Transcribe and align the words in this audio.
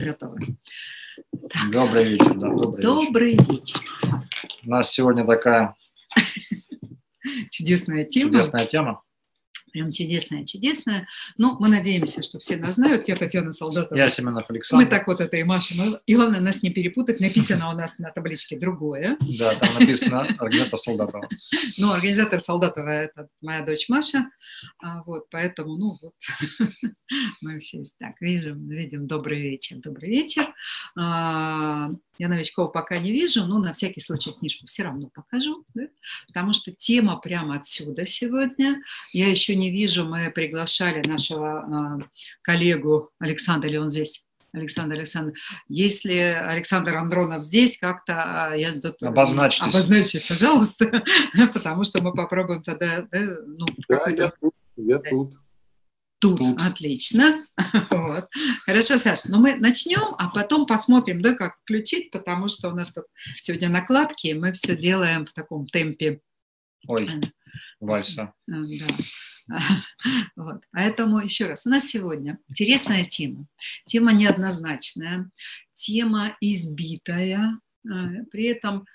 Готовы. 0.00 0.56
Добрый 1.72 2.04
вечер, 2.04 2.34
да, 2.34 2.48
добрый, 2.50 2.82
Добрый 2.82 3.30
вечер. 3.32 3.50
вечер. 3.52 3.80
У 4.66 4.70
нас 4.70 4.90
сегодня 4.90 5.24
такая 5.26 5.74
Чудесная 7.50 8.04
тема. 8.04 8.30
чудесная 8.30 8.66
тема. 8.66 9.02
Прям 9.74 9.90
чудесная, 9.90 10.44
чудесная. 10.44 11.08
Ну, 11.36 11.56
мы 11.58 11.66
надеемся, 11.66 12.22
что 12.22 12.38
все 12.38 12.56
нас 12.56 12.76
знают. 12.76 13.08
Я 13.08 13.16
Татьяна 13.16 13.50
Солдатова. 13.50 13.98
Я 13.98 14.08
Семенов 14.08 14.48
Александр. 14.48 14.84
Мы 14.84 14.88
так 14.88 15.08
вот 15.08 15.20
это 15.20 15.36
и 15.36 15.42
машем. 15.42 15.96
И 16.06 16.14
главное 16.14 16.38
нас 16.38 16.62
не 16.62 16.70
перепутать. 16.70 17.18
Написано 17.18 17.68
у 17.70 17.72
нас 17.72 17.98
на 17.98 18.12
табличке 18.12 18.56
другое. 18.56 19.16
Да, 19.36 19.56
там 19.56 19.74
написано 19.74 20.20
организатор 20.38 20.78
Солдатова. 20.78 21.28
Ну, 21.78 21.92
организатор 21.92 22.38
Солдатова– 22.38 22.88
это 22.88 23.28
моя 23.42 23.64
дочь 23.66 23.88
Маша. 23.88 24.30
А, 24.80 25.02
вот, 25.02 25.28
поэтому, 25.28 25.76
ну, 25.76 25.98
вот, 26.00 26.14
мы 27.40 27.58
все 27.58 27.82
так 27.98 28.20
видим, 28.20 28.68
видим 28.68 29.08
добрый 29.08 29.40
вечер, 29.40 29.78
добрый 29.78 30.08
вечер. 30.08 30.54
Я 32.18 32.28
новичков 32.28 32.72
пока 32.72 32.98
не 32.98 33.10
вижу, 33.12 33.44
но 33.46 33.58
на 33.58 33.72
всякий 33.72 34.00
случай 34.00 34.32
книжку 34.32 34.66
все 34.66 34.84
равно 34.84 35.08
покажу, 35.12 35.64
да? 35.74 35.82
потому 36.28 36.52
что 36.52 36.70
тема 36.72 37.16
прямо 37.16 37.56
отсюда 37.56 38.06
сегодня. 38.06 38.80
Я 39.12 39.28
еще 39.28 39.56
не 39.56 39.70
вижу, 39.70 40.06
мы 40.06 40.30
приглашали 40.30 41.02
нашего 41.08 41.58
а, 41.58 41.98
коллегу 42.42 43.10
Александра, 43.18 43.68
ли 43.68 43.78
он 43.78 43.88
здесь? 43.90 44.24
Александр 44.52 44.94
Александр, 44.94 45.32
если 45.68 46.14
Александр 46.14 46.96
Андронов 46.96 47.42
здесь, 47.42 47.76
как-то 47.76 48.12
а, 48.50 48.54
я 48.54 48.72
тут- 48.72 49.02
Обозначьтесь. 49.02 49.66
обозначьте, 49.66 50.22
пожалуйста, 50.28 51.02
потому 51.52 51.82
что 51.82 52.00
мы 52.02 52.12
попробуем 52.12 52.62
тогда, 52.62 53.04
да, 53.10 53.20
ну, 53.46 53.66
Да, 53.88 54.04
я 54.16 54.30
тут. 54.40 54.54
Я 54.76 54.98
Да. 54.98 55.10
тут. 55.10 55.32
Тут, 56.24 56.38
Тут. 56.38 56.62
отлично. 56.62 57.44
Вот. 57.90 58.28
Хорошо, 58.64 58.96
Саш, 58.96 59.26
ну 59.26 59.40
мы 59.40 59.56
начнем, 59.56 60.14
а 60.18 60.28
потом 60.30 60.64
посмотрим, 60.64 61.20
да, 61.20 61.34
как 61.34 61.58
включить, 61.62 62.10
потому 62.10 62.48
что 62.48 62.70
у 62.70 62.74
нас 62.74 62.92
тут 62.92 63.04
сегодня 63.40 63.68
накладки, 63.68 64.28
и 64.28 64.34
мы 64.34 64.52
все 64.52 64.74
делаем 64.74 65.26
в 65.26 65.34
таком 65.34 65.66
темпе. 65.66 66.20
Ой, 66.86 67.20
Вальса. 67.78 68.32
Да. 68.46 68.56
Вот. 70.36 70.62
Поэтому 70.72 71.18
еще 71.18 71.46
раз, 71.46 71.66
у 71.66 71.70
нас 71.70 71.84
сегодня 71.84 72.38
интересная 72.48 73.04
тема. 73.04 73.46
Тема 73.84 74.14
неоднозначная, 74.14 75.30
тема 75.74 76.34
избитая, 76.40 77.58
э, 77.84 78.24
при 78.30 78.44
этом 78.44 78.86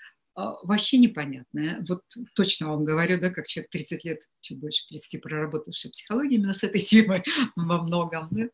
вообще 0.62 0.98
непонятная. 0.98 1.84
Вот 1.88 2.02
точно 2.34 2.68
вам 2.68 2.84
говорю, 2.84 3.20
да, 3.20 3.30
как 3.30 3.46
человек 3.46 3.70
30 3.70 4.04
лет, 4.04 4.20
чуть 4.40 4.58
больше 4.60 4.86
30 4.88 5.22
проработавший 5.22 5.90
в 5.90 5.92
психологии 5.92 6.36
именно 6.36 6.52
с 6.52 6.64
этой 6.64 6.80
темой 6.82 7.22
во 7.56 7.82
многом. 7.82 8.28
да. 8.30 8.44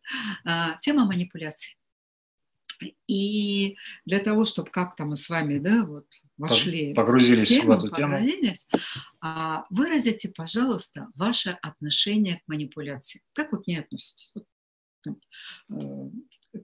А, 0.45 0.79
Тема 0.79 1.05
манипуляций. 1.07 1.77
И 3.07 3.77
для 4.05 4.19
того, 4.21 4.45
чтобы 4.45 4.71
как-то 4.71 5.05
мы 5.07 5.17
с 5.17 5.29
вами 5.29 5.59
да, 5.59 5.85
вот, 5.85 6.07
вошли 6.37 6.93
Погрузились 6.95 7.47
в 7.47 7.49
тему, 7.49 7.73
эту 7.75 7.89
тему. 7.89 8.13
погрузились, 8.17 8.67
а, 9.21 9.65
выразите, 9.71 10.29
пожалуйста, 10.29 11.09
ваше 11.15 11.57
отношение 11.63 12.37
к 12.37 12.49
манипуляции. 12.49 13.23
Как 13.33 13.53
вы 13.53 13.63
к 13.63 13.67
ней 13.67 13.79
относитесь? 13.81 14.35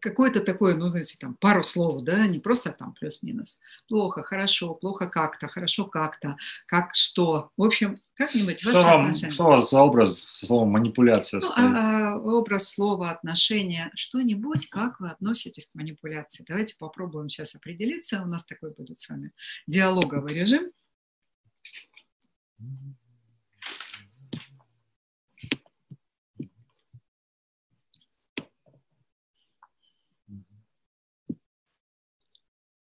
Какое-то 0.00 0.40
такое, 0.40 0.74
ну, 0.74 0.88
знаете, 0.90 1.16
там, 1.18 1.34
пару 1.34 1.62
слов, 1.62 2.02
да, 2.04 2.26
не 2.26 2.38
просто 2.38 2.70
там 2.72 2.94
плюс-минус. 2.94 3.60
Плохо, 3.88 4.22
хорошо, 4.22 4.74
плохо 4.74 5.06
как-то, 5.06 5.48
хорошо 5.48 5.86
как-то, 5.86 6.36
как 6.66 6.94
что. 6.94 7.50
В 7.56 7.62
общем, 7.64 7.98
как-нибудь 8.14 8.60
Что, 8.60 8.72
ваше 8.72 8.86
вам, 8.86 9.00
отношение. 9.02 9.32
что 9.32 9.44
у 9.44 9.48
вас 9.48 9.70
за 9.70 9.80
образ 9.80 10.18
со 10.18 10.46
словом 10.46 10.68
манипуляция 10.70 11.40
Ну, 11.40 11.46
стоит? 11.46 11.58
а, 11.74 12.16
образ, 12.18 12.68
слово, 12.68 13.10
отношение, 13.10 13.90
что-нибудь, 13.94 14.68
как 14.68 15.00
вы 15.00 15.10
относитесь 15.10 15.66
к 15.66 15.74
манипуляции. 15.74 16.44
Давайте 16.46 16.76
попробуем 16.78 17.28
сейчас 17.28 17.54
определиться. 17.54 18.22
У 18.22 18.26
нас 18.26 18.44
такой 18.44 18.72
будет 18.72 19.00
с 19.00 19.08
вами 19.08 19.32
диалоговый 19.66 20.34
режим. 20.34 20.70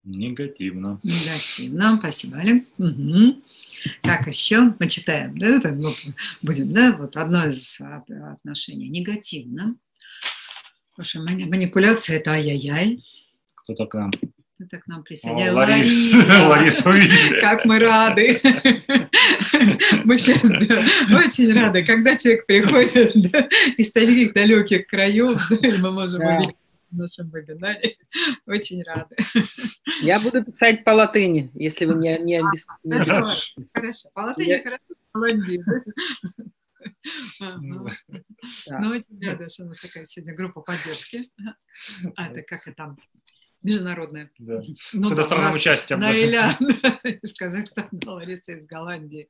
Негативно. 0.07 1.01
Негативно. 1.03 1.97
Спасибо, 1.99 2.39
Олег. 2.39 2.65
Мгм. 2.79 3.43
Так, 4.03 4.27
еще 4.29 4.73
мы 4.79 4.89
читаем, 4.89 5.37
да, 5.37 5.47
это, 5.49 5.73
ну, 5.73 5.93
будем, 6.43 6.73
да, 6.73 6.97
вот 6.97 7.17
одно 7.17 7.47
из 7.47 7.81
а, 7.81 8.03
отношений. 8.33 8.89
Негативно. 8.89 9.75
Слушай, 10.95 11.23
мани- 11.23 11.45
манипуляция– 11.47 12.17
это 12.19 12.33
ай-яй-яй. 12.33 13.05
Кто-то 13.57 13.87
к 13.87 13.95
нам. 13.95 14.11
Это 14.59 14.79
к 14.79 14.87
нам 14.87 15.03
присоединяется. 15.03 15.55
Ларис, 15.55 16.15
Лариса. 16.15 16.49
Ларису 16.49 16.89
увидели. 16.91 17.41
Как 17.41 17.65
мы 17.67 17.79
рады. 17.79 18.41
Мы 20.05 20.19
сейчас 20.19 20.49
да, 20.49 20.83
очень 21.19 21.53
рады, 21.53 21.85
когда 21.85 22.17
человек 22.17 22.47
приходит 22.47 23.13
да, 23.31 23.49
из 23.77 23.93
таких 23.93 24.33
далеких 24.33 24.87
краев, 24.87 25.49
да, 25.51 25.71
мы 25.81 25.91
можем 25.91 26.21
Да. 26.21 26.37
увидеть 26.37 26.57
нашем 26.97 27.31
вебинаре. 27.31 27.97
Очень 28.47 28.83
рады. 28.83 29.17
Я 30.03 30.21
буду 30.21 30.45
писать 30.45 30.85
по 30.85 30.91
латыни, 30.91 31.51
если 31.55 31.85
вы 31.87 31.95
не, 31.95 32.19
не, 32.19 32.39
обес- 32.41 32.67
не 32.85 33.01
Хорошо, 33.01 33.63
хорошо. 33.73 34.09
По 34.15 34.21
латыни 34.21 34.49
Я- 34.49 34.63
хорошо, 34.63 34.83
по 35.13 35.19
латыни. 35.19 35.65
Ага. 37.41 37.91
Да. 38.69 38.79
Ну, 38.81 38.91
очень 38.91 39.27
рада, 39.27 39.49
что 39.49 39.65
у 39.65 39.67
нас 39.69 39.79
такая 39.81 40.05
сегодня 40.05 40.35
группа 40.37 40.61
поддержки. 40.61 41.31
А 42.17 42.29
это 42.31 42.43
как 42.43 42.67
это 42.67 42.77
там? 42.77 42.99
Международная. 43.63 44.31
Да. 44.39 44.61
Ну, 44.93 45.07
С 45.07 45.09
да, 45.11 45.15
иностранным 45.17 45.47
нас 45.49 45.57
участием. 45.57 45.99
да. 46.01 46.09
Наиля 46.09 46.51
из 47.23 47.35
Казахстана, 47.35 47.89
Лариса 48.07 48.53
из 48.53 48.67
Голландии. 48.67 49.29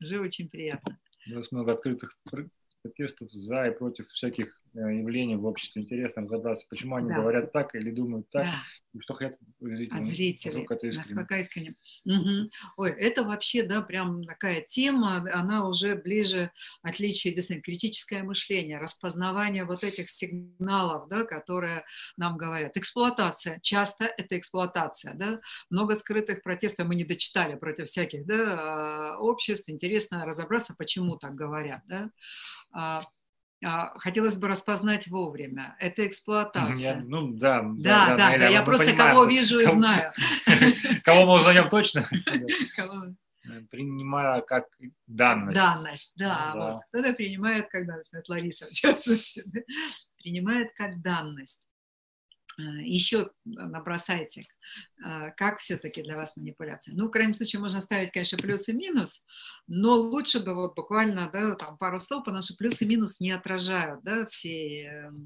Уже 0.00 0.20
очень 0.20 0.48
приятно. 0.48 0.98
У 1.26 1.34
нас 1.34 1.52
много 1.52 1.72
открытых 1.72 2.16
пр- 2.30 2.48
протестов 2.82 3.30
за 3.32 3.66
и 3.66 3.76
против 3.76 4.08
всяких 4.08 4.62
э, 4.74 4.78
явлений 4.78 5.36
в 5.36 5.44
обществе. 5.46 5.82
Интересно 5.82 6.22
разобраться, 6.22 6.66
почему 6.68 6.96
они 6.96 7.08
Да. 7.08 7.16
говорят 7.16 7.52
так 7.52 7.74
или 7.74 7.90
думают 7.90 8.28
так, 8.30 8.42
Да. 8.44 8.62
и 8.92 8.98
что 9.00 9.14
хотят 9.14 9.36
зрители. 9.60 9.98
от 9.98 10.04
зрителей. 10.04 10.52
насколько 10.54 10.74
это 10.74 10.86
искренне. 10.88 11.14
Насколько 11.14 11.38
искренне. 11.40 11.74
Мгм. 12.04 12.50
Ой, 12.76 12.90
это 12.90 13.24
вообще, 13.24 13.62
да, 13.62 13.80
прям 13.82 14.24
такая 14.24 14.60
тема, 14.62 15.26
она 15.32 15.66
уже 15.68 15.94
ближе 15.94 16.50
отличие, 16.82 17.34
действительно, 17.34 17.62
критическое 17.62 18.22
мышление, 18.22 18.78
распознавание 18.78 19.64
вот 19.64 19.84
этих 19.84 20.08
сигналов, 20.10 21.08
да, 21.08 21.24
которые 21.24 21.84
нам 22.16 22.36
говорят. 22.36 22.76
Эксплуатация. 22.76 23.58
Часто 23.62 24.04
это 24.06 24.38
эксплуатация, 24.38 25.14
да. 25.14 25.40
Много 25.70 25.94
скрытых 25.94 26.42
протестов 26.42 26.86
мы 26.86 26.94
не 26.94 27.04
дочитали 27.04 27.54
против 27.56 27.86
всяких, 27.86 28.26
да, 28.26 29.14
а, 29.14 29.18
обществ. 29.18 29.68
Интересно 29.70 30.24
разобраться, 30.24 30.74
почему 30.76 31.16
так 31.16 31.34
говорят, 31.34 31.82
да. 31.86 32.10
А, 33.64 33.98
Хотелось 33.98 34.36
бы 34.36 34.48
распознать 34.48 35.06
вовремя. 35.08 35.76
Это 35.80 36.06
эксплуатация. 36.06 36.96
Я- 36.98 37.00
ну 37.04 37.28
да, 37.32 37.62
Да, 37.78 38.14
да, 38.16 38.28
Наиля, 38.28 38.50
я 38.50 38.60
мы 38.60 38.64
просто 38.66 38.84
понимаем, 38.86 39.10
кого 39.14 39.24
вижу 39.24 39.58
и 39.60 39.64
кого- 39.64 39.76
знаю. 39.76 40.12
Кого 41.04 41.26
мы 41.26 41.32
узнаем 41.34 41.68
точно? 41.68 42.04
Кого- 42.76 43.14
Принимая 43.70 44.40
как 44.40 44.64
данность. 45.06 45.54
Данность, 45.56 46.12
да. 46.16 46.52
Да. 46.54 46.60
Вот. 46.72 46.80
Кто-то 46.88 47.12
принимает 47.12 47.68
как 47.68 47.86
данность, 47.86 48.12
вот 48.14 48.28
Лариса 48.28 48.66
в 48.66 48.70
частности, 48.72 49.42
да, 49.46 49.60
принимает 50.22 50.70
как 50.74 51.02
данность. 51.02 51.66
А, 52.58 52.62
Еще 52.82 53.30
набросайте, 53.44 54.46
а, 55.04 55.30
как 55.30 55.58
все-таки 55.58 56.02
для 56.02 56.16
вас 56.16 56.36
манипуляция. 56.36 56.94
Ну, 56.94 57.08
в 57.08 57.10
крайнем 57.10 57.34
случае, 57.34 57.60
можно 57.60 57.80
ставить, 57.80 58.12
конечно, 58.12 58.38
плюс 58.38 58.68
и 58.68 58.72
минус, 58.72 59.24
но 59.66 59.94
лучше 59.94 60.40
бы 60.40 60.54
вот 60.54 60.74
буквально, 60.74 61.30
да, 61.32 61.54
там 61.54 61.76
пару 61.78 62.00
слов, 62.00 62.24
потому 62.24 62.42
что 62.42 62.56
плюс 62.56 62.80
и 62.82 62.86
минус 62.86 63.20
не 63.20 63.30
отражают, 63.30 64.02
да, 64.04 64.24
всей 64.26 64.86
эм, 64.86 65.24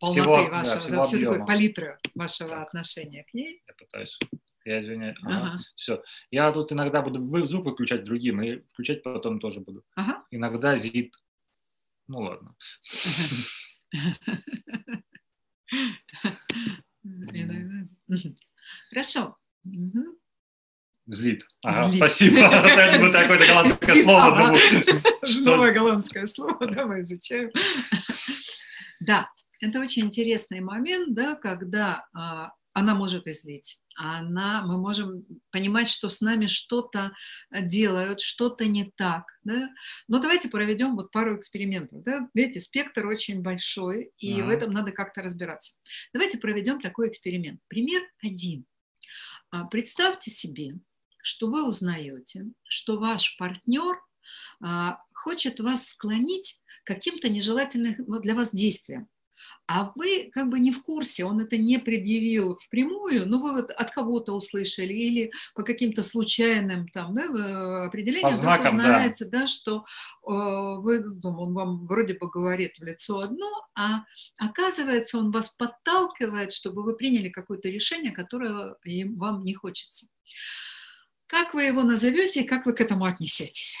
полноты 0.00 0.20
Всего, 0.22 0.36
да, 0.36 0.50
вашего, 0.50 0.80
всего 0.80 0.96
да, 0.96 1.02
всю 1.02 1.20
такую 1.20 1.46
палитры 1.46 1.98
вашего 2.14 2.50
Так. 2.50 2.68
отношения 2.68 3.24
к 3.24 3.34
ней. 3.34 3.62
Я 3.66 3.74
пытаюсь. 3.74 4.18
Я 4.64 4.80
извиняюсь. 4.80 5.16
Ага. 5.22 5.60
Все. 5.76 6.02
Я 6.30 6.52
тут 6.52 6.72
иногда 6.72 7.00
буду 7.00 7.46
звук 7.46 7.64
выключать 7.64 8.04
другим, 8.04 8.42
и 8.42 8.60
включать 8.72 9.02
потом 9.02 9.40
тоже 9.40 9.60
буду. 9.60 9.82
Ага. 9.94 10.24
Иногда 10.30 10.76
зит. 10.76 11.14
Ну 12.06 12.18
ладно. 12.18 12.54
Хорошо. 18.90 19.36
Злит. 21.06 21.46
Ага, 21.64 21.88
Злит. 21.88 21.98
спасибо. 21.98 22.38
Это 22.40 23.12
такое 23.12 23.38
голландское 23.46 24.02
слово. 24.02 24.54
Новое 25.40 25.72
голландское 25.72 26.26
слово, 26.26 26.66
давай 26.66 27.00
изучаем. 27.00 27.50
Да, 29.00 29.30
это 29.60 29.80
очень 29.80 30.04
интересный 30.04 30.60
момент, 30.60 31.14
да, 31.14 31.34
когда 31.34 32.06
а, 32.14 32.52
она 32.72 32.94
может 32.94 33.26
излить. 33.26 33.78
Она, 33.98 34.62
мы 34.62 34.78
можем 34.78 35.26
понимать, 35.50 35.88
что 35.88 36.08
с 36.08 36.20
нами 36.20 36.46
что-то 36.46 37.12
делают, 37.50 38.20
что-то 38.20 38.66
не 38.66 38.92
так. 38.96 39.24
Да? 39.42 39.68
Но 40.06 40.20
давайте 40.20 40.48
проведем 40.48 40.94
вот 40.94 41.10
пару 41.10 41.36
экспериментов. 41.36 42.02
Да? 42.02 42.28
Видите, 42.32 42.60
спектр 42.60 43.06
очень 43.06 43.42
большой, 43.42 44.12
и 44.18 44.32
mm-hmm. 44.32 44.46
в 44.46 44.48
этом 44.48 44.72
надо 44.72 44.92
как-то 44.92 45.22
разбираться. 45.22 45.78
Давайте 46.12 46.38
проведем 46.38 46.80
такой 46.80 47.08
эксперимент. 47.08 47.60
Пример 47.66 48.02
один. 48.22 48.64
А, 49.50 49.64
представьте 49.64 50.30
себе, 50.30 50.74
что 51.22 51.48
вы 51.48 51.66
узнаете, 51.66 52.46
что 52.62 52.98
ваш 52.98 53.36
партнер 53.36 54.00
а, 54.62 55.00
хочет 55.12 55.58
вас 55.58 55.88
склонить 55.88 56.62
каким-то 56.84 57.28
нежелательным 57.28 57.96
для 58.20 58.34
вас 58.34 58.54
действием 58.54 59.08
а 59.66 59.92
вы 59.94 60.30
как 60.32 60.48
бы 60.48 60.58
не 60.60 60.72
в 60.72 60.82
курсе, 60.82 61.24
он 61.24 61.40
это 61.40 61.58
не 61.58 61.78
предъявил 61.78 62.56
впрямую, 62.56 63.28
но 63.28 63.38
вы 63.38 63.52
вот 63.52 63.70
от 63.70 63.90
кого-то 63.90 64.32
услышали 64.32 64.94
или 64.94 65.30
по 65.54 65.62
каким-то 65.62 66.02
случайным 66.02 66.88
там, 66.88 67.14
да, 67.14 67.84
определениям 67.84 68.32
вдруг 68.32 68.64
узнаете, 68.64 69.26
да. 69.26 69.40
да, 69.40 69.46
что 69.46 69.84
э, 70.26 70.32
вы, 70.80 71.00
ну, 71.00 71.38
он 71.38 71.52
вам 71.52 71.86
вроде 71.86 72.14
бы 72.14 72.30
говорит 72.30 72.78
в 72.78 72.82
лицо 72.82 73.20
одно, 73.20 73.46
а 73.74 74.04
оказывается, 74.38 75.18
он 75.18 75.30
вас 75.30 75.50
подталкивает, 75.50 76.52
чтобы 76.52 76.82
вы 76.82 76.96
приняли 76.96 77.28
какое-то 77.28 77.68
решение, 77.68 78.12
которое 78.12 78.74
им, 78.84 79.18
вам 79.18 79.42
не 79.42 79.52
хочется. 79.52 80.06
Как 81.26 81.52
вы 81.52 81.64
его 81.64 81.82
назовете 81.82 82.40
и 82.40 82.46
как 82.46 82.64
вы 82.64 82.72
к 82.72 82.80
этому 82.80 83.04
отнесетесь? 83.04 83.76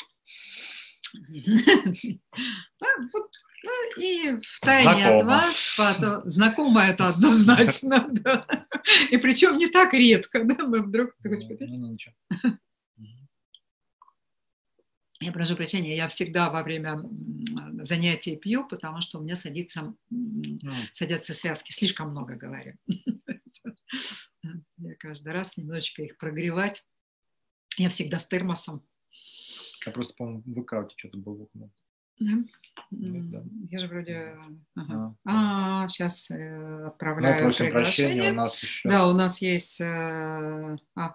Ну, 3.62 3.70
и 4.00 4.40
в 4.40 4.60
тайне 4.60 5.06
от 5.08 5.24
вас, 5.24 5.74
потом, 5.76 6.22
знакомо 6.24 6.82
это 6.82 7.08
однозначно, 7.08 8.06
да. 8.12 8.46
И 9.10 9.18
причем 9.18 9.56
не 9.56 9.66
так 9.66 9.92
редко, 9.94 10.44
да, 10.44 10.66
мы 10.66 10.82
вдруг... 10.82 11.14
Ну, 11.24 11.96
я 15.20 15.32
прошу 15.32 15.56
прощения, 15.56 15.96
я 15.96 16.08
всегда 16.08 16.50
во 16.50 16.62
время 16.62 17.00
занятий 17.82 18.36
пью, 18.36 18.66
потому 18.68 19.00
что 19.00 19.18
у 19.18 19.22
меня 19.22 19.34
садится, 19.34 19.94
садятся 20.92 21.34
связки, 21.34 21.72
слишком 21.72 22.10
много 22.10 22.36
говорю. 22.36 22.74
Я 24.78 24.94
каждый 24.94 25.32
раз 25.32 25.56
немножечко 25.56 26.02
их 26.02 26.16
прогревать. 26.16 26.84
Я 27.76 27.90
всегда 27.90 28.18
с 28.18 28.26
термосом. 28.26 28.86
Я 29.84 29.92
просто, 29.92 30.14
по-моему, 30.14 30.42
в 30.46 30.62
ВК 30.62 30.90
что-то 30.96 31.18
был. 31.18 31.50
Да? 32.20 32.32
Да. 32.90 33.42
Я 33.70 33.78
же 33.78 33.88
вроде... 33.88 34.34
Ага. 34.74 35.14
А, 35.24 35.84
а, 35.84 35.88
сейчас 35.88 36.30
э, 36.30 36.86
отправляю 36.86 37.36
ну, 37.36 37.42
просим 37.42 37.66
приглашение. 37.66 38.14
прощения, 38.14 38.32
у 38.32 38.34
нас 38.34 38.62
еще... 38.62 38.88
Да, 38.88 39.08
у 39.08 39.12
нас 39.12 39.42
есть... 39.42 39.80
Э, 39.80 40.76
а. 40.94 41.14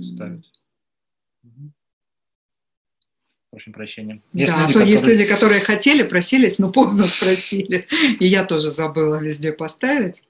Ставить. 0.00 0.50
Угу. 1.42 1.72
Просим 3.50 3.72
прощения. 3.72 4.22
Есть 4.32 4.52
да, 4.52 4.58
люди, 4.58 4.62
а 4.62 4.66
то 4.66 4.72
которые... 4.72 4.92
есть 4.92 5.06
люди, 5.06 5.24
которые 5.26 5.60
хотели, 5.60 6.02
просились, 6.04 6.58
но 6.58 6.70
поздно 6.70 7.04
спросили. 7.04 7.86
И 8.20 8.26
я 8.26 8.44
тоже 8.44 8.70
забыла 8.70 9.16
везде 9.16 9.52
поставить. 9.52 10.22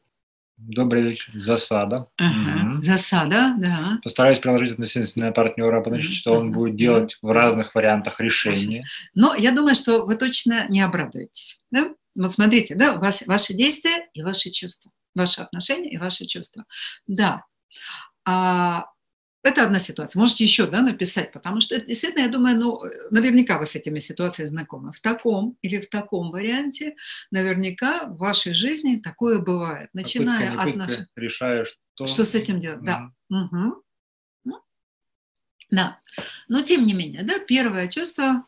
Добрый 0.69 1.03
вечер. 1.03 1.29
Засада. 1.35 2.07
Ага. 2.19 2.75
Угу. 2.75 2.83
Засада, 2.83 3.55
да. 3.59 3.99
Постараюсь 4.03 4.39
приложить 4.39 4.73
относительно 4.73 5.33
партнера, 5.33 5.81
потому 5.81 6.03
что 6.03 6.33
он 6.35 6.53
будет 6.53 6.77
делать 6.77 7.19
в 7.21 7.31
разных 7.31 7.75
вариантах 7.75 8.21
решения. 8.21 8.85
Но 9.15 9.35
я 9.35 9.53
думаю, 9.53 9.75
что 9.75 10.07
вы 10.07 10.17
точно 10.17 10.69
не 10.69 10.81
обрадуетесь. 10.81 11.63
Да? 11.71 11.91
Вот 12.15 12.33
смотрите, 12.33 12.75
да, 12.77 12.95
вас 12.95 13.27
ваши 13.27 13.55
действия 13.55 14.09
и 14.13 14.23
ваши 14.23 14.51
чувства, 14.51 14.93
ваши 15.15 15.41
отношения 15.41 15.91
и 15.91 15.99
ваши 15.99 16.27
чувства. 16.27 16.65
Да. 17.07 17.45
А 18.25 18.87
это 19.43 19.65
одна 19.65 19.79
ситуация. 19.79 20.21
Можете 20.21 20.45
еще 20.45 20.67
да, 20.67 20.83
написать, 20.83 21.33
потому 21.33 21.61
что 21.61 21.81
действительно, 21.81 22.23
я 22.23 22.29
думаю, 22.29 22.59
ну, 22.59 22.81
наверняка 23.11 23.59
вы 23.59 23.67
с 23.67 23.75
этими 23.75 23.99
ситуациями 23.99 24.51
знакомы. 24.51 24.93
В 24.93 25.01
таком 25.01 25.57
или 25.63 25.81
в 25.81 25.89
таком 25.89 26.31
варианте 26.31 26.95
наверняка 27.31 28.07
в 28.07 28.19
вашей 28.19 28.55
жизни 28.55 29.01
такое 29.01 29.39
бывает. 29.39 29.91
Начиная 29.93 30.53
попытка, 30.53 30.71
от 30.71 30.77
наших... 30.77 31.07
Решаешь, 31.17 31.79
что... 31.95 32.07
что 32.07 32.25
с 32.25 32.35
этим 32.35 32.61
делать. 32.61 32.83
Mm-hmm. 32.83 33.11
Да. 33.31 33.43
Угу. 33.43 33.83
Да. 35.71 35.99
Но 36.49 36.63
тем 36.63 36.87
не 36.87 36.93
менее, 36.93 37.23
да, 37.23 37.39
первое 37.39 37.89
чувство 37.89 38.45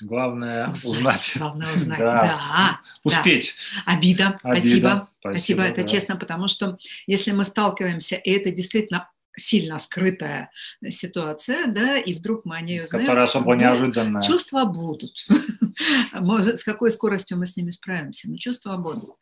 Главное 0.00 0.68
узнать. 0.68 0.96
узнать. 0.96 1.32
Главное 1.36 1.72
узнать. 1.72 1.98
да. 1.98 2.18
да. 2.20 2.80
Успеть. 3.04 3.54
Да. 3.86 3.92
Обида. 3.92 4.26
Обида. 4.26 4.38
Спасибо. 4.40 5.08
Спасибо. 5.20 5.32
Спасибо. 5.32 5.62
Это 5.62 5.82
да. 5.82 5.86
честно, 5.86 6.16
потому 6.16 6.48
что 6.48 6.78
если 7.06 7.30
мы 7.30 7.44
сталкиваемся, 7.44 8.16
и 8.16 8.30
это 8.32 8.50
действительно 8.50 9.11
сильно 9.36 9.78
скрытая 9.78 10.50
ситуация, 10.90 11.66
да, 11.66 11.98
и 11.98 12.14
вдруг 12.14 12.44
мы 12.44 12.56
о 12.56 12.60
ней 12.60 12.82
узнаем. 12.82 13.06
Которая 13.06 13.24
особо 13.24 13.54
неожиданная. 13.54 14.22
Чувства 14.22 14.64
будут. 14.64 15.12
Может, 16.12 16.58
с 16.58 16.64
какой 16.64 16.90
скоростью 16.90 17.38
мы 17.38 17.46
с 17.46 17.56
ними 17.56 17.70
справимся, 17.70 18.30
но 18.30 18.36
чувства 18.36 18.76
будут. 18.76 19.16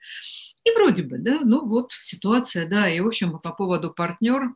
И 0.65 0.71
вроде 0.73 1.03
бы, 1.03 1.19
да, 1.19 1.41
ну 1.43 1.67
вот 1.67 1.93
ситуация, 1.93 2.67
да, 2.67 2.89
и 2.89 3.01
в 3.01 3.07
общем 3.07 3.39
по 3.39 3.53
поводу 3.53 3.93
партнер, 3.93 4.55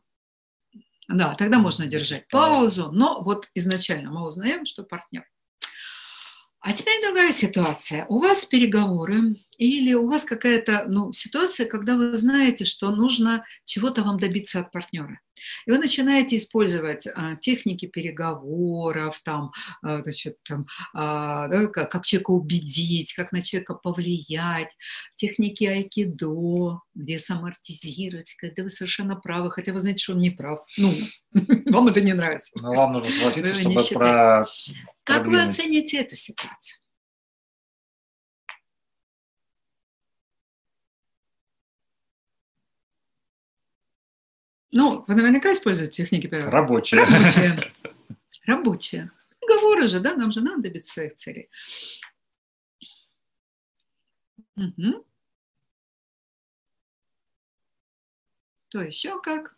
да, 1.07 1.35
тогда 1.35 1.59
можно 1.59 1.85
держать 1.85 2.27
паузу, 2.27 2.89
но 2.91 3.21
вот 3.23 3.49
изначально 3.53 4.11
мы 4.11 4.25
узнаем, 4.25 4.65
что 4.65 4.83
партнер. 4.83 5.25
А 6.59 6.73
теперь 6.73 6.99
другая 7.03 7.31
ситуация. 7.31 8.07
У 8.09 8.19
вас 8.19 8.43
переговоры 8.43 9.35
или 9.59 9.93
у 9.93 10.09
вас 10.09 10.25
какая-то 10.25 10.85
ну, 10.87 11.11
ситуация, 11.11 11.67
когда 11.67 11.95
вы 11.95 12.17
знаете, 12.17 12.65
что 12.65 12.89
нужно 12.89 13.45
чего-то 13.65 14.03
вам 14.03 14.19
добиться 14.19 14.61
от 14.61 14.71
партнера. 14.71 15.19
И 15.65 15.71
вы 15.71 15.77
начинаете 15.77 16.35
использовать 16.35 17.07
а, 17.07 17.35
техники 17.35 17.85
переговоров, 17.85 19.19
там, 19.23 19.51
а, 19.81 20.01
значит, 20.03 20.37
там, 20.43 20.65
а, 20.93 21.47
да, 21.47 21.67
как, 21.67 21.91
как 21.91 22.05
человека 22.05 22.31
убедить, 22.31 23.13
как 23.13 23.31
на 23.31 23.41
человека 23.41 23.73
повлиять, 23.73 24.75
техники 25.15 25.63
айкидо, 25.65 26.81
где 26.93 27.19
самоартизировать, 27.19 28.35
когда 28.35 28.63
вы 28.63 28.69
совершенно 28.69 29.15
правы, 29.15 29.51
хотя 29.51 29.73
вы 29.73 29.81
знаете, 29.81 30.03
что 30.03 30.13
он 30.13 30.19
не 30.19 30.29
прав. 30.29 30.65
Ну, 30.77 30.93
вам 31.71 31.87
это 31.87 32.01
не 32.01 32.13
нравится. 32.13 32.59
Но 32.61 32.73
вам 32.73 32.93
нужно 32.93 33.09
согласиться, 33.09 33.55
чтобы 33.55 33.75
про... 33.93 34.45
Как 35.03 35.27
вы 35.27 35.41
оцените 35.41 35.97
эту 35.97 36.15
ситуацию? 36.15 36.84
Ну, 44.75 45.05
вы 45.07 45.15
наверняка 45.15 45.53
используете 45.53 46.03
техники 46.03 46.27
перевода. 46.27 46.51
Рабочие. 46.51 46.99
Рабочие. 46.99 47.73
Рабочие. 48.45 49.11
Договоры 49.39 49.87
же, 49.87 50.01
да, 50.01 50.17
нам 50.17 50.31
же 50.31 50.41
надо 50.41 50.63
добиться 50.63 50.91
своих 50.91 51.13
целей. 51.13 51.49
Угу. 54.57 55.05
То 58.67 58.81
еще 58.81 59.21
как? 59.21 59.55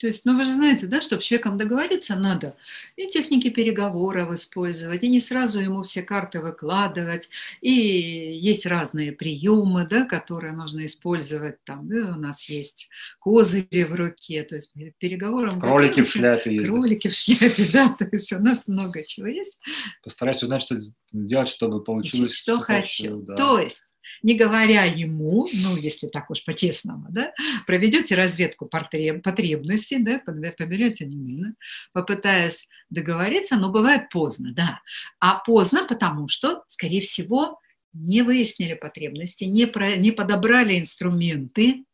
То 0.00 0.06
есть, 0.06 0.24
ну 0.24 0.34
вы 0.34 0.44
же 0.44 0.54
знаете, 0.54 0.86
да, 0.86 1.02
чтобы 1.02 1.20
человеком 1.20 1.58
договориться, 1.58 2.16
надо 2.16 2.56
и 2.96 3.06
техники 3.06 3.50
переговоров 3.50 4.32
использовать, 4.32 5.04
и 5.04 5.08
не 5.08 5.20
сразу 5.20 5.60
ему 5.60 5.82
все 5.82 6.00
карты 6.00 6.40
выкладывать, 6.40 7.28
и 7.60 7.70
есть 7.70 8.64
разные 8.64 9.12
приемы, 9.12 9.86
да, 9.86 10.06
которые 10.06 10.54
нужно 10.54 10.86
использовать. 10.86 11.62
Там, 11.64 11.86
да, 11.86 12.14
у 12.16 12.18
нас 12.18 12.48
есть 12.48 12.88
козыри 13.18 13.84
в 13.84 13.94
руке, 13.94 14.42
то 14.42 14.54
есть 14.54 14.72
переговорам... 14.96 15.60
Кролики 15.60 16.00
в 16.00 16.08
шляпе 16.08 16.54
есть. 16.54 16.66
Кролики 16.66 17.08
в 17.08 17.14
шляпе, 17.14 17.66
да, 17.70 17.94
то 17.98 18.08
есть 18.10 18.32
у 18.32 18.38
нас 18.38 18.66
много 18.66 19.04
чего 19.04 19.26
есть. 19.26 19.58
Постараюсь 20.02 20.42
узнать, 20.42 20.62
что 20.62 20.78
делать, 21.12 21.50
чтобы 21.50 21.84
получилось... 21.84 22.32
Что, 22.32 22.54
что 22.54 22.60
хочу. 22.60 23.20
Да. 23.20 23.36
То 23.36 23.58
есть 23.58 23.94
не 24.22 24.34
говоря 24.34 24.84
ему, 24.84 25.46
ну, 25.52 25.76
если 25.76 26.08
так 26.08 26.30
уж 26.30 26.44
по-честному, 26.44 27.06
да, 27.10 27.32
проведете 27.66 28.14
разведку 28.14 28.66
потребностей, 28.66 29.89
да, 29.98 30.20
поберете 30.20 31.06
немедленно, 31.06 31.54
попытаясь 31.92 32.68
договориться, 32.88 33.56
но 33.56 33.70
бывает 33.70 34.08
поздно, 34.10 34.52
да. 34.52 34.80
А 35.18 35.38
поздно, 35.38 35.86
потому 35.86 36.28
что, 36.28 36.64
скорее 36.66 37.00
всего, 37.00 37.60
не 37.92 38.22
выяснили 38.22 38.74
потребности, 38.74 39.44
не, 39.44 39.66
про, 39.66 39.96
не 39.96 40.12
подобрали 40.12 40.78
инструменты 40.78 41.84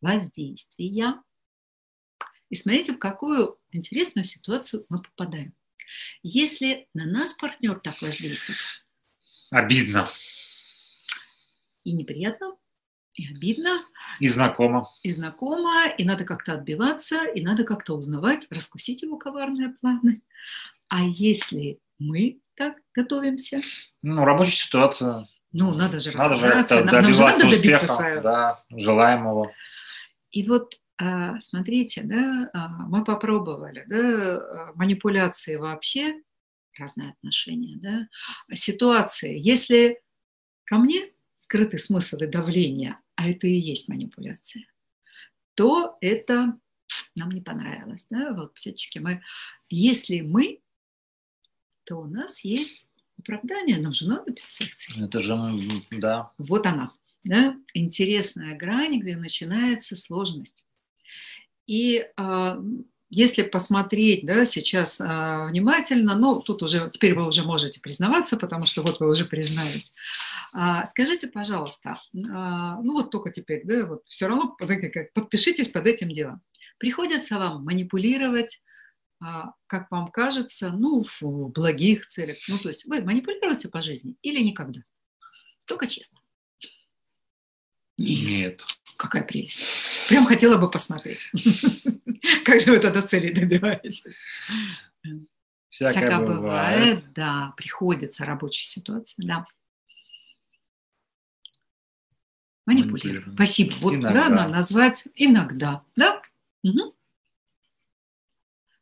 воздействия. 0.00 1.22
И 2.48 2.56
смотрите, 2.56 2.92
в 2.92 2.98
какую 2.98 3.58
интересную 3.72 4.24
ситуацию 4.24 4.86
мы 4.88 5.02
попадаем. 5.02 5.54
Если 6.22 6.88
на 6.94 7.04
нас 7.06 7.34
партнер 7.34 7.78
так 7.80 8.00
воздействует. 8.00 8.58
Обидно 9.50 10.08
и 11.84 11.92
неприятно, 11.92 12.56
и 13.14 13.28
обидно. 13.28 13.84
И 14.20 14.28
знакомо. 14.28 14.86
И 15.02 15.10
знакомо, 15.10 15.88
и 15.96 16.04
надо 16.04 16.24
как-то 16.24 16.54
отбиваться, 16.54 17.24
и 17.24 17.42
надо 17.42 17.64
как-то 17.64 17.94
узнавать, 17.94 18.46
раскусить 18.50 19.02
его 19.02 19.18
коварные 19.18 19.70
планы. 19.70 20.22
А 20.88 21.02
если 21.02 21.78
мы 21.98 22.40
так 22.54 22.76
готовимся? 22.92 23.60
Ну, 24.02 24.24
рабочая 24.24 24.56
ситуация. 24.56 25.28
Ну, 25.52 25.74
надо 25.74 26.00
же 26.00 26.10
надо 26.16 26.34
разобраться, 26.34 26.78
же 26.78 26.84
нам, 26.84 27.02
нам 27.02 27.14
же 27.14 27.20
надо 27.20 27.42
добиться 27.42 27.84
успеха, 27.84 27.86
своего. 27.86 28.22
Да, 28.22 28.64
желаемого. 28.70 29.52
И 30.30 30.46
вот 30.48 30.74
а, 30.96 31.38
смотрите, 31.40 32.02
да, 32.02 32.50
а, 32.52 32.68
мы 32.86 33.04
попробовали, 33.04 33.84
да, 33.88 33.96
смотрите, 33.98 34.42
да, 34.42 34.46
мы 34.48 34.64
попробовали, 34.64 34.64
да, 34.66 34.72
манипуляции 34.74 35.56
вообще, 35.56 36.14
разные 36.78 37.10
отношения, 37.10 37.78
да, 37.78 38.08
ситуации. 38.54 39.38
Если 39.38 40.00
ко 40.64 40.76
мне 40.76 41.12
скрытый 41.36 41.78
смысл 41.78 42.18
и 42.18 42.26
давление, 42.26 42.98
а 43.16 43.28
это 43.28 43.46
и 43.46 43.52
есть 43.52 43.88
манипуляция, 43.88 44.66
то 45.54 45.96
это 46.00 46.58
нам 47.14 47.30
не 47.30 47.40
понравилось, 47.40 48.06
да, 48.10 48.32
вот 48.32 48.52
всячески 48.56 48.98
мы, 48.98 49.22
если 49.68 50.20
мы, 50.20 50.60
то 51.84 51.96
у 51.96 52.06
нас 52.06 52.44
есть 52.44 52.88
оправдание, 53.18 53.78
нам 53.78 53.92
же 53.92 54.08
надо 54.08 54.34
секции. 54.44 55.04
Это 55.04 55.20
же, 55.20 55.36
да. 55.90 56.32
Вот 56.38 56.66
она, 56.66 56.92
да, 57.22 57.56
интересная 57.72 58.56
грань, 58.56 59.00
где 59.00 59.16
начинается 59.16 59.96
сложность. 59.96 60.66
И 61.66 62.06
э, 62.16 62.62
если 63.14 63.42
посмотреть, 63.42 64.26
да, 64.26 64.44
сейчас 64.44 65.00
э, 65.00 65.46
внимательно, 65.48 66.16
ну, 66.16 66.40
тут 66.40 66.64
уже, 66.64 66.90
теперь 66.92 67.14
вы 67.14 67.28
уже 67.28 67.44
можете 67.44 67.80
признаваться, 67.80 68.36
потому 68.36 68.66
что 68.66 68.82
вот 68.82 68.98
вы 68.98 69.08
уже 69.08 69.24
признались. 69.24 69.94
А, 70.52 70.84
скажите, 70.84 71.28
пожалуйста, 71.28 72.00
а, 72.30 72.80
ну 72.82 72.94
вот 72.94 73.10
только 73.10 73.30
теперь, 73.30 73.62
да, 73.64 73.86
вот 73.86 74.02
все 74.08 74.26
равно 74.26 74.56
подпишитесь 75.14 75.68
под 75.68 75.86
этим 75.86 76.08
делом. 76.12 76.42
Приходится 76.78 77.38
вам 77.38 77.64
манипулировать 77.64 78.60
а, 79.20 79.52
как 79.68 79.90
вам 79.92 80.10
кажется, 80.10 80.70
ну, 80.70 81.04
в 81.20 81.48
благих 81.50 82.08
целях. 82.08 82.36
Ну, 82.48 82.58
то 82.58 82.68
есть 82.68 82.86
вы 82.86 83.00
манипулируете 83.00 83.68
по 83.68 83.80
жизни 83.80 84.16
или 84.22 84.40
никогда? 84.40 84.80
Только 85.66 85.86
честно. 85.86 86.18
Нет. 87.98 88.64
Какая 88.96 89.22
прелесть. 89.24 89.62
Прям 90.08 90.24
хотела 90.26 90.56
бы 90.56 90.70
посмотреть. 90.70 91.20
Как 92.44 92.60
же 92.60 92.70
вы 92.70 92.78
тогда 92.78 93.02
цели 93.02 93.32
добиваетесь? 93.32 94.22
Всякое, 95.68 95.90
Всякое 95.90 96.18
бывает. 96.20 96.38
бывает. 96.38 97.12
Да, 97.14 97.52
приходится 97.56 98.24
рабочая 98.24 98.64
ситуация, 98.64 99.26
да. 99.26 99.46
Манипулировать. 102.66 103.34
Спасибо. 103.34 103.74
Вот 103.80 103.94
иногда. 103.94 104.28
да, 104.28 104.48
назвать 104.48 105.08
иногда, 105.16 105.82
да? 105.96 106.22
Угу. 106.62 106.93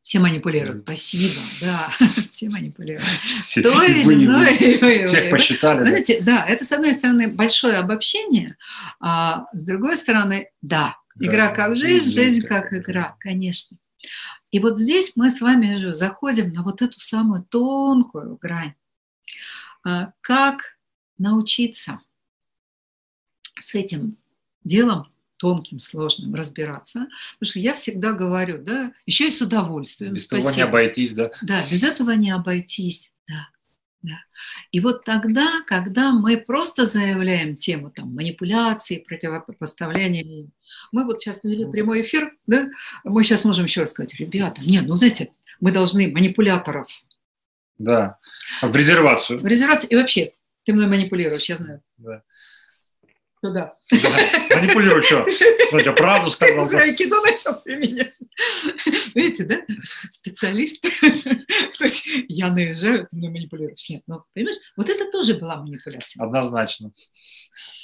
Все 0.02 0.18
манипулируют. 0.18 0.82
Спасибо, 0.82 1.40
да, 1.61 1.90
все 2.30 2.50
манипулируют. 2.50 3.04
Все, 3.23 3.62
То 3.62 3.82
или 3.85 4.02
иное. 4.02 5.06
Всех 5.06 5.30
посчитали. 5.30 5.85
Знаете, 5.85 6.21
да, 6.21 6.44
это, 6.44 6.64
с 6.64 6.73
одной 6.73 6.92
стороны, 6.92 7.28
большое 7.28 7.76
обобщение, 7.76 8.56
а 8.99 9.47
с 9.52 9.64
другой 9.64 9.97
стороны, 9.97 10.50
да, 10.61 10.97
игра 11.21 11.49
как 11.49 11.76
жизнь, 11.76 12.11
жизнь 12.11 12.44
как 12.44 12.73
игра, 12.73 13.16
конечно. 13.21 13.78
И 14.50 14.59
вот 14.59 14.76
здесь 14.76 15.12
мы 15.14 15.30
с 15.30 15.40
вами 15.40 15.76
уже 15.76 15.92
заходим 15.92 16.52
на 16.52 16.62
вот 16.62 16.82
эту 16.82 16.99
самую 16.99 17.44
тонкую 17.44 18.37
грань. 18.37 18.75
А, 19.85 20.12
как 20.21 20.76
научиться 21.18 22.00
с 23.59 23.75
этим 23.76 24.16
делом 24.64 25.12
тонким, 25.42 25.80
сложным 25.80 26.37
разбираться. 26.37 27.08
Потому 27.34 27.50
что 27.50 27.58
я 27.58 27.75
всегда 27.75 28.12
говорю, 28.12 28.62
да, 28.62 28.92
еще 29.06 29.26
и 29.26 29.30
с 29.32 29.42
удовольствием. 29.42 30.14
Без 30.14 30.25
Спасибо. 30.25 30.50
этого 30.50 30.56
не 30.56 30.62
обойтись, 30.62 31.12
да? 31.14 31.30
Да, 31.42 31.61
без 31.68 31.82
этого 31.82 32.12
не 32.12 32.30
обойтись, 32.30 33.12
да. 33.28 33.49
Да. 34.02 34.20
И 34.70 34.78
вот 34.78 35.04
тогда, 35.04 35.49
когда 35.66 36.12
мы 36.12 36.37
просто 36.37 36.84
заявляем 36.84 37.56
тему 37.56 37.90
там, 37.90 38.14
манипуляции, 38.14 39.04
противопоставления, 39.04 40.46
мы 40.92 41.04
вот 41.04 41.20
сейчас 41.20 41.40
вели 41.42 41.64
прямой 41.64 42.02
эфир, 42.02 42.32
да, 42.46 42.68
мы 43.02 43.25
сейчас 43.25 43.44
можем 43.44 43.64
еще 43.64 43.80
раз 43.80 43.90
сказать, 43.90 44.14
ребята, 44.14 44.62
нет, 44.62 44.84
ну 44.87 44.94
знаете, 44.94 45.30
мы 45.61 45.72
должны 45.72 46.11
манипуляторов. 46.12 46.88
Да, 47.78 48.18
в 48.61 48.75
резервацию. 48.76 49.40
В 49.40 49.46
резервацию. 49.46 49.90
И 49.90 49.96
вообще, 49.96 50.34
ты 50.64 50.72
мной 50.72 50.87
манипулируешь, 50.87 51.46
я 51.46 51.56
знаю. 51.56 51.82
Да. 51.99 52.22
Туда. 53.42 53.75
Да. 53.90 54.56
Манипулируй, 54.56 55.02
что? 55.02 55.26
Ну, 55.72 55.78
я 55.78 55.92
правду 55.92 56.30
сказал. 56.30 56.64
Ты 56.64 56.94
кино 56.94 57.20
начал 57.22 57.61
применять. 57.61 58.14
Видите, 59.16 59.44
да? 59.44 59.56
Специалист. 60.11 60.80
То 61.78 61.84
есть 61.84 62.06
я 62.28 62.50
наезжаю, 62.50 63.08
ты 63.08 63.16
мной 63.16 63.30
манипулируешь. 63.30 63.88
Нет, 63.88 64.04
ну, 64.06 64.22
понимаешь, 64.32 64.58
вот 64.76 64.88
это 64.88 65.11
тоже 65.11 65.34
была 65.34 65.56
манипуляция. 65.56 66.25
Однозначно. 66.25 66.92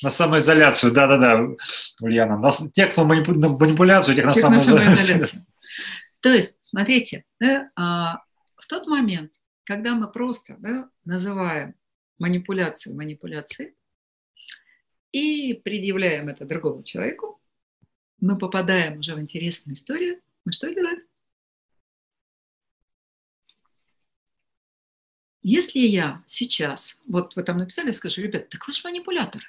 На 0.00 0.10
самоизоляцию, 0.10 0.92
да-да-да, 0.92 1.44
Ульяна. 2.00 2.38
На, 2.38 2.52
те, 2.72 2.86
кто 2.86 3.04
манипу, 3.04 3.32
на 3.32 3.48
манипуляцию, 3.48 4.14
тех 4.14 4.26
на, 4.26 4.34
тех 4.34 4.44
самоизоляцию. 4.44 4.90
на 4.90 4.94
самоизоляцию. 4.94 5.46
То 6.20 6.28
есть, 6.28 6.60
смотрите, 6.62 7.24
да, 7.40 7.68
а, 7.74 8.18
в 8.56 8.66
тот 8.68 8.86
момент, 8.86 9.32
когда 9.64 9.96
мы 9.96 10.10
просто 10.10 10.54
да, 10.60 10.88
называем 11.04 11.74
манипуляцию 12.18 12.94
манипуляцией, 12.94 13.74
и 15.12 15.54
предъявляем 15.54 16.28
это 16.28 16.44
другому 16.44 16.82
человеку, 16.82 17.40
мы 18.20 18.36
попадаем 18.36 18.98
уже 18.98 19.14
в 19.14 19.20
интересную 19.20 19.74
историю. 19.74 20.20
Мы 20.44 20.52
что 20.52 20.72
делаем? 20.72 21.02
Если 25.42 25.78
я 25.78 26.22
сейчас, 26.26 27.00
вот 27.06 27.36
вы 27.36 27.42
там 27.42 27.58
написали, 27.58 27.92
скажу, 27.92 28.22
ребят, 28.22 28.48
так 28.48 28.66
вы 28.66 28.72
же 28.72 28.80
манипуляторы. 28.84 29.46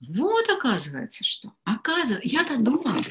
Вот 0.00 0.48
оказывается, 0.48 1.24
что. 1.24 1.52
Оказывается, 1.64 2.20
я-то 2.22 2.56
думала, 2.56 3.04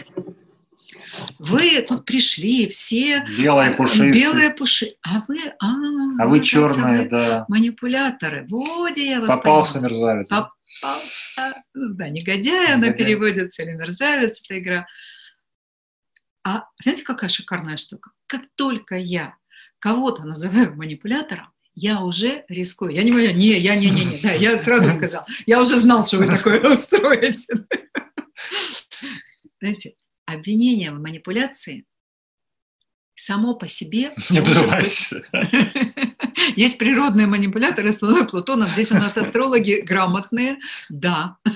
вы 1.38 1.82
тут 1.82 2.06
пришли, 2.06 2.68
все 2.68 3.26
белые 3.38 3.72
пушистые, 3.72 4.14
белые 4.14 4.50
пуши, 4.52 4.96
а 5.02 5.24
вы, 5.28 5.40
а, 5.60 5.74
а 6.20 6.28
вы 6.28 6.42
черные, 6.42 7.04
вы 7.04 7.10
да, 7.10 7.46
манипуляторы. 7.50 8.46
Вот 8.50 8.98
я 8.98 9.20
вас 9.20 9.30
попался 9.30 9.80
мерзавец. 9.80 10.32
Попался, 10.82 11.64
ну 11.74 11.94
да, 11.94 12.10
негодяй, 12.10 12.74
она 12.74 12.92
переводится 12.92 13.64
или 13.64 13.72
мерзавец 13.72 14.42
эта 14.42 14.60
игра. 14.60 14.88
А 16.44 16.66
знаете, 16.82 17.04
какая 17.04 17.30
шикарная 17.30 17.78
штука? 17.78 18.12
Как 18.28 18.44
только 18.56 18.96
я 18.96 19.36
кого-то 19.80 20.24
называю 20.24 20.76
манипулятором, 20.76 21.52
я 21.76 22.02
уже 22.02 22.44
рискую. 22.50 22.92
Я 22.92 23.04
не 23.04 23.12
понимаю, 23.12 23.38
не, 23.38 23.58
я 23.58 23.76
не, 23.76 23.90
не, 23.90 24.06
не, 24.06 24.20
да, 24.20 24.32
я 24.32 24.58
сразу 24.60 24.90
сказал, 24.90 25.26
я 25.46 25.62
уже 25.62 25.78
знал, 25.78 26.04
что 26.04 26.18
вы 26.18 26.28
такое 26.28 26.60
устроите. 26.72 27.66
Знаете, 29.60 29.96
обвинение 30.26 30.92
в 30.92 31.00
манипуляции 31.00 31.86
само 33.16 33.56
по 33.56 33.68
себе... 33.68 34.14
Не 34.30 34.40
обзывайся. 34.40 35.24
Есть 36.56 36.78
природные 36.78 37.28
манипуляторы 37.28 37.92
с 37.92 38.02
Луной 38.02 38.28
Плутоном. 38.28 38.70
Здесь 38.70 38.92
у 38.92 38.96
нас 38.96 39.18
астрологи 39.18 39.82
грамотные, 39.82 40.58
да. 40.90 41.38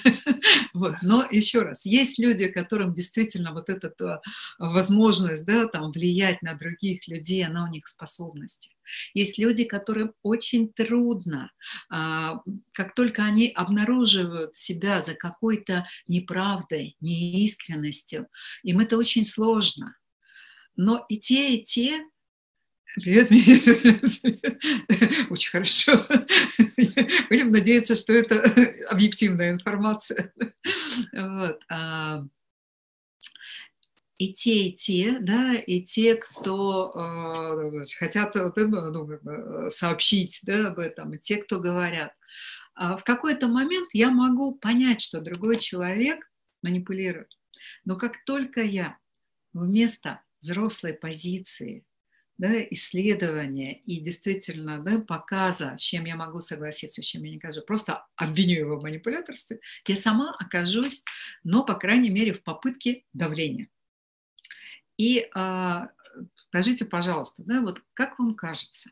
Вот. 0.74 0.96
Но 1.02 1.28
еще 1.30 1.62
раз, 1.62 1.86
есть 1.86 2.18
люди, 2.18 2.48
которым 2.48 2.94
действительно 2.94 3.52
вот 3.52 3.70
эта 3.70 3.88
э, 3.88 4.18
возможность 4.58 5.46
да, 5.46 5.68
там, 5.68 5.92
влиять 5.92 6.42
на 6.42 6.54
других 6.56 7.08
людей, 7.08 7.46
она 7.46 7.66
у 7.66 7.68
них 7.68 7.88
способности. 7.88 8.72
Есть 9.14 9.38
люди, 9.38 9.64
которым 9.66 10.14
очень 10.24 10.72
трудно, 10.72 11.52
а, 11.90 12.40
как 12.74 12.96
только 12.96 13.24
они 13.24 13.52
обнаруживают 13.54 14.56
себя 14.56 15.02
за 15.02 15.14
какой-то 15.14 15.86
неправдой, 16.08 16.96
неискренностью, 17.00 18.28
им 18.64 18.80
это 18.80 18.98
очень 18.98 19.26
сложно. 19.26 19.96
Но 20.76 21.06
и 21.10 21.18
те, 21.18 21.56
и 21.56 21.64
те 21.64 22.02
Привет, 22.96 23.32
Очень 25.30 25.50
хорошо. 25.50 25.94
Будем 27.30 27.52
надеяться, 27.52 27.96
что 27.96 28.14
это 28.14 28.42
объективная 28.90 29.52
информация. 29.52 30.34
Вот. 31.14 31.62
А, 31.70 32.26
и 34.18 34.34
те, 34.34 34.68
и 34.68 34.76
те, 34.76 35.20
да, 35.22 35.54
и 35.56 35.82
те, 35.82 36.16
кто 36.16 36.92
э, 37.74 37.84
хотят 37.98 38.36
ну, 38.36 39.70
сообщить 39.70 40.42
да, 40.44 40.68
об 40.68 40.80
этом, 40.80 41.14
и 41.14 41.18
те, 41.18 41.38
кто 41.38 41.62
говорят. 41.62 42.14
А 42.76 42.98
в 42.98 43.06
какой-то 43.06 43.48
момент 43.48 43.90
я 43.94 44.12
могу 44.12 44.56
понять, 44.56 45.00
что 45.00 45.22
другой 45.22 45.58
человек 45.58 46.30
манипулирует. 46.62 47.38
Но 47.86 47.96
как 47.96 48.24
только 48.26 48.62
я 48.62 48.98
вместо 49.54 50.22
взрослой 50.42 50.94
позиции, 50.94 51.86
да, 52.42 52.60
исследования 52.72 53.82
и 53.82 54.00
действительно 54.00 54.80
да, 54.80 54.98
показа, 54.98 55.78
с 55.78 55.82
чем 55.82 56.06
я 56.06 56.16
могу 56.16 56.40
согласиться, 56.40 57.04
с 57.04 57.06
чем 57.06 57.24
я 57.24 57.34
не 57.34 57.40
кажу, 57.40 57.62
просто 57.62 58.08
обвиню 58.16 58.62
его 58.62 58.78
в 58.78 58.82
манипуляторстве, 58.82 59.60
я 59.88 59.96
сама 59.96 60.36
окажусь, 60.40 61.04
но, 61.44 61.64
по 61.64 61.76
крайней 61.76 62.10
мере, 62.10 62.34
в 62.34 62.42
попытке 62.42 63.06
давления. 63.14 63.68
И 64.98 65.30
а, 65.36 65.90
скажите, 66.34 66.86
пожалуйста, 66.86 67.44
да, 67.46 67.62
вот 67.62 67.84
как 67.94 68.18
вам 68.18 68.34
кажется, 68.34 68.90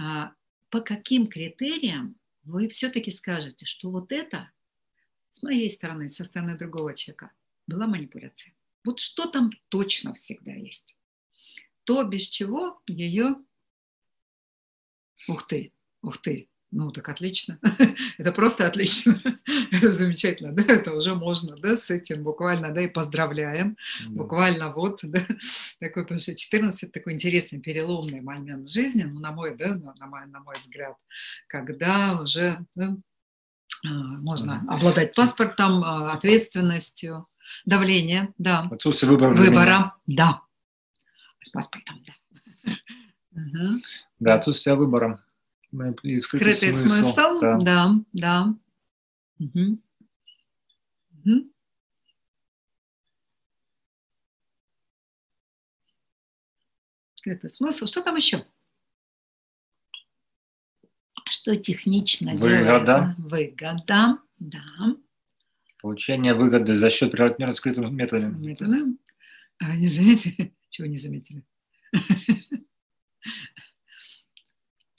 а, 0.00 0.32
по 0.68 0.80
каким 0.80 1.26
критериям 1.26 2.14
вы 2.44 2.68
все-таки 2.68 3.10
скажете, 3.10 3.66
что 3.66 3.90
вот 3.90 4.12
это 4.12 4.48
с 5.32 5.42
моей 5.42 5.70
стороны, 5.70 6.08
со 6.08 6.22
стороны 6.22 6.56
другого 6.56 6.94
человека, 6.94 7.32
была 7.66 7.88
манипуляция? 7.88 8.54
Вот 8.84 9.00
что 9.00 9.26
там 9.26 9.50
точно 9.70 10.14
всегда 10.14 10.52
есть? 10.52 10.96
То, 11.90 12.04
без 12.04 12.28
чего 12.28 12.80
ее... 12.86 13.34
Ух 15.26 15.44
ты, 15.48 15.72
ух 16.02 16.18
ты, 16.18 16.48
ну, 16.70 16.92
так 16.92 17.08
отлично. 17.08 17.58
это 18.18 18.30
просто 18.30 18.68
отлично. 18.68 19.20
это 19.72 19.90
замечательно, 19.90 20.52
да, 20.52 20.62
это 20.72 20.94
уже 20.94 21.16
можно, 21.16 21.56
да, 21.56 21.76
с 21.76 21.90
этим 21.90 22.22
буквально, 22.22 22.70
да, 22.72 22.82
и 22.82 22.86
поздравляем. 22.86 23.76
Да. 24.04 24.10
Буквально 24.22 24.72
вот, 24.72 25.00
да, 25.02 25.20
такой, 25.80 26.04
потому 26.04 26.20
что 26.20 26.36
14 26.36 26.92
такой 26.92 27.14
интересный 27.14 27.58
переломный 27.58 28.20
момент 28.20 28.68
жизни, 28.68 29.02
ну, 29.02 29.18
на 29.18 29.32
мой, 29.32 29.56
да, 29.56 29.74
на 29.74 30.06
мой, 30.06 30.26
на 30.26 30.38
мой 30.38 30.58
взгляд, 30.58 30.94
когда 31.48 32.20
уже 32.22 32.64
да, 32.76 32.96
а, 33.84 33.88
можно 33.88 34.64
обладать 34.68 35.12
паспортом, 35.16 35.82
а, 35.82 36.12
ответственностью, 36.12 37.26
давление, 37.64 38.32
да. 38.38 38.68
Отсутствие 38.70 39.10
выбора. 39.10 39.34
Выбора, 39.34 39.96
да. 40.06 40.42
С 41.42 41.50
паспортом, 41.50 42.02
да. 42.04 43.80
Да, 44.18 44.34
отсутствие 44.34 44.76
выбора. 44.76 45.24
Скрытый, 45.70 46.20
скрытый 46.20 46.72
смысл, 46.72 46.94
смысл 46.94 47.40
да, 47.40 47.58
да. 47.58 47.94
да. 48.12 48.54
Угу. 49.38 49.78
Угу. 51.24 51.52
Скрытый 57.14 57.50
смысл. 57.50 57.86
Что 57.86 58.02
там 58.02 58.16
еще? 58.16 58.44
Что 61.28 61.56
технично 61.56 62.32
Выгода. 62.32 63.14
делает? 63.18 63.18
Выгода. 63.18 64.18
Да. 64.38 64.96
Получение 65.80 66.34
выгоды 66.34 66.74
за 66.74 66.90
счет 66.90 67.12
приравнения 67.12 67.54
скрытым 67.54 67.94
методом. 67.94 68.42
Методом. 68.42 68.98
А, 69.58 69.76
не 69.76 69.86
заметили? 69.86 70.52
Чего 70.70 70.86
не 70.86 70.96
заметили? 70.96 71.42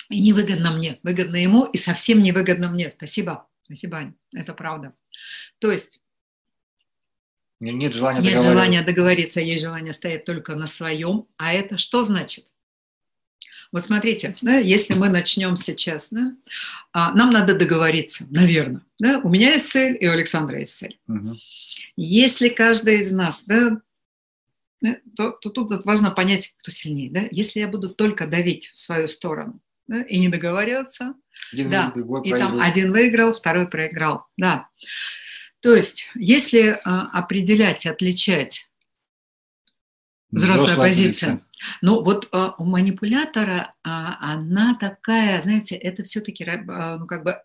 И 0.09 0.19
невыгодно 0.19 0.71
мне, 0.71 0.99
выгодно 1.03 1.37
ему, 1.37 1.65
и 1.65 1.77
совсем 1.77 2.21
невыгодно 2.21 2.69
мне. 2.69 2.91
Спасибо, 2.91 3.47
спасибо, 3.61 3.97
Аня, 3.97 4.13
это 4.35 4.53
правда. 4.53 4.93
То 5.59 5.71
есть 5.71 6.01
нет 7.61 7.93
желания 7.93 8.17
нет 8.17 8.33
договориться. 8.33 8.49
желания 8.49 8.81
договориться, 8.81 9.39
есть 9.39 9.63
желание 9.63 9.93
стоять 9.93 10.25
только 10.25 10.55
на 10.55 10.67
своем. 10.67 11.27
А 11.37 11.53
это 11.53 11.77
что 11.77 12.01
значит? 12.01 12.47
Вот 13.71 13.85
смотрите, 13.85 14.35
да, 14.41 14.57
если 14.57 14.95
мы 14.95 15.07
начнем 15.07 15.55
сейчас, 15.55 16.09
да, 16.11 16.35
а, 16.91 17.13
нам 17.13 17.29
надо 17.29 17.55
договориться, 17.55 18.27
наверное. 18.29 18.81
Да? 18.99 19.19
У 19.23 19.29
меня 19.29 19.53
есть 19.53 19.69
цель, 19.69 19.95
и 19.97 20.07
у 20.07 20.11
Александра 20.11 20.59
есть 20.59 20.75
цель. 20.77 20.99
Угу. 21.07 21.37
Если 21.95 22.49
каждый 22.49 22.99
из 22.99 23.11
нас, 23.11 23.45
да, 23.45 23.79
то, 25.15 25.31
то 25.31 25.49
тут 25.49 25.85
важно 25.85 26.11
понять, 26.11 26.53
кто 26.57 26.71
сильнее. 26.71 27.11
Да? 27.11 27.21
Если 27.31 27.59
я 27.59 27.67
буду 27.67 27.89
только 27.89 28.27
давить 28.27 28.71
в 28.73 28.79
свою 28.79 29.07
сторону, 29.07 29.61
да, 29.87 30.01
и 30.03 30.19
не 30.19 30.29
договариваться. 30.29 31.15
Один 31.51 31.69
да, 31.69 31.93
и 32.23 32.31
там 32.31 32.59
один 32.61 32.91
выиграл, 32.91 33.33
второй 33.33 33.67
проиграл. 33.67 34.25
Да. 34.37 34.69
То 35.59 35.75
есть, 35.75 36.09
если 36.15 36.79
а, 36.83 37.09
определять, 37.11 37.85
отличать 37.85 38.71
взрослая, 40.31 40.65
взрослая 40.65 40.87
позиция, 40.87 41.29
позиция. 41.29 41.47
Ну 41.81 42.03
вот 42.03 42.29
а, 42.31 42.55
у 42.57 42.63
манипулятора 42.63 43.75
а, 43.83 44.33
она 44.33 44.75
такая, 44.79 45.41
знаете, 45.41 45.75
это 45.75 46.03
все-таки 46.03 46.43
а, 46.45 46.97
ну 46.97 47.05
как 47.05 47.23
бы 47.23 47.37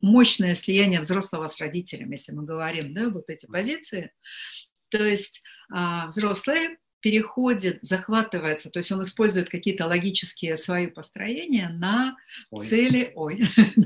мощное 0.00 0.54
слияние 0.54 1.00
взрослого 1.00 1.46
с 1.46 1.60
родителем, 1.60 2.10
если 2.10 2.32
мы 2.32 2.44
говорим, 2.44 2.94
да, 2.94 3.08
вот 3.08 3.30
эти 3.30 3.46
позиции. 3.46 4.12
То 4.90 5.02
есть 5.02 5.42
а, 5.70 6.06
взрослые 6.06 6.76
переходит, 7.04 7.80
захватывается, 7.82 8.70
то 8.70 8.78
есть 8.78 8.90
он 8.90 9.02
использует 9.02 9.50
какие-то 9.50 9.84
логические 9.84 10.56
свои 10.56 10.86
построения 10.86 11.68
на 11.68 12.16
ой. 12.50 12.64
цели, 12.64 13.12
ой, 13.14 13.42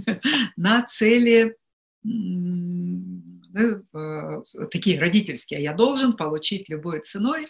на 0.57 0.83
цели 0.85 1.57
ну, 2.04 3.83
такие 4.70 5.00
родительские. 5.00 5.64
Я 5.64 5.72
должен 5.72 6.12
получить 6.12 6.68
любой 6.68 7.00
ценой. 7.00 7.48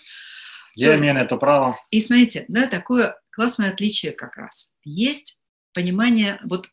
Я 0.75 0.97
имею 0.97 1.13
на 1.13 1.21
это 1.21 1.37
право. 1.37 1.77
И 1.91 2.01
смотрите, 2.01 2.47
да, 2.49 2.67
такое 2.67 3.21
классное 3.29 3.71
отличие 3.71 4.13
как 4.13 4.39
раз. 4.39 4.75
Есть 4.85 5.43
понимание, 5.75 6.41
вот 6.45 6.67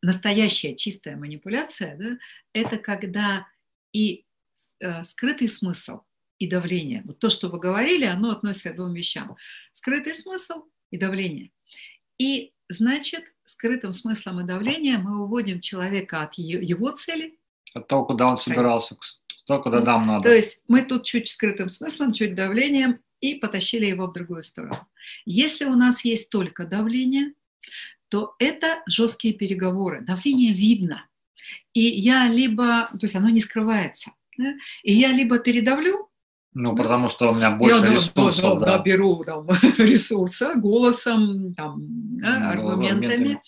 настоящая 0.00 0.74
чистая 0.74 1.16
манипуляция, 1.16 1.94
да, 1.98 2.16
это 2.54 2.78
когда 2.78 3.46
и 3.92 4.24
э, 4.80 5.04
скрытый 5.04 5.48
смысл, 5.48 6.00
и 6.40 6.48
давление. 6.48 7.02
Вот 7.04 7.20
то, 7.20 7.28
что 7.28 7.48
вы 7.48 7.60
говорили, 7.60 8.04
оно 8.04 8.32
относится 8.32 8.70
к 8.70 8.76
двум 8.76 8.94
вещам. 8.94 9.36
Скрытый 9.72 10.14
смысл 10.14 10.64
и 10.90 10.96
давление. 10.96 11.52
И 12.18 12.52
значит, 12.68 13.34
скрытым 13.44 13.92
смыслом 13.92 14.40
и 14.40 14.44
давлением 14.44 15.02
мы 15.02 15.22
уводим 15.22 15.60
человека 15.60 16.22
от 16.22 16.34
его 16.34 16.90
цели. 16.90 17.38
От 17.74 17.86
того, 17.86 18.06
куда 18.06 18.26
он 18.26 18.36
цели. 18.36 18.54
собирался, 18.54 18.96
то, 19.46 19.60
куда 19.60 19.80
нам 19.80 20.06
надо. 20.06 20.24
То 20.24 20.34
есть 20.34 20.62
мы 20.66 20.82
тут 20.82 21.04
чуть 21.04 21.28
скрытым 21.28 21.68
смыслом, 21.68 22.12
чуть 22.12 22.34
давлением 22.34 23.00
и 23.20 23.34
потащили 23.34 23.86
его 23.86 24.06
в 24.06 24.12
другую 24.12 24.42
сторону. 24.42 24.88
Если 25.26 25.66
у 25.66 25.74
нас 25.74 26.04
есть 26.04 26.30
только 26.30 26.64
давление, 26.64 27.34
то 28.08 28.34
это 28.38 28.82
жесткие 28.86 29.34
переговоры. 29.34 30.00
Давление 30.00 30.52
видно. 30.54 31.06
И 31.74 31.80
я 31.82 32.28
либо, 32.28 32.88
то 32.92 33.00
есть 33.02 33.14
оно 33.14 33.28
не 33.28 33.40
скрывается, 33.40 34.12
да? 34.38 34.54
и 34.82 34.92
я 34.92 35.12
либо 35.12 35.38
передавлю, 35.38 36.09
ну, 36.52 36.74
да? 36.74 36.82
потому 36.82 37.08
что 37.08 37.30
у 37.30 37.34
меня 37.34 37.50
больше 37.50 37.84
я, 37.84 37.92
ресурсов. 37.92 38.58
Да, 38.58 38.66
да. 38.66 38.76
да, 38.78 38.82
беру 38.82 39.22
там, 39.24 39.46
ресурса 39.78 40.54
голосом, 40.56 41.54
там, 41.54 41.76
да, 42.18 42.38
ну, 42.38 42.48
аргументами. 42.50 43.06
аргументами. 43.06 43.42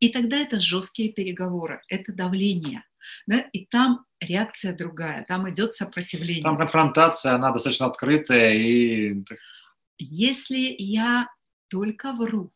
И 0.00 0.10
тогда 0.10 0.36
это 0.36 0.60
жесткие 0.60 1.12
переговоры, 1.12 1.82
это 1.88 2.12
давление. 2.12 2.84
Да? 3.26 3.40
И 3.52 3.66
там 3.66 4.04
реакция 4.20 4.76
другая, 4.76 5.24
там 5.26 5.50
идет 5.50 5.74
сопротивление. 5.74 6.42
Там 6.42 6.58
конфронтация, 6.58 7.34
она 7.34 7.50
достаточно 7.50 7.86
открытая. 7.86 8.54
И... 8.54 9.24
Если 9.98 10.76
я 10.78 11.28
только 11.68 12.12
вру, 12.12 12.52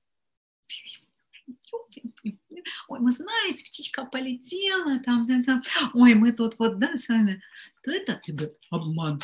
ой, 2.89 3.01
вы 3.01 3.11
знаете, 3.11 3.65
птичка 3.65 4.05
полетела, 4.05 5.01
там, 5.01 5.27
там, 5.27 5.63
ой, 5.95 6.15
мы 6.15 6.33
тут 6.33 6.59
вот, 6.59 6.79
да, 6.79 6.95
с 6.95 7.09
вами, 7.09 7.43
то 7.83 7.91
это, 7.91 8.21
ребят, 8.27 8.53
обман 8.71 9.21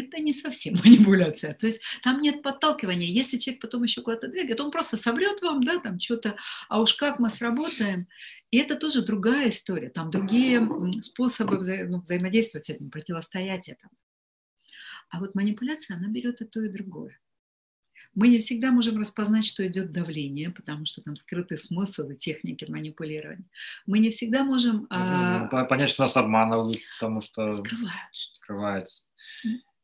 это 0.00 0.18
не 0.18 0.32
совсем 0.32 0.74
манипуляция. 0.84 1.54
То 1.54 1.66
есть 1.66 1.82
там 2.02 2.20
нет 2.20 2.42
подталкивания. 2.42 3.06
Если 3.06 3.36
человек 3.38 3.62
потом 3.62 3.82
еще 3.82 4.02
куда-то 4.02 4.28
двигает, 4.28 4.60
он 4.60 4.70
просто 4.70 4.96
собрет 4.96 5.42
вам, 5.42 5.64
да, 5.64 5.78
там 5.78 6.00
что-то, 6.00 6.36
а 6.68 6.80
уж 6.80 6.94
как 6.94 7.18
мы 7.18 7.28
сработаем. 7.30 8.08
И 8.50 8.58
это 8.58 8.76
тоже 8.76 9.02
другая 9.02 9.50
история. 9.50 9.90
Там 9.90 10.10
другие 10.10 10.66
способы 11.02 11.58
вза 11.58 11.84
ну, 11.84 12.00
взаимодействовать 12.00 12.66
с 12.66 12.70
этим, 12.70 12.90
противостоять 12.90 13.68
этому. 13.68 13.92
А 15.10 15.20
вот 15.20 15.34
манипуляция, 15.34 15.96
она 15.96 16.08
берет 16.08 16.40
и 16.40 16.44
то, 16.44 16.60
и 16.60 16.68
другое. 16.68 17.18
Мы 18.16 18.28
не 18.28 18.38
всегда 18.38 18.72
можем 18.72 18.98
распознать, 18.98 19.44
что 19.44 19.66
идет 19.66 19.92
давление, 19.92 20.50
потому 20.50 20.86
что 20.86 21.02
там 21.02 21.16
скрытый 21.16 21.58
смысл 21.58 22.08
и 22.08 22.16
техники 22.16 22.64
манипулирования. 22.66 23.44
Мы 23.84 23.98
не 23.98 24.08
всегда 24.08 24.42
можем... 24.42 24.80
Ну, 24.80 24.86
а... 24.88 25.66
Понять, 25.66 25.90
что 25.90 26.02
нас 26.02 26.16
обманывают, 26.16 26.78
потому 26.98 27.20
что... 27.20 27.50
Скрывают. 27.50 28.12
Скрывается. 28.12 29.04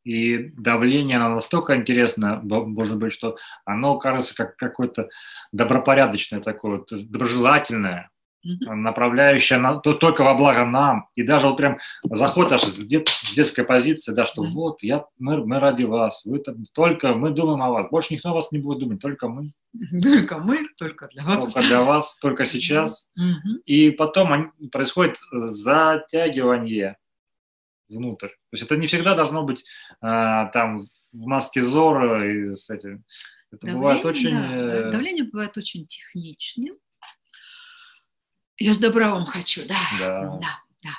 И 0.05 0.51
давление, 0.57 1.17
оно 1.17 1.35
настолько 1.37 1.77
интересно, 1.77 2.41
может 2.43 2.97
быть, 2.97 3.13
что 3.13 3.37
оно 3.65 3.99
кажется 3.99 4.35
как 4.35 4.57
какое-то 4.57 5.09
добропорядочное 5.53 6.41
такое, 6.41 6.85
доброжелательное, 6.91 8.11
mm-hmm. 8.45 8.75
направляющее 8.75 9.59
на, 9.59 9.79
то, 9.79 9.95
только 9.95 10.25
во 10.25 10.35
благо 10.35 10.65
нам. 10.65 11.07
И 11.15 11.23
даже 11.23 11.47
вот 11.47 11.57
прям 11.57 11.79
заход 12.05 12.53
аж 12.53 12.63
с, 12.63 12.85
дет, 12.85 13.09
с 13.09 13.33
детской 13.35 13.65
позиции, 13.65 14.13
да, 14.13 14.25
что 14.25 14.43
mm-hmm. 14.43 14.53
вот, 14.53 14.83
я, 14.83 15.05
мы, 15.19 15.45
мы 15.47 15.61
ради 15.61 15.85
вас, 15.85 16.25
вы 16.25 16.39
там, 16.39 16.65
только 16.75 17.15
мы 17.15 17.31
думаем 17.31 17.63
о 17.63 17.71
вас, 17.71 17.91
больше 17.91 18.15
никто 18.15 18.31
о 18.31 18.35
вас 18.35 18.51
не 18.53 18.59
будет 18.59 18.81
думать, 18.81 19.01
только 19.01 19.29
мы. 19.29 19.53
Только 20.03 20.39
мы, 20.39 20.59
только 20.79 21.09
для 21.09 21.25
вас. 21.25 21.53
Только 21.53 21.69
для 21.69 21.83
вас, 21.83 22.19
только 22.19 22.45
сейчас. 22.45 23.09
Mm-hmm. 23.19 23.63
И 23.67 23.91
потом 23.91 24.53
происходит 24.71 25.19
затягивание 25.33 26.97
внутрь. 27.93 28.29
То 28.29 28.53
есть 28.53 28.65
это 28.65 28.77
не 28.77 28.87
всегда 28.87 29.15
должно 29.15 29.45
быть 29.45 29.65
а, 30.01 30.47
там 30.47 30.87
в 31.13 31.27
маске 31.27 31.63
Зора 31.63 32.27
и 32.27 32.51
с 32.51 32.71
этим. 32.71 33.05
Это 33.51 33.67
давление, 33.67 33.81
бывает 33.81 34.05
очень... 34.05 34.31
Да. 34.33 34.57
Э, 34.57 34.91
давление 34.91 35.25
бывает 35.25 35.57
очень 35.57 35.87
техничным. 35.87 36.77
Я 38.59 38.75
с 38.75 38.79
добра 38.79 39.11
вам 39.11 39.27
хочу, 39.27 39.63
да. 39.67 39.77
Да. 39.99 40.39
да, 40.41 40.59
да. 40.83 40.95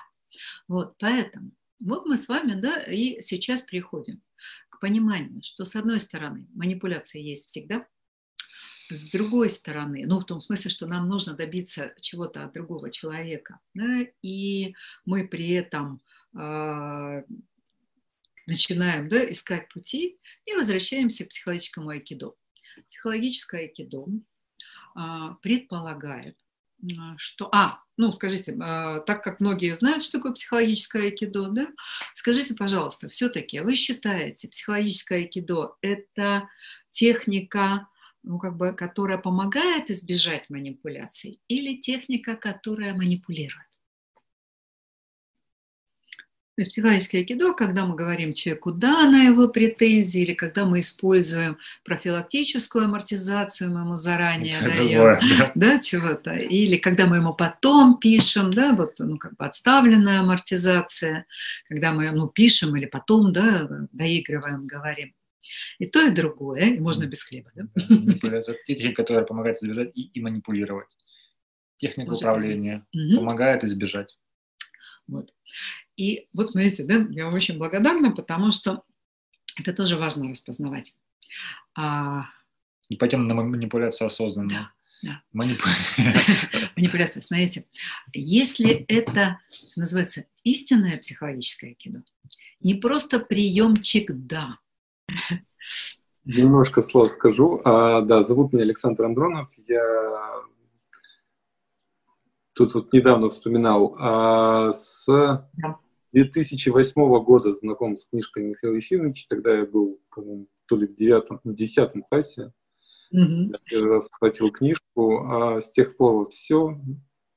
Вот, 0.67 0.95
поэтому 0.99 1.51
вот 1.79 2.05
мы 2.05 2.17
с 2.17 2.27
вами, 2.27 2.53
да, 2.53 2.77
и 2.79 3.21
сейчас 3.21 3.61
приходим 3.61 4.21
к 4.69 4.79
пониманию, 4.79 5.41
что 5.43 5.65
с 5.65 5.75
одной 5.75 5.99
стороны 5.99 6.47
манипуляция 6.53 7.21
есть 7.21 7.49
всегда, 7.49 7.85
с 8.89 9.03
другой 9.11 9.49
стороны, 9.49 10.03
ну, 10.05 10.19
в 10.19 10.25
том 10.25 10.41
смысле, 10.41 10.69
что 10.69 10.85
нам 10.85 11.07
нужно 11.07 11.33
добиться 11.33 11.93
чего-то 12.01 12.43
от 12.43 12.53
другого 12.53 12.91
человека, 12.91 13.59
да, 13.73 14.05
и 14.21 14.75
мы 15.05 15.27
при 15.27 15.51
этом 15.51 16.01
э, 16.37 17.23
начинаем 18.45 19.09
да, 19.09 19.29
искать 19.31 19.69
пути 19.69 20.17
и 20.45 20.53
возвращаемся 20.53 21.25
к 21.25 21.29
психологическому 21.29 21.89
айкидо. 21.89 22.33
Психологическое 22.87 23.61
айкидо 23.61 24.05
а, 24.95 25.35
предполагает, 25.35 26.37
а, 26.97 27.15
что... 27.17 27.49
А, 27.53 27.79
ну, 27.97 28.11
скажите, 28.13 28.53
так 28.53 29.23
как 29.23 29.39
многие 29.39 29.75
знают, 29.75 30.03
что 30.03 30.17
такое 30.17 30.33
психологическое 30.33 31.03
айкидо, 31.03 31.49
да, 31.49 31.67
скажите, 32.13 32.55
пожалуйста, 32.55 33.07
все-таки 33.09 33.59
вы 33.59 33.75
считаете, 33.75 34.47
психологическое 34.47 35.19
айкидо– 35.19 35.75
это 35.81 36.49
техника, 36.91 37.87
ну, 38.23 38.39
как 38.39 38.57
бы, 38.57 38.73
которая 38.73 39.17
помогает 39.17 39.91
избежать 39.91 40.49
манипуляций, 40.49 41.39
или 41.47 41.77
техника, 41.77 42.35
которая 42.35 42.93
манипулирует? 42.93 43.67
То 46.55 46.61
есть 46.61 46.69
психологическое 46.69 47.19
айкидо, 47.19 47.53
когда 47.53 47.83
мы 47.83 47.95
говорим 47.95 48.35
человеку 48.35 48.71
«да» 48.71 49.09
на 49.09 49.23
его 49.23 49.47
претензии, 49.47 50.21
или 50.21 50.33
когда 50.33 50.65
мы 50.65 50.81
используем 50.81 51.57
профилактическую 51.83 52.85
амортизацию, 52.85 53.71
мы 53.71 53.79
ему 53.79 53.97
заранее 53.97 54.57
Это 54.59 54.67
даем 54.67 54.99
бывает, 54.99 55.21
да. 55.39 55.51
да, 55.55 55.79
чего-то, 55.79 56.35
или 56.35 56.77
когда 56.77 57.07
мы 57.07 57.15
ему 57.17 57.33
потом 57.33 57.97
пишем, 57.97 58.51
да, 58.51 58.73
вот, 58.73 58.99
ну, 58.99 59.17
как 59.17 59.35
бы 59.35 59.45
отставленная 59.45 60.19
амортизация, 60.19 61.25
когда 61.67 61.91
мы, 61.91 62.11
ну, 62.11 62.27
пишем 62.27 62.75
или 62.75 62.85
потом, 62.85 63.33
да, 63.33 63.67
доигрываем, 63.91 64.67
говорим. 64.67 65.15
И 65.79 65.87
то, 65.87 66.05
и 66.05 66.11
другое, 66.11 66.75
и 66.75 66.79
можно 66.79 67.05
без 67.05 67.23
хлеба, 67.23 67.49
да? 67.55 67.63
Манипуляция. 67.89 68.57
Техника, 68.65 69.03
которая 69.03 69.25
помогает 69.25 69.61
избежать 69.61 69.91
и, 69.95 70.03
и 70.03 70.21
манипулировать. 70.21 70.89
Техника 71.77 72.09
Может, 72.09 72.23
управления 72.23 72.85
угу. 72.93 73.19
помогает 73.19 73.63
избежать. 73.63 74.17
Вот. 75.07 75.33
И 75.97 76.27
вот 76.33 76.51
смотрите, 76.51 76.83
да, 76.83 77.05
я 77.11 77.25
вам 77.25 77.33
очень 77.33 77.57
благодарна, 77.57 78.11
потому 78.11 78.51
что 78.51 78.83
это 79.59 79.73
тоже 79.73 79.97
важно 79.97 80.29
распознавать. 80.29 80.95
А... 81.77 82.25
И 82.89 82.95
пойдем 82.95 83.27
на 83.27 83.35
манипуляцию 83.35 84.07
осознанную. 84.07 84.49
Да, 84.49 84.71
да. 85.01 85.23
Манипуляция. 85.31 86.71
Манипуляция. 86.75 87.21
Смотрите, 87.21 87.65
если 88.13 88.85
это, 88.87 89.39
что 89.49 89.81
называется, 89.81 90.25
истинное 90.43 90.97
психологическое 90.97 91.73
кино, 91.73 92.03
не 92.61 92.75
просто 92.75 93.19
приемчик 93.19 94.09
«да». 94.11 94.57
Немножко 96.25 96.81
слов 96.81 97.07
скажу. 97.07 97.61
А, 97.65 98.01
да, 98.01 98.23
зовут 98.23 98.53
меня 98.53 98.63
Александр 98.63 99.05
Андронов. 99.05 99.49
Я 99.67 99.83
тут 102.53 102.73
вот 102.75 102.93
недавно 102.93 103.29
вспоминал, 103.29 103.95
а, 103.99 104.71
с 104.71 105.49
2008 106.13 107.23
года 107.23 107.53
знаком 107.53 107.97
с 107.97 108.05
книжкой 108.05 108.43
Михаила 108.43 108.75
Ефимовича, 108.75 109.25
тогда 109.27 109.57
я 109.57 109.65
был, 109.65 109.99
то 110.67 110.77
ли 110.77 110.87
в 110.87 110.95
девятом, 110.95 111.41
в 111.43 111.53
десятом 111.53 112.03
классе. 112.03 112.53
Mm-hmm. 113.13 113.51
Я 113.51 113.57
первый 113.65 113.91
раз 113.91 114.07
схватил 114.07 114.51
книжку, 114.51 115.25
а 115.27 115.61
с 115.61 115.71
тех 115.71 115.97
пор 115.97 116.29
все 116.29 116.79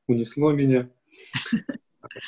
унесло 0.07 0.53
меня. 0.53 0.91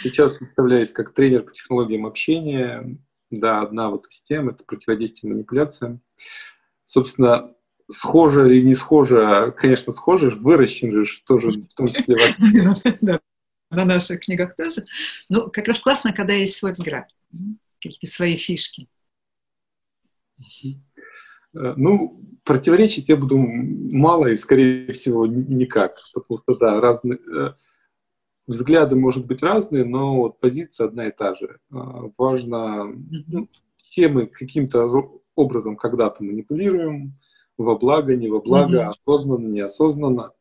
Сейчас 0.03 0.39
представляюсь 0.39 0.93
как 0.93 1.15
тренер 1.15 1.45
по 1.45 1.53
технологиям 1.53 2.07
общения. 2.07 2.99
Да, 3.31 3.63
одна 3.63 3.91
вот 3.91 4.07
из 4.07 4.23
тем— 4.23 4.49
это 4.51 4.65
противодействие 4.65 5.33
манипуляциям. 5.33 6.01
Собственно, 6.85 7.55
схоже 7.91 8.55
или 8.55 8.65
не 8.65 8.75
схоже, 8.75 9.55
конечно, 9.57 9.93
схоже, 9.93 10.31
выращен 10.31 11.05
же 11.05 11.23
тоже 11.27 11.51
в 11.51 11.75
том 11.75 11.87
числе 11.87 12.17
да, 13.01 13.21
на 13.71 13.85
наших 13.85 14.21
книгах 14.21 14.57
тоже. 14.57 14.85
Ну, 15.29 15.51
как 15.51 15.67
раз 15.69 15.79
классно, 15.79 16.13
когда 16.13 16.33
есть 16.33 16.57
свой 16.57 16.73
взгляд, 16.73 17.09
какие-то 17.81 18.07
свои 18.07 18.37
фишки. 18.37 18.89
Э, 21.55 21.75
ну, 21.77 22.23
противоречить 22.45 23.09
я 23.09 23.17
буду 23.17 23.39
мало 23.39 24.27
и, 24.27 24.37
скорее 24.37 24.93
всего, 24.93 25.27
никак, 25.27 25.99
потому 26.15 26.41
что, 26.41 26.57
да, 26.57 26.81
разные 26.81 27.19
э, 27.19 27.53
взгляды, 28.49 28.97
может 28.97 29.27
быть, 29.27 29.43
разные, 29.43 29.85
но 29.85 30.17
вот 30.17 30.41
позиция 30.41 30.89
одна 30.89 31.07
и 31.07 31.13
та 31.13 31.35
же. 31.35 31.59
Э, 31.71 32.11
важно, 32.17 32.87
ну, 33.27 33.49
все 33.77 34.09
мы 34.09 34.27
каким-то 34.27 34.91
образом 35.37 35.77
когда-то 35.77 36.25
манипулируем, 36.25 37.15
во 37.57 37.77
благо, 37.77 38.17
не 38.17 38.29
во 38.29 38.41
благо, 38.41 38.79
mm-hmm. 38.79 38.95
осознанно, 39.07 39.47
неосознанно. 39.47 40.33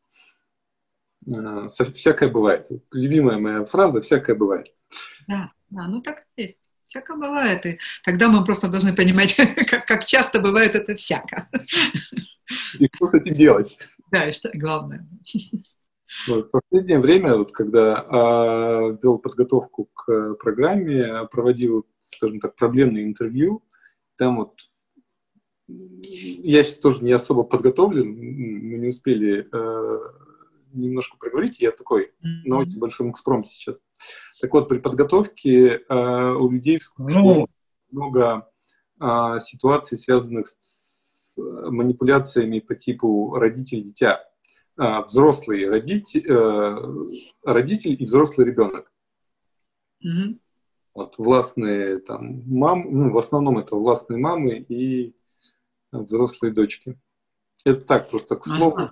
А, 1.30 1.68
всякое 1.68 2.30
бывает. 2.30 2.68
Любимая 2.92 3.38
моя 3.38 3.66
фраза 3.66 4.02
«всякое 4.02 4.36
бывает». 4.36 4.74
Да, 5.28 5.52
да, 5.70 5.88
ну 5.88 6.02
так 6.02 6.24
и 6.36 6.44
есть. 6.44 6.72
Всякое 6.86 7.18
бывает. 7.18 7.66
И 7.66 7.80
тогда 8.06 8.30
мы 8.30 8.46
просто 8.46 8.70
должны 8.70 8.96
понимать, 8.96 9.36
как, 9.70 9.86
как 9.86 10.06
часто 10.06 10.40
бывает 10.40 10.74
это 10.76 10.96
всяко. 10.96 11.50
И 12.80 12.88
что 12.94 13.06
с 13.06 13.14
этим 13.14 13.34
делать? 13.34 13.78
Да, 14.10 14.30
и 14.30 14.32
что 14.32 14.50
главное. 14.54 15.06
Вот, 16.28 16.50
в 16.50 16.52
последнее 16.52 17.00
время, 17.00 17.36
вот, 17.36 17.52
когда 17.52 17.96
а, 17.96 18.98
вел 19.02 19.18
подготовку 19.18 19.90
к 19.94 20.36
программе, 20.36 21.28
проводил, 21.32 21.86
скажем 22.04 22.40
так, 22.40 22.56
проблемные 22.56 23.06
интервью, 23.06 23.64
там 24.18 24.38
вот 24.38 24.54
я 25.68 26.64
сейчас 26.64 26.78
тоже 26.78 27.04
не 27.04 27.12
особо 27.12 27.44
подготовлен, 27.44 28.08
мы 28.10 28.78
не 28.78 28.88
успели 28.88 29.50
э, 29.52 30.00
немножко 30.74 31.18
проговорить, 31.18 31.60
я 31.60 31.72
такой 31.72 32.14
на 32.22 32.60
очень 32.60 32.80
большом 32.80 33.12
экспромте 33.12 33.52
сейчас. 33.52 33.80
Так 34.42 34.54
вот, 34.54 34.70
при 34.70 34.78
подготовке 34.78 35.82
э, 35.90 36.32
у 36.34 36.50
людей 36.50 36.80
ну. 36.98 37.48
много 37.92 38.50
э, 39.00 39.40
ситуаций, 39.42 39.98
связанных 39.98 40.48
с 40.48 41.34
э, 41.38 41.42
манипуляциями 41.42 42.60
по 42.60 42.76
типу 42.76 43.34
родитель-дитя. 43.36 44.24
Э, 44.80 45.04
взрослый 45.04 45.68
родитель, 45.68 46.24
э, 46.28 47.08
родитель 47.44 47.96
и 48.00 48.06
взрослый 48.06 48.46
ребенок. 48.46 48.92
Mm-hmm. 50.06 50.40
Вот, 50.94 51.18
властные 51.18 51.98
там 52.00 52.44
мам, 52.46 52.86
ну, 52.90 53.12
в 53.12 53.18
основном 53.18 53.58
это 53.58 53.76
властные 53.76 54.20
мамы 54.20 54.58
и 54.58 55.16
взрослые 55.92 56.54
дочки. 56.54 57.00
Это 57.66 57.82
так, 57.82 58.10
просто 58.10 58.36
к 58.36 58.46
слову, 58.46 58.78
ага. 58.78 58.92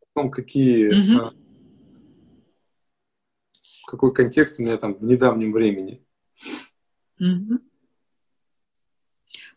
о 0.00 0.06
том, 0.14 0.30
какие, 0.30 0.88
угу. 0.88 1.36
какой 3.86 4.12
контекст 4.12 4.58
у 4.58 4.62
меня 4.62 4.76
там 4.78 4.94
в 4.94 5.04
недавнем 5.04 5.52
времени. 5.52 6.02
Угу. 7.20 7.60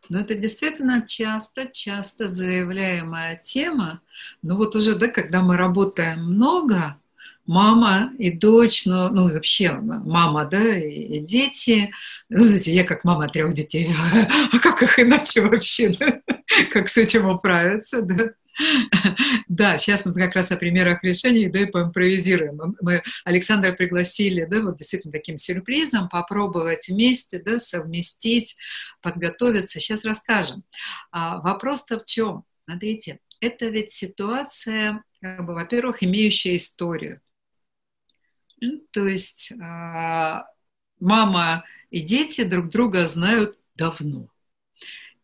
Но 0.09 0.19
это 0.19 0.35
действительно 0.35 1.05
часто-часто 1.05 2.27
заявляемая 2.27 3.35
тема. 3.37 4.01
Но 4.41 4.57
вот 4.57 4.75
уже, 4.75 4.95
да, 4.95 5.07
когда 5.07 5.41
мы 5.41 5.55
работаем 5.55 6.25
много, 6.25 6.97
мама 7.45 8.11
и 8.19 8.31
дочь, 8.31 8.85
ну, 8.85 9.09
ну 9.09 9.33
вообще 9.33 9.71
мама, 9.73 10.45
да, 10.45 10.77
и, 10.77 11.17
и 11.17 11.19
дети. 11.19 11.91
Ну, 12.29 12.43
знаете, 12.43 12.73
я 12.73 12.83
как 12.83 13.03
мама 13.03 13.27
трех 13.27 13.53
детей, 13.53 13.91
а 14.53 14.59
как 14.59 14.83
их 14.83 14.99
иначе 14.99 15.41
вообще, 15.41 15.89
да? 15.89 16.21
как 16.71 16.89
с 16.89 16.97
этим 16.97 17.27
управиться, 17.29 18.01
да? 18.01 18.31
Да, 19.47 19.77
сейчас 19.77 20.05
мы 20.05 20.13
как 20.13 20.35
раз 20.35 20.51
о 20.51 20.57
примерах 20.57 21.03
решений, 21.03 21.49
да, 21.49 21.61
и 21.61 21.65
поимпровизируем. 21.65 22.75
Мы 22.81 23.03
Александра 23.25 23.71
пригласили, 23.71 24.45
да, 24.45 24.61
вот 24.61 24.77
действительно 24.77 25.11
таким 25.11 25.37
сюрпризом 25.37 26.07
попробовать 26.09 26.87
вместе, 26.87 27.39
да, 27.39 27.59
совместить, 27.59 28.57
подготовиться. 29.01 29.79
Сейчас 29.79 30.05
расскажем. 30.05 30.63
А, 31.11 31.41
вопрос-то 31.41 31.99
в 31.99 32.05
чем? 32.05 32.45
Смотрите, 32.65 33.19
это 33.41 33.67
ведь 33.67 33.91
ситуация, 33.91 35.03
как 35.21 35.45
бы, 35.45 35.55
во-первых, 35.55 36.03
имеющая 36.03 36.55
историю. 36.55 37.21
То 38.91 39.07
есть 39.07 39.51
а, 39.61 40.45
мама 40.99 41.63
и 41.89 42.01
дети 42.01 42.43
друг 42.43 42.69
друга 42.69 43.07
знают 43.07 43.57
давно. 43.75 44.29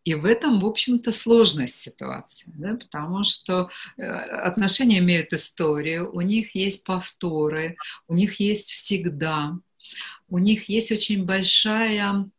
И 0.05 0.13
в 0.13 0.23
этом, 0.23 0.59
в 0.59 0.65
общем-то, 0.65 1.11
сложность 1.11 1.81
ситуации, 1.81 2.51
да, 2.55 2.75
потому 2.75 3.23
что 3.23 3.69
э, 3.97 4.03
отношения 4.03 4.99
имеют 4.99 5.33
историю, 5.33 6.11
у 6.13 6.21
них 6.21 6.55
есть 6.55 6.83
повторы, 6.83 7.75
у 8.07 8.13
них 8.13 8.39
есть 8.39 8.71
всегда, 8.71 9.57
у 10.29 10.37
них 10.37 10.69
есть 10.69 10.91
очень 10.91 11.25
большая 11.25 12.29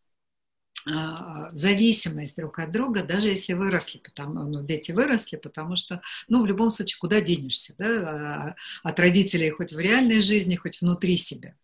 а, 0.89 1.49
зависимость 1.51 2.37
друг 2.37 2.61
от 2.61 2.71
друга, 2.71 3.03
даже 3.03 3.31
если 3.31 3.55
выросли, 3.55 3.99
потому, 3.99 4.45
ну, 4.45 4.65
дети 4.65 4.93
выросли, 4.93 5.37
потому 5.37 5.75
что, 5.75 6.01
ну, 6.29 6.43
в 6.43 6.47
любом 6.47 6.71
случае, 6.71 6.99
куда 7.01 7.21
денешься, 7.21 7.75
да, 7.77 8.55
а, 8.85 8.89
от 8.89 9.01
родителей 9.01 9.51
хоть 9.51 9.73
в 9.73 9.79
реальной 9.81 10.21
жизни, 10.21 10.55
хоть 10.55 10.81
внутри 10.81 11.17
себя. 11.17 11.57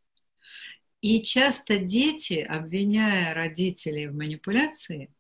И 1.01 1.23
часто 1.23 1.79
дети, 1.79 2.41
обвиняя 2.41 3.33
родителей 3.35 4.09
в 4.09 4.15
манипуляции, 4.15 5.13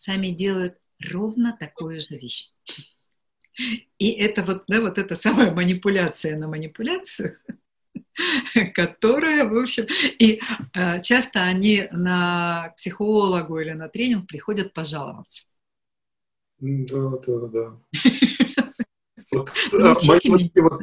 сами 0.00 0.28
делают 0.28 0.76
ровно 1.10 1.56
такую 1.58 2.00
же 2.00 2.16
вещь. 2.16 2.50
И 3.98 4.10
это 4.12 4.42
вот, 4.42 4.64
да, 4.68 4.80
вот 4.80 4.98
эта 4.98 5.14
самая 5.14 5.52
манипуляция 5.52 6.36
на 6.36 6.48
манипуляцию, 6.48 7.36
которая, 8.74 9.46
в 9.46 9.56
общем, 9.56 9.86
и 10.18 10.40
э, 10.74 11.02
часто 11.02 11.42
они 11.42 11.88
на 11.92 12.72
психологу 12.76 13.58
или 13.60 13.72
на 13.72 13.88
тренинг 13.88 14.26
приходят 14.26 14.72
пожаловаться. 14.72 15.44
Да, 16.58 17.10
да, 17.26 17.46
да. 17.46 17.80
Вот, 19.32 19.50
а, 19.72 19.94
мои, 20.06 20.50
вот, 20.56 20.82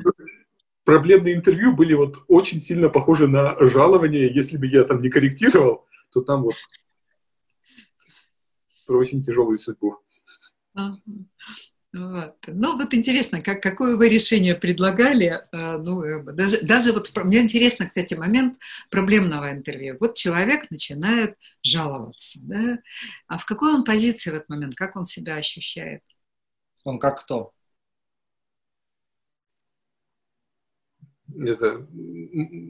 проблемные 0.84 1.36
интервью 1.36 1.75
были 1.75 1.93
вот 1.93 2.23
очень 2.27 2.60
сильно 2.60 2.89
похожи 2.89 3.27
на 3.27 3.56
жалование. 3.67 4.34
Если 4.34 4.58
бы 4.58 4.67
я 4.67 4.84
там 4.84 5.01
не 5.01 5.10
корректировал, 5.10 5.86
то 6.12 6.21
там 6.21 6.43
вот 6.43 6.56
про 8.88 8.97
очень 8.97 9.21
тяжелую 9.21 9.60
судьбу. 9.60 9.97
Вот. 11.93 12.36
Ну, 12.47 12.78
вот 12.78 12.93
интересно, 12.93 13.39
как, 13.41 13.63
какое 13.63 13.95
вы 13.95 14.10
решение 14.10 14.56
предлагали? 14.56 15.41
Э, 15.52 15.78
ну, 15.78 16.04
э, 16.04 16.21
даже, 16.34 16.62
даже 16.62 16.91
вот 16.91 17.12
мне 17.15 17.39
интересно, 17.39 17.88
кстати, 17.88 18.13
момент 18.13 18.58
проблемного 18.91 19.52
интервью. 19.52 19.97
Вот 20.00 20.15
человек 20.15 20.69
начинает 20.69 21.36
жаловаться, 21.63 22.39
да? 22.43 22.78
А 23.28 23.39
в 23.39 23.45
какой 23.45 23.73
он 23.73 23.84
позиции 23.84 24.30
в 24.30 24.36
этот 24.36 24.50
момент? 24.50 24.76
Как 24.76 24.95
он 24.95 25.06
себя 25.06 25.38
ощущает? 25.38 26.02
Он 26.84 27.00
как 27.00 27.21
кто? 27.23 27.54
Это, 31.36 31.86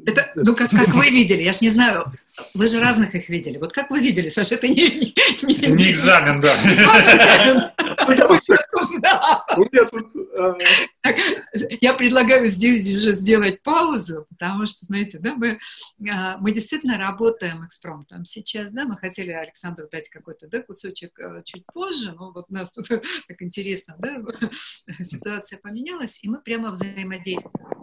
это, 0.05 0.31
ну, 0.35 0.55
как, 0.55 0.71
как 0.71 0.87
вы 0.89 1.09
видели, 1.09 1.43
я 1.43 1.53
ж 1.53 1.61
не 1.61 1.69
знаю, 1.69 2.11
вы 2.53 2.67
же 2.67 2.79
разных 2.79 3.13
их 3.13 3.29
видели. 3.29 3.57
Вот 3.57 3.71
как 3.71 3.91
вы 3.91 3.99
видели, 3.99 4.29
Саша, 4.29 4.55
это 4.55 4.67
не... 4.67 5.13
Не, 5.43 5.55
не, 5.55 5.67
не 5.73 5.91
экзамен, 5.91 6.39
да. 6.39 6.57
Я 11.81 11.93
предлагаю 11.93 12.47
здесь 12.47 12.89
уже 12.91 13.13
сделать 13.13 13.61
паузу, 13.63 14.25
потому 14.29 14.65
что, 14.65 14.85
знаете, 14.85 15.19
да, 15.19 15.35
мы, 15.35 15.59
а, 16.11 16.37
мы 16.39 16.51
действительно 16.51 16.97
работаем 16.97 17.65
экспромтом 17.65 18.25
сейчас, 18.25 18.71
да, 18.71 18.85
мы 18.85 18.97
хотели 18.97 19.31
Александру 19.31 19.87
дать 19.91 20.09
какой-то 20.09 20.47
да, 20.47 20.61
кусочек 20.61 21.19
э, 21.19 21.41
чуть 21.45 21.65
позже, 21.73 22.13
но 22.13 22.31
вот 22.31 22.45
у 22.49 22.53
нас 22.53 22.71
тут 22.71 22.87
так 23.27 23.41
интересно, 23.41 23.95
да, 23.99 24.21
ситуация 25.01 25.59
поменялась, 25.59 26.19
и 26.21 26.29
мы 26.29 26.41
прямо 26.41 26.71
взаимодействуем. 26.71 27.77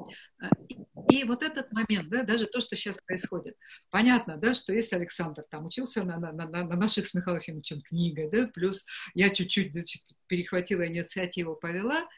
И 1.11 1.25
вот 1.25 1.43
этот 1.43 1.71
момент, 1.73 2.09
да, 2.09 2.23
даже 2.23 2.47
то, 2.47 2.61
что 2.61 2.77
сейчас 2.77 2.99
происходит, 3.07 3.57
понятно, 3.91 4.37
да, 4.37 4.55
что 4.55 4.73
если 4.73 4.97
Александр 4.97 5.45
там 5.51 5.67
учился 5.67 6.05
на, 6.05 6.19
на, 6.19 6.33
на, 6.33 6.47
на 6.47 6.77
наших 6.77 7.07
с 7.07 7.15
Михаилом 7.15 7.41
Ефимовичем 7.41 7.81
книгой, 7.83 8.31
да, 8.31 8.49
плюс 8.49 8.85
я 9.15 9.31
чуть-чуть 9.31 9.73
значит, 9.73 10.03
перехватила 10.27 10.87
инициативу, 10.87 11.57
повела, 11.57 12.09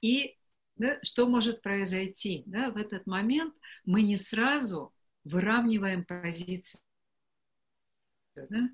и 0.00 0.36
да, 0.76 0.98
что 1.02 1.28
может 1.28 1.60
произойти? 1.60 2.42
Да, 2.46 2.70
в 2.70 2.76
этот 2.76 3.06
момент 3.06 3.54
мы 3.84 4.02
не 4.02 4.16
сразу 4.16 4.94
выравниваем 5.24 6.04
позицию. 6.04 6.80
Да? 8.34 8.70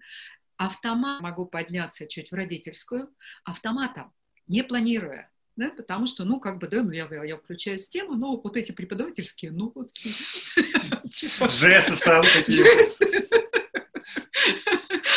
Автомат 0.56 1.20
могу 1.20 1.46
подняться 1.46 2.06
чуть 2.06 2.30
в 2.30 2.34
родительскую, 2.34 3.14
автоматом, 3.44 4.14
не 4.46 4.62
планируя 4.62 5.32
да, 5.56 5.70
потому 5.70 6.06
что, 6.06 6.24
ну, 6.24 6.38
как 6.38 6.58
бы, 6.58 6.68
да, 6.68 6.84
я, 6.92 7.24
я 7.24 7.36
включаю 7.36 7.78
систему, 7.78 8.14
но 8.14 8.36
вот 8.36 8.56
эти 8.56 8.72
преподавательские, 8.72 9.52
ну, 9.52 9.72
вот... 9.74 9.90
Жесты 11.50 11.92
сразу 11.96 12.30
такие. 12.32 12.62
Жесты. 12.62 13.28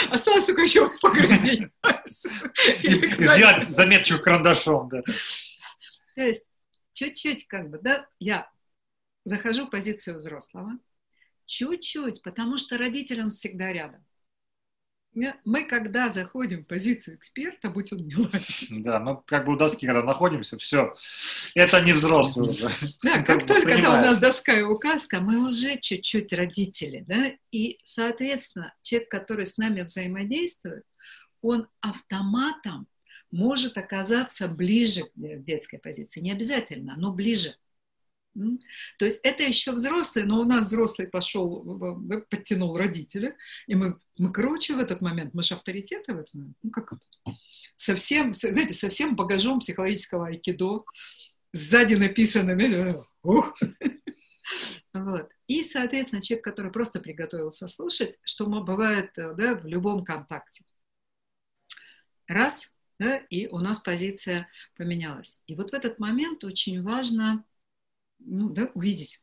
Осталось 0.09 0.45
только 0.45 0.61
еще 0.61 0.89
погрузить. 1.01 1.69
Сделать 2.07 3.67
заметочку 3.67 4.19
карандашом, 4.19 4.87
да. 4.89 5.01
То 6.15 6.23
есть, 6.23 6.47
чуть-чуть, 6.93 7.47
как 7.47 7.69
бы, 7.69 7.79
да, 7.81 8.07
я 8.19 8.49
захожу 9.25 9.65
в 9.65 9.69
позицию 9.69 10.17
взрослого, 10.17 10.71
чуть-чуть, 11.45 12.21
потому 12.21 12.57
что 12.57 12.77
родитель, 12.77 13.21
он 13.21 13.29
всегда 13.29 13.73
рядом 13.73 14.05
мы, 15.13 15.63
когда 15.65 16.09
заходим 16.09 16.63
в 16.63 16.67
позицию 16.67 17.17
эксперта, 17.17 17.69
будь 17.69 17.91
он 17.91 18.05
мелодий. 18.05 18.67
Да, 18.83 18.99
мы 18.99 19.21
как 19.25 19.45
бы 19.45 19.53
у 19.53 19.57
доски, 19.57 19.85
когда 19.85 20.03
находимся, 20.03 20.57
все, 20.57 20.93
это 21.55 21.81
не 21.81 21.93
взрослый 21.93 22.49
уже. 22.49 22.69
Да, 23.03 23.23
как 23.23 23.45
только 23.45 23.69
когда 23.69 23.99
у 23.99 24.01
нас 24.01 24.19
доска 24.19 24.57
и 24.59 24.63
указка, 24.63 25.19
мы 25.19 25.49
уже 25.49 25.77
чуть-чуть 25.77 26.31
родители, 26.33 27.03
да, 27.07 27.31
и, 27.51 27.79
соответственно, 27.83 28.73
человек, 28.81 29.09
который 29.09 29.45
с 29.45 29.57
нами 29.57 29.81
взаимодействует, 29.81 30.83
он 31.41 31.67
автоматом 31.81 32.87
может 33.31 33.77
оказаться 33.77 34.47
ближе 34.47 35.03
к 35.03 35.11
детской 35.15 35.77
позиции. 35.77 36.19
Не 36.19 36.31
обязательно, 36.31 36.95
но 36.97 37.11
ближе. 37.11 37.55
То 38.33 39.05
есть 39.05 39.19
это 39.23 39.43
еще 39.43 39.71
взрослый, 39.71 40.25
но 40.25 40.39
у 40.39 40.43
нас 40.43 40.67
взрослый 40.67 41.07
пошел, 41.07 41.99
подтянул 42.29 42.77
родителя, 42.77 43.35
и 43.67 43.75
мы, 43.75 43.97
мы 44.17 44.31
круче 44.31 44.75
в 44.75 44.79
этот 44.79 45.01
момент, 45.01 45.33
мы 45.33 45.43
же 45.43 45.55
авторитеты 45.55 46.13
в 46.13 46.19
этот 46.19 46.33
момент, 46.33 46.57
ну 46.61 46.69
как 46.69 46.93
это? 46.93 47.35
Совсем, 47.75 48.33
знаете, 48.33 48.73
совсем 48.73 49.15
багажом 49.15 49.59
психологического 49.59 50.27
айкидо, 50.27 50.83
сзади 51.53 51.95
написанными, 51.95 53.03
ух. 53.23 53.57
Вот. 54.93 55.29
И, 55.47 55.61
соответственно, 55.63 56.21
человек, 56.21 56.43
который 56.43 56.71
просто 56.71 56.99
приготовился 56.99 57.67
слушать, 57.67 58.19
что 58.23 58.45
бывает 58.47 59.11
да, 59.15 59.55
в 59.55 59.65
любом 59.65 60.03
контакте. 60.03 60.63
Раз, 62.27 62.73
да, 62.99 63.17
и 63.29 63.47
у 63.47 63.59
нас 63.59 63.79
позиция 63.79 64.49
поменялась. 64.75 65.41
И 65.47 65.55
вот 65.55 65.71
в 65.71 65.73
этот 65.73 65.99
момент 65.99 66.43
очень 66.43 66.83
важно 66.83 67.45
ну, 68.19 68.49
да, 68.49 68.71
увидеть. 68.73 69.21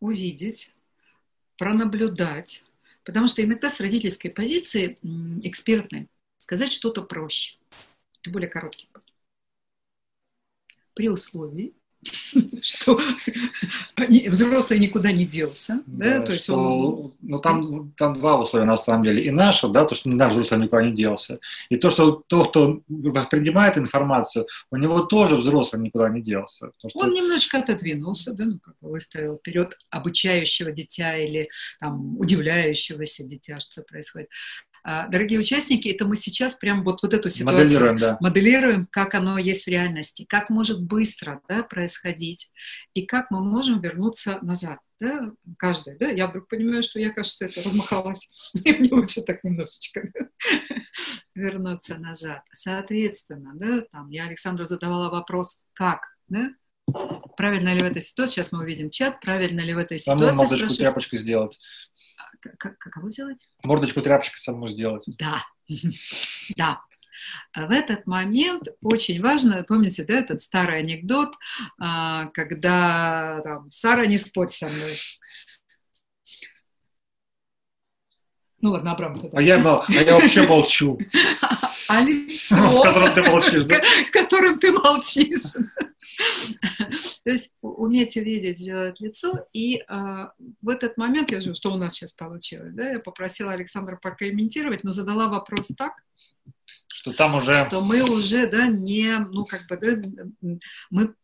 Увидеть, 0.00 0.74
пронаблюдать. 1.56 2.64
Потому 3.04 3.26
что 3.26 3.42
иногда 3.42 3.68
с 3.70 3.80
родительской 3.80 4.30
позиции 4.30 4.98
экспертной 5.46 6.08
сказать 6.36 6.72
что-то 6.72 7.02
проще. 7.02 7.58
Это 8.20 8.30
более 8.30 8.48
короткий 8.48 8.88
путь. 8.92 9.14
При 10.94 11.08
условии, 11.08 11.74
что 12.62 12.98
взрослый 13.98 14.78
никуда 14.78 15.12
не 15.12 15.26
делся. 15.26 15.80
Да, 15.86 16.18
да, 16.18 16.26
то 16.26 16.32
есть 16.32 16.44
что, 16.44 16.54
он, 16.56 17.12
ну, 17.20 17.38
там, 17.38 17.92
там 17.92 18.14
два 18.14 18.40
условия 18.40 18.64
на 18.64 18.76
самом 18.76 19.04
деле. 19.04 19.24
И 19.24 19.30
наше, 19.30 19.68
да, 19.68 19.84
то, 19.84 19.94
что 19.94 20.08
наш 20.08 20.32
взрослый 20.32 20.60
никуда 20.60 20.82
не 20.82 20.94
делся. 20.94 21.40
И 21.68 21.76
то, 21.76 21.90
что 21.90 22.22
тот, 22.26 22.48
кто 22.48 22.80
воспринимает 22.88 23.76
информацию, 23.76 24.46
у 24.70 24.76
него 24.76 25.00
тоже 25.00 25.36
взрослый 25.36 25.82
никуда 25.82 26.08
не 26.08 26.22
делся. 26.22 26.70
Что... 26.78 26.98
Он 26.98 27.12
немножечко 27.12 27.58
отодвинулся, 27.58 28.32
да, 28.34 28.44
ну, 28.46 28.58
как 28.58 28.74
бы 28.80 28.90
выставил 28.90 29.36
вперед 29.36 29.78
обучающего 29.90 30.72
дитя 30.72 31.16
или 31.16 31.50
там 31.80 32.18
удивляющегося 32.18 33.24
дитя, 33.24 33.60
что 33.60 33.82
происходит. 33.82 34.30
А, 34.82 35.08
дорогие 35.08 35.38
участники, 35.38 35.88
это 35.88 36.06
мы 36.06 36.16
сейчас 36.16 36.54
прям 36.54 36.82
вот, 36.84 37.02
вот 37.02 37.14
эту 37.14 37.28
ситуацию 37.30 37.64
моделируем, 37.64 37.98
да. 37.98 38.18
моделируем, 38.20 38.88
как 38.90 39.14
оно 39.14 39.38
есть 39.38 39.64
в 39.64 39.68
реальности, 39.68 40.24
как 40.28 40.50
может 40.50 40.82
быстро 40.82 41.40
да, 41.48 41.62
происходить, 41.62 42.50
и 42.94 43.04
как 43.06 43.30
мы 43.30 43.44
можем 43.44 43.80
вернуться 43.80 44.38
назад. 44.42 44.78
Да, 45.00 45.32
каждый, 45.56 45.96
да, 45.96 46.10
я 46.10 46.26
вдруг 46.26 46.46
понимаю, 46.48 46.82
что 46.82 47.00
я, 47.00 47.10
кажется, 47.10 47.46
это 47.46 47.62
размахалась. 47.62 48.28
Мне 48.54 48.86
лучше 48.90 49.22
так 49.22 49.42
немножечко 49.44 50.12
вернуться 51.34 51.96
назад. 51.96 52.42
Соответственно, 52.52 53.52
да, 53.54 53.80
там 53.90 54.10
я 54.10 54.26
Александру 54.26 54.66
задавала 54.66 55.08
вопрос, 55.10 55.64
как, 55.72 56.00
да, 56.28 56.50
правильно 57.36 57.72
ли 57.72 57.80
в 57.80 57.84
этой 57.84 58.02
ситуации, 58.02 58.34
сейчас 58.34 58.52
мы 58.52 58.60
увидим 58.60 58.90
чат, 58.90 59.20
правильно 59.20 59.60
ли 59.60 59.74
в 59.74 59.78
этой 59.78 59.98
ситуации. 59.98 60.26
Саму 60.26 60.36
мордочку 60.36 60.78
тряпочку 60.78 61.16
сделать. 61.16 61.58
Как, 62.40 62.78
кого 62.78 63.08
сделать? 63.08 63.48
Мордочку 63.62 64.02
тряпочкой 64.02 64.38
саму 64.38 64.68
сделать. 64.68 65.04
Да, 65.06 65.44
да. 66.56 66.80
В 67.54 67.70
этот 67.70 68.06
момент 68.06 68.68
очень 68.80 69.20
важно, 69.22 69.62
помните, 69.64 70.04
да, 70.04 70.14
этот 70.14 70.40
старый 70.40 70.78
анекдот, 70.78 71.34
а, 71.78 72.26
когда 72.26 73.40
там, 73.44 73.70
Сара, 73.70 74.06
не 74.06 74.16
спорь 74.16 74.48
со 74.48 74.66
мной. 74.66 74.96
Ну 78.62 78.72
ладно, 78.72 78.92
Абрам. 78.92 79.30
А 79.32 79.42
я, 79.42 79.56
а 79.88 79.92
я 79.92 80.14
вообще 80.14 80.46
молчу. 80.46 80.98
А 81.88 82.02
лицо, 82.02 82.70
с 82.70 82.80
которым 82.84 83.12
ты 83.12 83.22
молчишь, 83.22 83.64
да? 83.64 83.80
которым 84.12 84.60
ты 84.60 84.70
молчишь. 84.70 85.56
То 87.24 87.30
есть 87.30 87.56
уметь 87.60 88.16
увидеть, 88.16 88.58
сделать 88.58 89.00
лицо. 89.00 89.46
И 89.52 89.76
э, 89.76 90.26
в 90.62 90.68
этот 90.68 90.96
момент, 90.96 91.30
я 91.30 91.40
же, 91.40 91.54
что 91.54 91.72
у 91.72 91.76
нас 91.76 91.94
сейчас 91.94 92.12
получилось, 92.12 92.72
да, 92.74 92.92
я 92.92 93.00
попросила 93.00 93.52
Александра 93.52 93.96
прокомментировать, 93.96 94.84
но 94.84 94.92
задала 94.92 95.28
вопрос 95.28 95.68
так, 95.76 95.92
что 96.88 97.12
там 97.12 97.34
уже... 97.34 97.54
Что 97.54 97.80
мы 97.80 98.02
уже, 98.02 98.46
да, 98.46 98.66
не, 98.66 99.18
ну, 99.18 99.44
как 99.44 99.66
бы, 99.66 99.76
да, 99.76 100.56
мы 100.90 101.14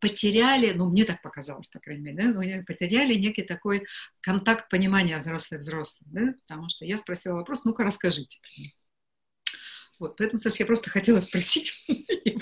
потеряли, 0.00 0.72
ну, 0.72 0.88
мне 0.88 1.04
так 1.04 1.22
показалось, 1.22 1.66
по 1.68 1.80
крайней 1.80 2.02
мере, 2.02 2.16
да, 2.18 2.38
мы 2.38 2.64
потеряли 2.66 3.14
некий 3.14 3.42
такой 3.42 3.84
контакт 4.20 4.68
понимания 4.68 5.16
взрослых-взрослых, 5.16 6.08
да, 6.12 6.34
потому 6.46 6.68
что 6.68 6.84
я 6.84 6.96
спросила 6.96 7.34
вопрос, 7.34 7.64
ну-ка, 7.64 7.84
расскажите. 7.84 8.38
Вот, 9.98 10.16
поэтому, 10.16 10.38
Саша, 10.38 10.56
я 10.60 10.66
просто 10.66 10.90
хотела 10.90 11.20
спросить, 11.20 11.84
я 11.88 12.38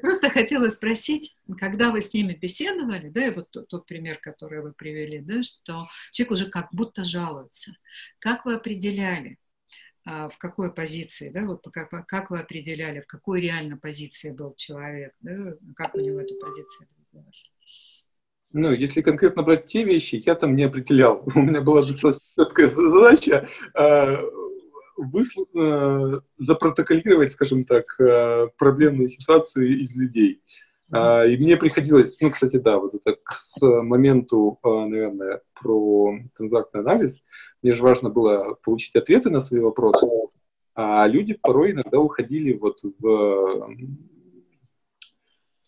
просто 0.00 0.30
хотела 0.30 0.68
спросить, 0.70 1.36
когда 1.58 1.90
вы 1.92 2.02
с 2.02 2.12
ними 2.12 2.34
беседовали, 2.34 3.08
да, 3.08 3.26
и 3.26 3.34
вот 3.34 3.50
тот, 3.50 3.86
пример, 3.86 4.18
который 4.18 4.60
вы 4.60 4.72
привели, 4.72 5.20
да, 5.20 5.42
что 5.42 5.88
человек 6.12 6.32
уже 6.32 6.46
как 6.46 6.68
будто 6.72 7.04
жалуется. 7.04 7.72
Как 8.18 8.44
вы 8.44 8.54
определяли, 8.54 9.38
а, 10.04 10.28
в 10.28 10.38
какой 10.38 10.72
позиции, 10.72 11.30
да, 11.30 11.46
вот 11.46 11.64
как, 11.72 11.90
как 12.06 12.30
вы 12.30 12.40
определяли, 12.40 13.00
в 13.00 13.06
какой 13.06 13.40
реально 13.40 13.76
позиции 13.76 14.30
был 14.30 14.54
человек, 14.56 15.12
да, 15.20 15.54
как 15.76 15.94
у 15.94 16.00
него 16.00 16.20
эта 16.20 16.34
позиция 16.40 16.88
двигалась? 16.88 17.52
Ну, 18.52 18.72
если 18.72 19.00
конкретно 19.00 19.42
брать 19.42 19.66
те 19.66 19.84
вещи, 19.84 20.20
я 20.26 20.34
там 20.34 20.56
не 20.56 20.64
определял. 20.64 21.22
У 21.34 21.40
меня 21.40 21.60
была 21.60 21.82
достаточно 21.82 22.26
четкая 22.36 22.66
задача 22.66 23.48
э, 23.74 24.16
высл... 25.00 25.46
э, 25.56 26.20
запротоколировать, 26.38 27.32
скажем 27.32 27.64
так, 27.64 27.98
э, 28.00 28.48
проблемные 28.58 29.08
ситуации 29.08 29.80
из 29.82 29.94
людей. 29.94 30.42
Э, 30.92 31.28
и 31.28 31.36
мне 31.36 31.56
приходилось, 31.56 32.16
ну, 32.20 32.30
кстати, 32.30 32.56
да, 32.56 32.78
вот 32.78 32.94
это 32.94 33.16
к 33.22 33.34
моменту, 33.60 34.58
э, 34.62 34.68
наверное, 34.68 35.42
про 35.60 36.18
транзактный 36.36 36.80
анализ, 36.80 37.22
мне 37.62 37.74
же 37.74 37.82
важно 37.82 38.10
было 38.10 38.56
получить 38.62 38.96
ответы 38.96 39.30
на 39.30 39.40
свои 39.40 39.60
вопросы, 39.60 40.08
а 40.74 41.06
люди 41.06 41.34
порой 41.34 41.72
иногда 41.72 41.98
уходили 41.98 42.56
вот 42.56 42.80
в, 42.98 43.76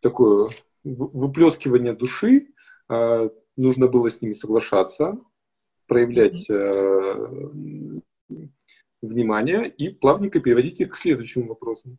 такое 0.01 0.51
выплескивание 0.85 1.93
души, 1.93 2.49
э, 2.89 3.29
нужно 3.57 3.89
было 3.89 4.11
с 4.11 4.21
ними 4.21 4.33
соглашаться, 4.33 5.19
проявлять 5.87 6.49
внимание 9.03 9.69
и 9.69 9.91
плавненько 9.91 10.41
переводить 10.41 10.81
их 10.81 10.91
к 10.91 10.97
следующему 10.97 11.49
вопросу. 11.49 11.97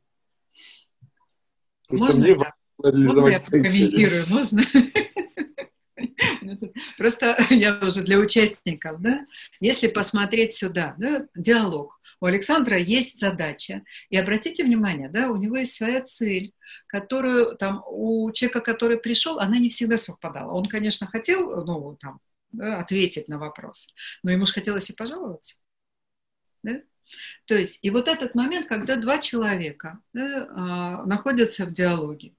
Можно 1.90 2.26
я, 2.26 2.54
можно 2.78 3.28
я 3.28 3.40
прокомментирую? 3.40 4.26
Можно? 4.30 4.64
Просто 6.98 7.38
я 7.50 7.80
уже 7.82 8.02
для 8.04 8.18
участников, 8.18 9.02
да, 9.02 9.26
если 9.60 9.88
посмотреть 9.88 10.54
сюда, 10.54 10.96
да, 10.98 11.28
диалог. 11.36 12.00
У 12.20 12.26
Александра 12.26 12.78
есть 12.78 13.20
задача, 13.20 13.84
и 14.10 14.18
обратите 14.18 14.64
внимание, 14.64 15.10
да, 15.10 15.30
у 15.30 15.36
него 15.36 15.58
есть 15.58 15.74
своя 15.74 16.02
цель, 16.02 16.54
которую 16.88 17.56
там 17.58 17.84
у 17.88 18.32
человека, 18.32 18.62
который 18.62 18.98
пришел, 18.98 19.40
она 19.40 19.58
не 19.58 19.70
всегда 19.70 19.98
совпадала. 19.98 20.52
Он, 20.54 20.66
конечно, 20.66 21.08
хотел, 21.08 21.66
ну, 21.66 21.98
там, 22.00 22.20
да, 22.52 22.80
ответить 22.80 23.28
на 23.28 23.38
вопрос, 23.38 23.94
но 24.24 24.32
ему 24.32 24.46
же 24.46 24.54
хотелось 24.54 24.90
и 24.90 24.96
пожаловаться. 24.96 25.56
Да? 26.64 26.82
То 27.46 27.56
есть, 27.56 27.80
и 27.82 27.90
вот 27.90 28.08
этот 28.08 28.36
момент, 28.36 28.68
когда 28.68 28.96
два 28.96 29.18
человека 29.20 30.00
да, 30.14 30.48
а, 30.52 31.06
находятся 31.06 31.66
в 31.66 31.72
диалоге, 31.72 32.34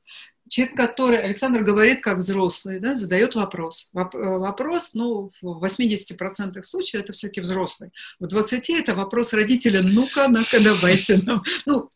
человек, 0.48 0.76
который, 0.76 1.22
Александр 1.22 1.62
говорит 1.62 2.02
как 2.02 2.18
взрослый, 2.18 2.78
да, 2.78 2.96
задает 2.96 3.34
вопрос. 3.34 3.90
Э, 3.94 4.00
вопрос, 4.12 4.90
ну, 4.94 5.32
в 5.40 5.64
80% 5.64 6.62
случаев 6.62 7.02
это 7.02 7.12
все-таки 7.12 7.40
взрослый. 7.40 7.90
В 8.20 8.26
20% 8.26 8.78
это 8.78 8.94
вопрос 8.94 9.32
родителя, 9.32 9.82
ну-ка, 9.82 10.28
ну-ка, 10.28 10.62
давайте 10.62 11.18
нам. 11.22 11.42
Ну, 11.66 11.90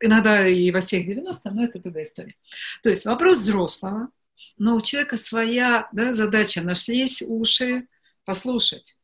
иногда 0.00 0.46
и 0.46 0.70
во 0.70 0.80
всех 0.80 1.06
90, 1.06 1.50
но 1.50 1.64
это 1.64 1.78
другая 1.78 2.04
история. 2.04 2.34
То 2.82 2.90
есть 2.90 3.06
вопрос 3.06 3.40
взрослого, 3.40 4.08
но 4.56 4.76
у 4.76 4.80
человека 4.80 5.16
своя 5.16 5.88
да, 5.92 6.14
задача, 6.14 6.62
нашлись 6.62 7.22
уши 7.22 7.86
послушать 8.24 8.96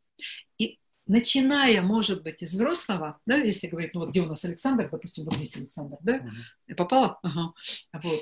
начиная, 1.07 1.83
может 1.83 2.23
быть, 2.23 2.43
из 2.43 2.53
взрослого, 2.53 3.21
да, 3.27 3.37
если 3.37 3.69
говорить, 3.69 3.95
ну 3.95 4.01
вот 4.01 4.11
где 4.11 4.21
у 4.21 4.27
нас 4.27 4.45
Александр, 4.45 4.89
допустим, 4.91 5.25
вот 5.25 5.37
здесь 5.37 5.57
Александр, 5.57 5.97
да, 6.01 6.19
uh-huh. 6.19 6.31
я 6.67 6.75
попала? 6.75 7.19
Ага. 7.23 7.53
Вот. 7.93 8.21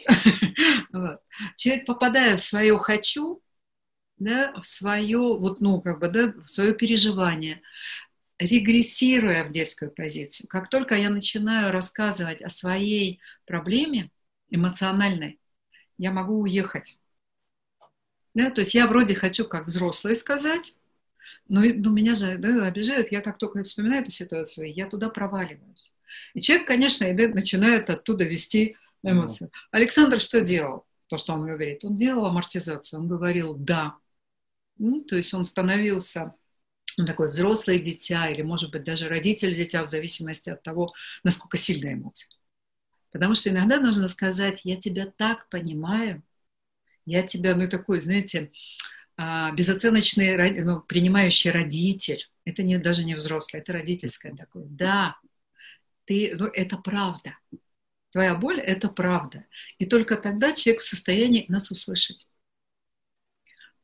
вот. 0.93 1.21
Человек, 1.57 1.87
попадая 1.87 2.37
в 2.37 2.41
свое 2.41 2.79
«хочу», 2.79 3.43
да, 4.19 4.53
в 4.61 4.67
свое, 4.67 5.19
вот, 5.19 5.61
ну, 5.61 5.81
как 5.81 5.99
бы, 5.99 6.09
да, 6.09 6.33
в 6.33 6.49
свое 6.49 6.75
переживание, 6.75 7.63
регрессируя 8.39 9.45
в 9.45 9.51
детскую 9.51 9.91
позицию, 9.91 10.49
как 10.49 10.69
только 10.69 10.95
я 10.95 11.11
начинаю 11.11 11.73
рассказывать 11.73 12.43
о 12.43 12.49
своей 12.49 13.21
проблеме 13.47 14.11
эмоциональной, 14.51 15.41
я 15.97 16.13
могу 16.13 16.41
уехать. 16.41 16.99
Да, 18.35 18.51
то 18.51 18.61
есть 18.61 18.75
я 18.75 18.89
вроде 18.89 19.15
хочу 19.15 19.47
как 19.47 19.67
взрослый 19.67 20.17
сказать, 20.17 20.75
но, 21.49 21.61
но 21.63 21.91
меня 21.91 22.15
же 22.15 22.39
да, 22.39 22.67
обижают, 22.67 23.13
я 23.13 23.21
как 23.21 23.39
только 23.39 23.63
вспоминаю 23.65 24.03
эту 24.03 24.11
ситуацию, 24.11 24.73
я 24.73 24.87
туда 24.87 25.09
проваливаюсь. 25.09 25.95
И 26.35 26.41
человек, 26.41 26.67
конечно, 26.67 27.07
начинает 27.07 27.91
оттуда 27.91 28.25
вести 28.25 28.77
эмоцию. 29.03 29.49
Mm-hmm. 29.49 29.69
Александр 29.73 30.21
что 30.21 30.41
делал? 30.41 30.87
То, 31.09 31.19
что 31.19 31.35
он 31.35 31.47
говорит. 31.47 31.85
Он 31.85 31.95
делал 31.95 32.27
амортизацию, 32.27 33.01
он 33.01 33.09
говорил 33.09 33.55
«да». 33.55 33.97
Ну, 34.79 35.03
то 35.03 35.17
есть 35.17 35.33
он 35.35 35.45
становился 35.45 36.35
ну, 36.97 37.07
такой 37.07 37.31
взрослое 37.31 37.79
дитя 37.79 38.29
или, 38.29 38.43
может 38.43 38.71
быть, 38.71 38.85
даже 38.85 39.09
родитель 39.09 39.55
дитя 39.55 39.83
в 39.83 39.89
зависимости 39.89 40.51
от 40.51 40.63
того, 40.63 40.93
насколько 41.23 41.57
сильная 41.57 41.95
эмоция. 41.95 42.29
Потому 43.13 43.35
что 43.35 43.51
иногда 43.51 43.79
нужно 43.79 44.09
сказать 44.09 44.63
«я 44.65 44.77
тебя 44.77 45.07
так 45.17 45.49
понимаю», 45.49 46.23
я 47.07 47.23
тебя, 47.23 47.55
ну, 47.55 47.69
такой, 47.69 48.01
знаете, 48.01 48.51
безоценочный 49.55 50.63
ну, 50.63 50.81
принимающий 50.81 51.51
родитель, 51.51 52.29
это 52.45 52.63
не, 52.63 52.79
даже 52.79 53.05
не 53.05 53.15
взрослый, 53.15 53.63
это 53.63 53.73
родительское 53.73 54.35
такое. 54.35 54.65
Да, 54.67 55.17
ты, 56.05 56.35
ну, 56.37 56.47
это 56.47 56.77
правда. 56.77 57.39
Твоя 58.11 58.35
боль– 58.35 58.61
это 58.61 58.89
правда. 58.89 59.45
И 59.79 59.87
только 59.87 60.17
тогда 60.17 60.53
человек 60.53 60.83
в 60.83 60.87
состоянии 60.87 61.47
нас 61.49 61.71
услышать. 61.71 62.29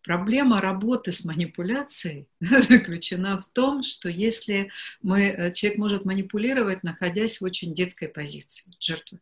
Проблема 0.02 0.60
работы 0.60 1.12
с 1.12 1.24
манипуляцией 1.24 2.28
заключена 2.40 3.38
в 3.38 3.46
том, 3.46 3.82
что 3.82 4.08
если 4.08 4.70
мы, 5.02 5.22
э, 5.22 5.52
человек 5.52 5.78
может 5.78 6.04
манипулировать, 6.04 6.82
находясь 6.82 7.40
в 7.40 7.44
очень 7.44 7.74
детской 7.74 8.08
позиции 8.08 8.70
жертвы. 8.78 9.20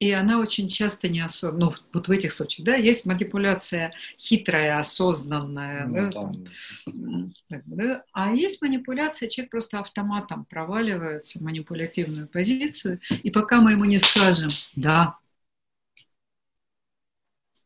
И 0.00 0.12
она 0.12 0.38
очень 0.38 0.68
часто 0.68 1.08
неосознанно, 1.08 1.70
ну, 1.70 1.74
вот 1.92 2.06
в 2.06 2.10
этих 2.12 2.30
случаях, 2.30 2.64
да, 2.64 2.76
есть 2.76 3.04
манипуляция 3.04 3.92
хитрая, 4.16 4.78
осознанная, 4.78 5.86
ну, 5.86 5.94
да, 5.94 6.10
там, 6.12 7.34
да, 7.66 8.04
а 8.12 8.32
есть 8.32 8.62
манипуляция, 8.62 9.28
человек 9.28 9.50
просто 9.50 9.80
автоматом 9.80 10.44
проваливается 10.44 11.40
в 11.40 11.42
манипулятивную 11.42 12.28
позицию, 12.28 13.00
и 13.10 13.30
пока 13.32 13.60
мы 13.60 13.72
ему 13.72 13.86
не 13.86 13.98
скажем, 13.98 14.50
да, 14.76 15.16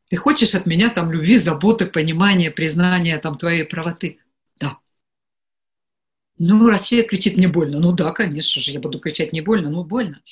ты 0.09 0.17
хочешь 0.17 0.55
от 0.55 0.65
меня 0.65 0.89
там 0.89 1.13
любви, 1.13 1.37
заботы, 1.37 1.85
понимания, 1.85 2.51
признания 2.51 3.19
там 3.19 3.37
твоей 3.37 3.65
правоты, 3.65 4.19
ну, 6.39 6.77
человек 6.79 7.11
кричит 7.11 7.37
«мне 7.37 7.49
больно», 7.49 7.79
ну 7.79 7.93
да, 7.93 8.13
конечно 8.13 8.61
же, 8.61 8.73
я 8.73 8.81
буду 8.81 8.99
кричать 8.99 9.33
«не 9.33 9.41
больно», 9.41 9.71
ну 9.71 9.85
больно. 9.85 10.23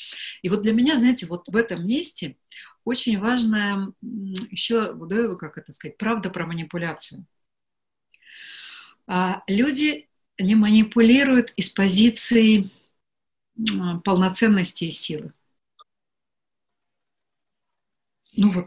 И 0.42 0.48
вот 0.48 0.62
для 0.62 0.72
меня, 0.72 0.98
знаете, 0.98 1.26
вот 1.26 1.48
в 1.48 1.56
этом 1.56 1.86
месте 1.86 2.36
очень 2.84 3.18
важная 3.18 3.92
еще, 4.50 4.94
как 5.36 5.58
это 5.58 5.72
сказать, 5.72 5.98
правда 5.98 6.30
про 6.30 6.46
манипуляцию. 6.46 7.26
А 9.06 9.42
люди 9.46 10.08
не 10.38 10.54
манипулируют 10.54 11.52
из 11.56 11.70
позиции 11.70 12.70
полноценности 14.04 14.84
и 14.84 14.90
силы. 14.90 15.32
Ну 18.32 18.52
вот, 18.52 18.66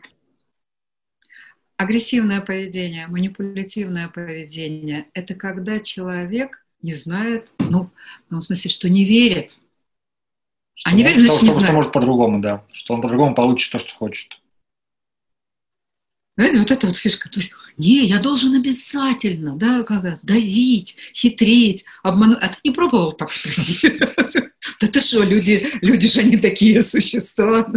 агрессивное 1.78 2.42
поведение, 2.42 3.08
манипулятивное 3.08 4.08
поведение– 4.10 5.10
это 5.14 5.34
когда 5.36 5.80
человек 5.80 6.63
не 6.84 6.94
знает, 6.94 7.54
ну, 7.58 7.90
в 8.28 8.30
том 8.30 8.42
смысле, 8.42 8.70
что 8.70 8.90
не 8.90 9.06
верит. 9.06 9.58
А 10.86 10.90
что, 10.90 10.98
не 10.98 11.04
верит, 11.04 11.20
значит, 11.20 11.36
что, 11.36 11.46
не 11.46 11.52
что, 11.52 11.60
знает. 11.60 11.70
Что 11.70 11.76
может 11.76 11.92
по-другому, 11.92 12.42
да. 12.42 12.64
Что 12.72 12.94
он 12.94 13.02
по-другому 13.02 13.36
получит 13.36 13.72
то, 13.72 13.80
что 13.80 13.96
хочет. 13.96 14.34
Понимаете, 16.36 16.60
вот 16.60 16.72
это 16.72 16.88
вот 16.88 16.98
фишка. 16.98 17.30
То 17.30 17.40
есть, 17.40 17.54
не, 17.78 18.06
я 18.06 18.20
должен 18.20 18.56
обязательно, 18.56 19.56
да, 19.56 19.84
как 19.84 20.20
давить, 20.24 20.98
хитрить, 21.14 21.86
обмануть. 22.02 22.40
А 22.42 22.50
ты 22.50 22.58
не 22.64 22.72
пробовал 22.72 23.14
так 23.14 23.32
спросить? 23.32 23.86
Да 24.80 24.88
ты 24.88 25.02
что, 25.02 25.24
люди, 25.24 25.68
люди 25.82 26.08
же 26.08 26.24
не 26.24 26.38
такие 26.38 26.82
существа. 26.82 27.70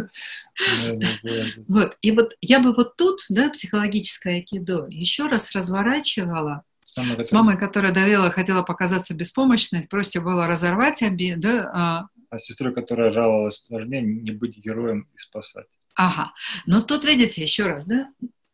Вот. 1.67 1.97
И 2.01 2.13
вот 2.13 2.37
я 2.41 2.61
бы 2.61 2.73
вот 2.73 2.97
тут, 2.97 3.27
да, 3.29 3.51
психологическое 3.51 4.37
айкидо, 4.37 4.87
еще 4.89 5.27
раз 5.27 5.53
разворачивала 5.53 6.63
Мама, 6.97 7.23
с 7.23 7.33
мамой, 7.33 7.59
которая 7.59 7.93
давила, 7.93 8.31
хотела 8.31 8.63
показаться 8.63 9.15
беспомощной, 9.15 9.87
просто 9.89 10.21
было 10.21 10.47
разорвать 10.47 11.03
обиду. 11.03 11.41
Да, 11.41 11.71
а... 11.75 12.09
а 12.31 12.39
сестрой, 12.39 12.75
которая 12.75 13.11
жаловалась 13.11 13.59
сложнее, 13.59 14.01
не 14.03 14.31
быть 14.31 14.57
героем 14.57 15.09
и 15.15 15.19
спасать. 15.19 15.67
Ага. 15.95 16.33
Но 16.67 16.81
тут, 16.81 17.05
видите, 17.05 17.43
еще 17.43 17.65
раз, 17.65 17.87
да, 17.87 18.11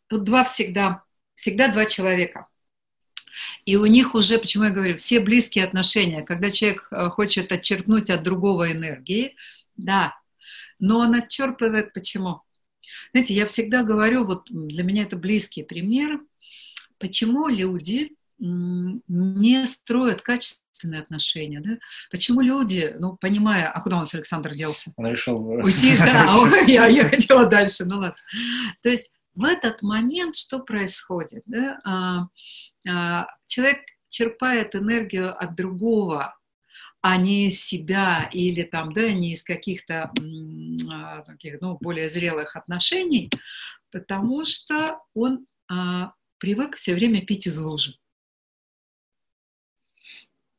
тут 0.08 0.24
два 0.24 0.44
всегда, 0.44 1.02
всегда 1.34 1.68
два 1.68 1.84
человека. 1.84 2.48
И 3.64 3.76
у 3.76 3.86
них 3.86 4.14
уже, 4.14 4.38
почему 4.38 4.64
я 4.64 4.70
говорю, 4.70 4.96
все 4.96 5.20
близкие 5.20 5.64
отношения, 5.64 6.22
когда 6.22 6.50
человек 6.50 6.88
э, 6.90 7.08
хочет 7.08 7.50
отчерпнуть 7.50 8.10
от 8.10 8.22
другого 8.22 8.70
энергии, 8.72 9.36
да, 9.76 10.14
но 10.80 10.98
он 10.98 11.14
отчерпывает 11.14 11.92
почему? 11.92 12.42
Знаете, 13.12 13.34
я 13.34 13.46
всегда 13.46 13.84
говорю, 13.84 14.24
вот 14.24 14.48
для 14.50 14.82
меня 14.82 15.04
это 15.04 15.16
близкий 15.16 15.62
пример, 15.62 16.20
почему 16.98 17.48
люди 17.48 18.16
не 18.42 19.66
строят 19.66 20.20
качественные 20.22 21.00
отношения, 21.00 21.60
да? 21.60 21.78
Почему 22.10 22.40
люди, 22.40 22.94
ну, 22.98 23.16
понимая, 23.16 23.70
а 23.70 23.80
куда 23.80 23.96
у 23.96 24.00
нас 24.00 24.14
Александр 24.14 24.54
делся? 24.54 24.92
Он 24.96 25.06
решил... 25.06 25.36
Уйти, 25.38 25.96
да, 25.98 26.28
а 26.28 26.70
я, 26.70 26.86
я 26.88 27.08
хотела 27.08 27.46
дальше, 27.46 27.84
ну 27.84 27.98
ладно. 27.98 28.16
То 28.82 28.88
есть 28.88 29.12
в 29.34 29.44
этот 29.44 29.82
момент 29.82 30.34
что 30.34 30.58
происходит? 30.58 31.44
Да? 31.46 31.80
А, 31.84 32.26
а, 32.88 33.28
человек 33.46 33.78
черпает 34.08 34.74
энергию 34.74 35.32
от 35.40 35.54
другого, 35.54 36.36
а 37.00 37.16
не 37.16 37.48
из 37.48 37.64
себя 37.64 38.28
или 38.32 38.64
там, 38.64 38.92
да, 38.92 39.12
не 39.12 39.32
из 39.32 39.42
каких-то 39.44 40.12
а, 40.92 41.22
таких, 41.22 41.60
ну, 41.60 41.78
более 41.80 42.08
зрелых 42.08 42.56
отношений, 42.56 43.30
потому 43.92 44.44
что 44.44 44.98
он 45.14 45.46
а, 45.70 46.12
привык 46.38 46.74
все 46.74 46.94
время 46.94 47.24
пить 47.24 47.46
из 47.46 47.56
лужи. 47.56 47.94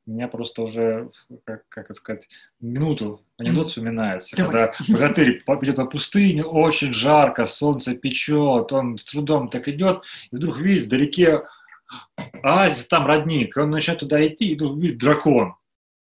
Меня 0.06 0.28
просто 0.28 0.64
уже, 0.64 1.12
как, 1.46 1.64
как 1.70 1.86
это 1.86 1.94
сказать, 1.94 2.28
минуту 2.60 3.24
анекдот 3.38 3.70
вспоминается. 3.70 4.36
Давай. 4.36 4.52
Когда 4.52 4.74
богатырь 4.90 5.40
идет 5.40 5.76
по 5.78 5.86
пустыне, 5.86 6.44
очень 6.44 6.92
жарко, 6.92 7.46
солнце 7.46 7.96
печет, 7.96 8.74
он 8.74 8.98
с 8.98 9.06
трудом 9.06 9.48
так 9.48 9.68
идет, 9.70 10.04
и 10.32 10.36
вдруг 10.36 10.60
видит 10.60 10.88
вдалеке 10.88 11.44
оазис, 12.42 12.88
там 12.88 13.06
родник, 13.06 13.56
он 13.56 13.70
начинает 13.70 14.02
туда 14.02 14.26
идти, 14.26 14.52
и 14.52 14.58
тут 14.58 14.82
видит 14.82 14.98
дракон. 14.98 15.56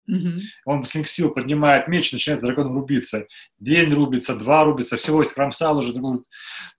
Угу. 0.09 0.31
Он 0.65 0.85
с 0.85 0.91
сил 1.05 1.31
поднимает 1.31 1.87
меч, 1.87 2.13
начинает 2.13 2.43
с 2.43 2.45
драконом 2.45 2.75
рубиться. 2.75 3.27
День 3.61 3.93
рубится, 3.93 4.35
два 4.35 4.65
рубится, 4.65 4.97
всего 4.97 5.23
искромсал 5.23 5.79
уже. 5.79 5.93
Такой, 5.93 6.23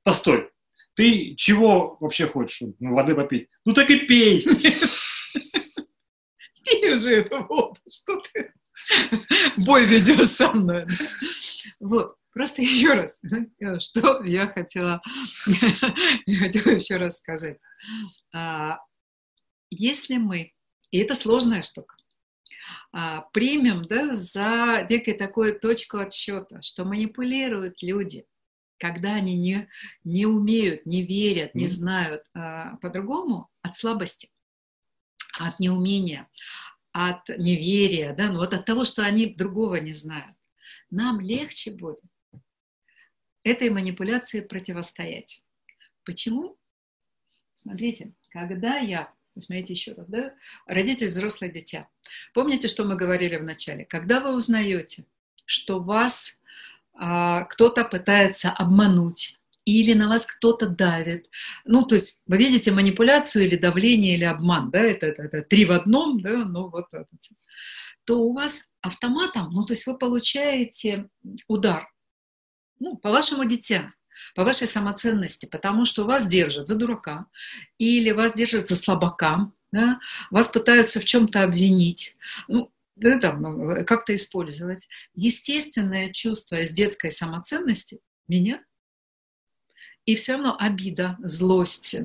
постой, 0.03 0.49
ты 0.95 1.35
чего 1.35 1.97
вообще 1.99 2.27
хочешь? 2.27 2.61
Ну, 2.79 2.93
воды 2.93 3.15
попить. 3.15 3.47
Ну 3.65 3.73
так 3.73 3.89
и 3.89 3.99
пей. 3.99 4.45
Пей 6.63 6.93
уже 6.93 7.17
эту 7.17 7.43
воду, 7.45 7.75
что 7.89 8.21
ты 8.21 8.53
бой 9.57 9.85
ведешь 9.85 10.29
со 10.29 10.51
мной. 10.51 10.85
Вот, 11.79 12.15
просто 12.31 12.61
еще 12.61 12.93
раз, 12.93 13.19
что 13.79 14.23
я 14.23 14.47
хотела, 14.47 15.01
я 16.25 16.39
хотела 16.39 16.73
еще 16.73 16.97
раз 16.97 17.17
сказать. 17.17 17.57
А, 18.33 18.79
если 19.69 20.17
мы, 20.17 20.53
и 20.91 20.99
это 20.99 21.15
сложная 21.15 21.61
штука, 21.61 21.95
а, 22.91 23.21
примем 23.33 23.85
да, 23.85 24.15
за 24.15 24.85
некой 24.89 25.13
такой 25.13 25.57
точку 25.57 25.97
отсчета, 25.97 26.61
что 26.61 26.85
манипулируют 26.85 27.81
люди, 27.81 28.25
когда 28.77 29.13
они 29.15 29.35
не, 29.35 29.69
не 30.03 30.25
умеют, 30.25 30.85
не 30.85 31.03
верят, 31.03 31.55
не 31.55 31.67
знают 31.67 32.23
а, 32.33 32.77
по-другому, 32.77 33.49
от 33.61 33.75
слабости, 33.75 34.29
от 35.33 35.59
неумения, 35.59 36.29
от 36.91 37.27
неверия, 37.29 38.13
да, 38.13 38.29
ну 38.29 38.39
вот 38.39 38.53
от 38.53 38.65
того, 38.65 38.85
что 38.85 39.03
они 39.03 39.27
другого 39.27 39.75
не 39.75 39.93
знают. 39.93 40.35
Нам 40.89 41.19
легче 41.19 41.71
будет 41.71 42.03
этой 43.43 43.69
манипуляции 43.69 44.41
противостоять. 44.41 45.43
Почему? 46.03 46.57
Смотрите, 47.53 48.13
когда 48.29 48.77
я 48.77 49.13
Посмотрите 49.33 49.73
еще 49.73 49.93
раз, 49.93 50.05
да? 50.07 50.33
Родитель, 50.67 51.09
взрослое 51.09 51.49
дитя. 51.49 51.87
Помните, 52.33 52.67
что 52.67 52.83
мы 52.83 52.95
говорили 52.95 53.37
в 53.37 53.43
начале? 53.43 53.83
Когда 53.85 54.19
вы 54.19 54.35
узнаете, 54.35 55.05
что 55.45 55.79
вас 55.79 56.39
а, 56.93 57.45
кто-то 57.45 57.83
пытается 57.83 58.51
обмануть, 58.51 59.39
или 59.65 59.93
на 59.93 60.09
вас 60.09 60.25
кто-то 60.25 60.67
давит. 60.67 61.29
Ну, 61.65 61.85
то 61.85 61.95
есть 61.95 62.21
вы 62.27 62.37
видите 62.37 62.71
манипуляцию 62.71 63.45
или 63.45 63.55
давление, 63.55 64.15
или 64.15 64.23
обман, 64.23 64.71
да, 64.71 64.79
это, 64.79 65.07
это, 65.07 65.23
это 65.23 65.41
три 65.41 65.65
в 65.65 65.71
одном, 65.71 66.21
да, 66.21 66.45
ну 66.45 66.69
вот 66.69 66.93
это. 66.93 67.07
То 68.05 68.19
у 68.19 68.33
вас 68.33 68.63
автоматом, 68.81 69.49
ну, 69.51 69.65
то 69.65 69.73
есть 69.73 69.87
вы 69.87 69.97
получаете 69.97 71.09
удар, 71.47 71.87
ну, 72.79 72.97
по 72.97 73.11
вашему 73.11 73.45
дитя 73.45 73.93
по 74.35 74.43
вашей 74.43 74.67
самоценности, 74.67 75.45
потому 75.45 75.85
что 75.85 76.05
вас 76.05 76.27
держат 76.27 76.67
за 76.67 76.75
дурака 76.75 77.25
или 77.77 78.11
вас 78.11 78.33
держат 78.33 78.67
за 78.67 78.75
слабака, 78.75 79.51
да? 79.71 79.99
вас 80.29 80.49
пытаются 80.49 80.99
в 80.99 81.05
чем-то 81.05 81.43
обвинить, 81.43 82.15
ну, 82.47 82.71
да, 82.95 83.17
там, 83.17 83.41
ну, 83.41 83.85
как-то 83.85 84.13
использовать. 84.13 84.87
Естественное 85.15 86.11
чувство 86.11 86.57
из 86.57 86.71
детской 86.71 87.11
самоценности 87.11 87.99
меня 88.27 88.61
и 90.05 90.15
все 90.15 90.33
равно 90.33 90.55
обида, 90.59 91.17
злость, 91.21 91.95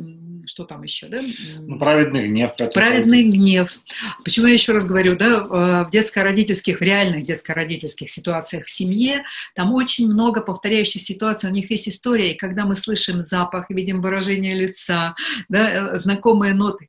что 0.46 0.64
там 0.64 0.82
еще, 0.82 1.08
да? 1.08 1.20
Ну, 1.58 1.78
праведный 1.78 2.28
гнев. 2.28 2.52
Праведный 2.72 3.22
гнев. 3.24 3.80
Почему 4.24 4.46
я 4.46 4.54
еще 4.54 4.72
раз 4.72 4.86
говорю, 4.86 5.16
да, 5.16 5.84
в 5.84 5.90
детско-родительских, 5.90 6.78
в 6.78 6.82
реальных 6.82 7.24
детско-родительских 7.24 8.08
ситуациях 8.08 8.66
в 8.66 8.70
семье, 8.70 9.24
там 9.54 9.72
очень 9.74 10.06
много 10.06 10.40
повторяющих 10.40 11.02
ситуаций, 11.02 11.50
у 11.50 11.52
них 11.52 11.70
есть 11.70 11.88
история, 11.88 12.32
и 12.32 12.36
когда 12.36 12.64
мы 12.64 12.76
слышим 12.76 13.20
запах, 13.20 13.66
видим 13.68 14.00
выражение 14.00 14.54
лица, 14.54 15.14
да, 15.48 15.94
э, 15.94 15.98
знакомые 15.98 16.54
ноты, 16.54 16.88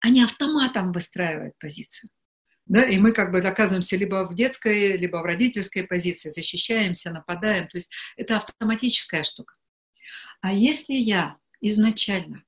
они 0.00 0.22
автоматом 0.22 0.92
выстраивают 0.92 1.54
позицию. 1.58 2.10
Да, 2.66 2.84
и 2.84 2.98
мы 2.98 3.12
как 3.12 3.32
бы 3.32 3.38
оказываемся 3.38 3.96
либо 3.96 4.26
в 4.26 4.34
детской, 4.34 4.96
либо 4.96 5.16
в 5.16 5.24
родительской 5.24 5.82
позиции, 5.82 6.28
защищаемся, 6.28 7.10
нападаем. 7.10 7.66
То 7.66 7.76
есть 7.76 7.92
это 8.16 8.36
автоматическая 8.36 9.24
штука. 9.24 9.54
А 10.40 10.52
если 10.52 10.94
я 10.94 11.36
изначально, 11.60 12.42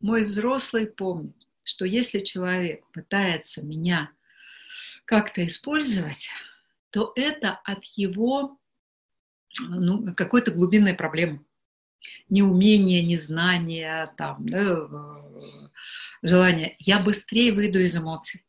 мой 0.00 0.24
взрослый 0.24 0.86
помнит, 0.86 1.36
что 1.64 1.84
если 1.84 2.20
человек 2.20 2.86
пытается 2.92 3.64
меня 3.64 4.10
как-то 5.04 5.44
использовать, 5.44 6.30
то 6.90 7.12
это 7.16 7.60
от 7.64 7.84
его 7.96 8.58
ну, 9.60 10.14
какой-то 10.14 10.50
глубинной 10.50 10.94
проблемы. 10.94 11.44
Неумение, 12.28 13.02
незнание, 13.02 14.12
там, 14.16 14.48
да, 14.48 14.88
желание. 16.22 16.76
Я 16.78 17.00
быстрее 17.00 17.52
выйду 17.52 17.80
из 17.80 17.96
эмоций. 17.96 18.44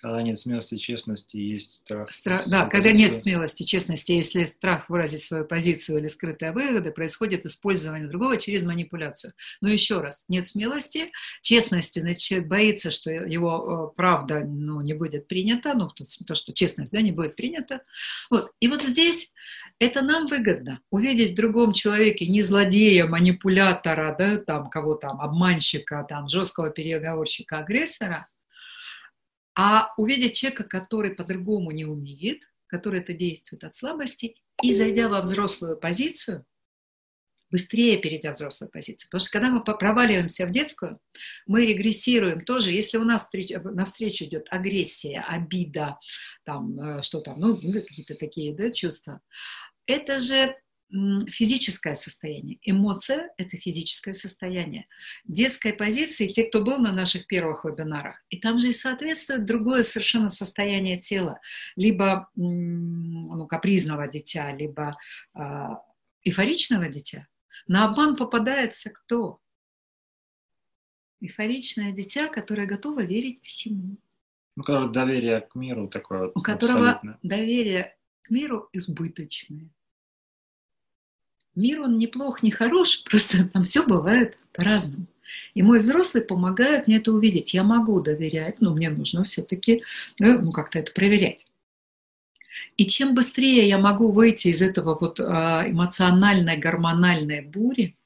Когда 0.00 0.22
нет 0.22 0.38
смелости, 0.38 0.76
честности, 0.76 1.36
есть 1.36 1.72
страх. 1.72 2.10
страх 2.10 2.48
да, 2.48 2.64
когда 2.64 2.90
нет 2.90 3.18
смелости, 3.18 3.64
честности, 3.64 4.12
если 4.12 4.46
страх 4.46 4.88
выразить 4.88 5.24
свою 5.24 5.44
позицию 5.44 5.98
или 5.98 6.06
скрытые 6.06 6.52
выгоды, 6.52 6.90
происходит 6.90 7.44
использование 7.44 8.08
другого 8.08 8.38
через 8.38 8.64
манипуляцию. 8.64 9.34
Но 9.60 9.68
еще 9.68 10.00
раз, 10.00 10.24
нет 10.28 10.48
смелости, 10.48 11.06
честности, 11.42 12.00
значит, 12.00 12.20
человек 12.20 12.48
боится, 12.48 12.90
что 12.90 13.10
его 13.10 13.90
э, 13.92 13.96
правда 13.96 14.40
ну, 14.40 14.80
не 14.80 14.94
будет 14.94 15.28
принята, 15.28 15.74
ну, 15.74 15.88
то, 15.88 16.04
то, 16.26 16.34
что 16.34 16.54
честность 16.54 16.92
да, 16.92 17.02
не 17.02 17.12
будет 17.12 17.36
принята. 17.36 17.82
Вот. 18.30 18.52
И 18.60 18.68
вот 18.68 18.82
здесь 18.82 19.34
это 19.78 20.00
нам 20.00 20.28
выгодно, 20.28 20.80
увидеть 20.90 21.32
в 21.32 21.36
другом 21.36 21.74
человеке 21.74 22.26
не 22.26 22.42
злодея, 22.42 23.06
манипулятора, 23.06 24.16
да, 24.18 24.38
там, 24.38 24.70
кого 24.70 24.94
там, 24.94 25.20
обманщика, 25.20 26.06
там, 26.08 26.26
жесткого 26.26 26.70
переговорщика, 26.70 27.58
агрессора– 27.58 28.28
а 29.56 29.92
увидеть 29.96 30.36
человека, 30.36 30.64
который 30.64 31.14
по-другому 31.14 31.70
не 31.70 31.84
умеет, 31.84 32.50
который 32.66 33.00
это 33.00 33.12
действует 33.12 33.64
от 33.64 33.74
слабости, 33.74 34.36
и 34.62 34.72
зайдя 34.72 35.08
во 35.08 35.20
взрослую 35.20 35.76
позицию, 35.76 36.44
быстрее 37.50 37.98
перейдя 37.98 38.30
в 38.30 38.34
взрослую 38.34 38.70
позицию. 38.70 39.08
Потому 39.10 39.20
что 39.20 39.30
когда 39.30 39.50
мы 39.50 39.62
проваливаемся 39.62 40.46
в 40.46 40.50
детскую, 40.50 41.00
мы 41.46 41.66
регрессируем 41.66 42.44
тоже. 42.44 42.70
Если 42.70 42.98
у 42.98 43.04
нас 43.04 43.28
навстречу 43.64 44.24
идет 44.24 44.46
агрессия, 44.50 45.24
обида, 45.26 45.98
там, 46.44 46.78
э, 46.78 47.02
что 47.02 47.20
там, 47.20 47.40
ну, 47.40 47.56
какие-то 47.56 48.14
такие 48.14 48.54
да, 48.54 48.70
чувства, 48.70 49.20
это 49.86 50.20
же 50.20 50.54
физическое 51.28 51.94
состояние. 51.94 52.58
Эмоция– 52.62 53.30
это 53.38 53.56
физическое 53.56 54.14
состояние. 54.14 54.86
Детской 55.24 55.72
позиции, 55.72 56.26
те, 56.26 56.44
кто 56.44 56.62
был 56.62 56.78
на 56.78 56.92
наших 56.92 57.26
первых 57.26 57.64
вебинарах, 57.64 58.22
и 58.28 58.38
там 58.38 58.58
же 58.58 58.68
и 58.68 58.72
соответствует 58.72 59.44
другое 59.44 59.82
совершенно 59.82 60.30
состояние 60.30 60.98
тела. 60.98 61.40
Либо 61.76 62.28
ну, 62.34 63.46
капризного 63.46 64.08
дитя, 64.08 64.52
либо 64.52 64.96
э, 65.34 65.40
эйфоричного 66.24 66.88
дитя. 66.88 67.28
На 67.66 67.84
обман 67.84 68.16
попадается 68.16 68.90
кто? 68.90 69.40
Эйфоричное 71.20 71.92
дитя, 71.92 72.28
которое 72.28 72.66
готово 72.66 73.04
верить 73.04 73.40
всему. 73.44 73.98
У 74.56 74.62
которого 74.62 74.90
доверие 74.90 75.40
к 75.42 75.54
миру 75.54 75.88
такое. 75.88 76.32
У 76.34 76.42
которого 76.42 76.90
абсолютно. 76.90 77.18
доверие 77.22 77.96
к 78.22 78.30
миру 78.30 78.68
избыточное 78.72 79.70
мир, 81.54 81.80
он 81.82 81.98
неплох, 81.98 82.42
не 82.42 82.50
хорош, 82.50 83.02
просто 83.10 83.44
там 83.48 83.64
все 83.64 83.86
бывает 83.86 84.36
по-разному. 84.52 85.06
И 85.54 85.62
мой 85.62 85.80
взрослый 85.80 86.24
помогает 86.24 86.86
мне 86.86 86.96
это 86.96 87.12
увидеть. 87.12 87.54
Я 87.54 87.62
могу 87.62 88.00
доверять, 88.00 88.60
но 88.60 88.74
мне 88.74 88.90
нужно 88.90 89.22
все-таки 89.24 89.84
ну, 90.18 90.50
как-то 90.50 90.80
это 90.80 90.92
проверять. 90.92 91.46
И 92.76 92.86
чем 92.86 93.14
быстрее 93.14 93.68
я 93.68 93.78
могу 93.78 94.10
выйти 94.10 94.48
из 94.48 94.62
этого 94.62 94.96
вот 95.00 95.20
а, 95.20 95.64
эмоциональной, 95.68 96.56
гормональной 96.56 97.42
бури, 97.42 97.96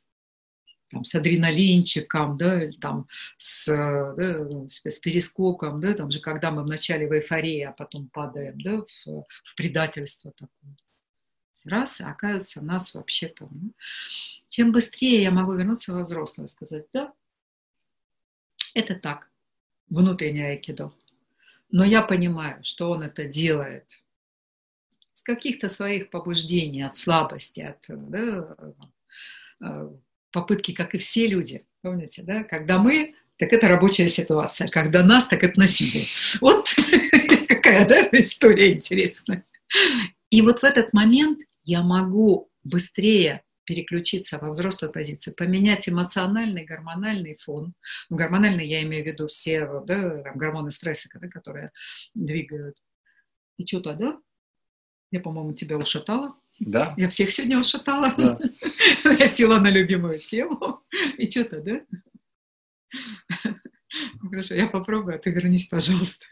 там, 0.91 1.05
с 1.05 1.15
адреналинчиком, 1.15 2.37
да, 2.37 2.69
там 2.81 3.07
с, 3.39 3.67
да, 3.69 4.69
с, 4.69 4.85
с 4.85 4.99
перескоком, 4.99 5.81
да, 5.81 5.95
там 5.95 6.11
же, 6.11 6.21
когда 6.21 6.51
мы 6.51 6.63
вначале 6.63 7.09
в 7.09 7.13
эйфории, 7.13 7.63
а 7.63 7.73
потом 7.73 8.09
падаем, 8.09 8.61
да, 8.61 8.83
в, 8.83 9.25
в 9.45 9.55
предательство 9.57 10.33
такое. 10.33 10.77
Раз, 11.67 12.01
и 12.01 12.05
оказывается, 12.05 12.63
нас 12.63 12.95
вообще-то... 12.95 13.49
Ну, 13.51 13.73
чем 14.49 14.73
быстрее 14.73 15.23
я 15.23 15.31
могу 15.31 15.55
вернуться 15.55 15.93
во 15.93 16.03
взрослое, 16.03 16.47
сказать, 16.47 16.87
да, 16.93 17.13
это 18.75 18.95
так, 18.95 19.31
внутреннее 19.89 20.51
айкидо. 20.51 20.93
Но 21.71 21.85
я 21.85 22.03
понимаю, 22.03 22.63
что 22.63 22.91
он 22.91 23.03
это 23.03 23.25
делает 23.25 24.05
с 25.13 25.23
каких-то 25.23 25.69
своих 25.69 26.11
побуждений, 26.11 26.83
от 26.83 26.97
слабости, 26.97 27.61
от 27.61 27.85
да, 27.89 28.57
э, 29.61 29.91
попытки, 30.31 30.73
как 30.73 30.95
и 30.95 30.99
все 30.99 31.27
люди, 31.27 31.65
помните, 31.83 32.23
да, 32.23 32.45
когда 32.45 32.79
мы, 32.79 33.15
так 33.37 33.53
это 33.53 33.69
рабочая 33.69 34.09
ситуация, 34.09 34.69
когда 34.69 35.03
нас, 35.03 35.29
так 35.29 35.43
это 35.43 35.59
насилие. 35.59 36.07
Вот 36.41 36.75
какая, 37.49 37.87
да, 37.87 38.09
история 38.13 38.73
интересная. 38.73 39.45
И 40.35 40.43
вот 40.43 40.59
в 40.59 40.65
этот 40.65 40.93
момент 40.93 41.39
я 41.63 41.85
могу 41.85 42.51
быстрее 42.65 43.45
переключиться 43.63 44.37
во 44.39 44.51
взрослую 44.51 44.93
позицию, 44.93 45.37
поменять 45.37 45.89
эмоциональный, 45.89 46.65
гормональный 46.65 47.37
фон. 47.37 47.73
Ну, 48.11 48.17
гормональный 48.17 48.67
я 48.67 48.83
имею 48.83 49.05
в 49.05 49.07
виду 49.07 49.29
все 49.29 49.65
да, 49.87 50.25
там, 50.25 50.37
гормоны 50.37 50.73
стресса, 50.73 51.09
да, 51.21 51.29
которые 51.29 51.71
двигают. 52.15 52.77
И 53.59 53.65
что 53.65 53.79
тогда? 53.79 54.19
Я, 55.13 55.21
по-моему, 55.21 55.53
тебя 55.53 55.79
ушатала. 55.79 56.35
Да. 56.59 56.95
Я 56.97 57.09
всех 57.11 57.31
сегодня 57.31 57.61
ушатала. 57.61 58.13
Да. 58.17 58.37
Я 59.21 59.29
села 59.29 59.61
на 59.61 59.71
любимую 59.71 60.19
тему. 60.19 60.83
И 61.17 61.31
что-то, 61.31 61.61
да? 61.61 61.81
Хорошо, 64.21 64.57
я 64.57 64.67
попробую, 64.67 65.15
а 65.15 65.19
ты 65.19 65.31
вернись, 65.31 65.67
пожалуйста. 65.67 66.27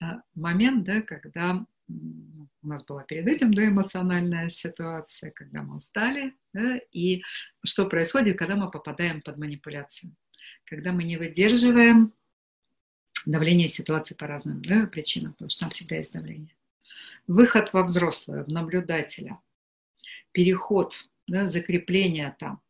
А, 0.00 0.22
момент, 0.34 0.84
да, 0.84 1.02
когда 1.02 1.66
у 1.88 2.66
нас 2.66 2.84
была 2.86 3.02
перед 3.04 3.28
этим 3.28 3.52
да, 3.52 3.68
эмоциональная 3.68 4.48
ситуация, 4.48 5.30
когда 5.30 5.62
мы 5.62 5.76
устали, 5.76 6.34
да, 6.52 6.80
и 6.92 7.22
что 7.62 7.86
происходит, 7.86 8.38
когда 8.38 8.56
мы 8.56 8.70
попадаем 8.70 9.20
под 9.20 9.38
манипуляцию. 9.38 10.14
Когда 10.64 10.92
мы 10.92 11.04
не 11.04 11.16
выдерживаем 11.16 12.14
давление 13.26 13.68
ситуации 13.68 14.14
по 14.14 14.26
разным 14.26 14.62
да, 14.62 14.86
причинам, 14.86 15.32
потому 15.32 15.50
что 15.50 15.60
там 15.60 15.70
всегда 15.70 15.96
есть 15.96 16.12
давление. 16.12 16.56
Выход 17.26 17.72
во 17.72 17.82
взрослое, 17.82 18.44
в 18.44 18.48
наблюдателя, 18.48 19.40
переход, 20.32 21.08
да, 21.26 21.46
закрепление 21.46 22.34
там. 22.38 22.60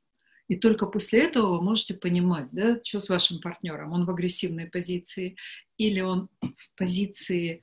И 0.48 0.56
только 0.56 0.86
после 0.86 1.24
этого 1.24 1.56
вы 1.56 1.62
можете 1.62 1.94
понимать, 1.94 2.48
да, 2.52 2.78
что 2.82 3.00
с 3.00 3.08
вашим 3.08 3.40
партнером. 3.40 3.92
Он 3.92 4.04
в 4.04 4.10
агрессивной 4.10 4.66
позиции 4.66 5.36
или 5.78 6.00
он 6.00 6.28
в 6.40 6.76
позиции 6.76 7.62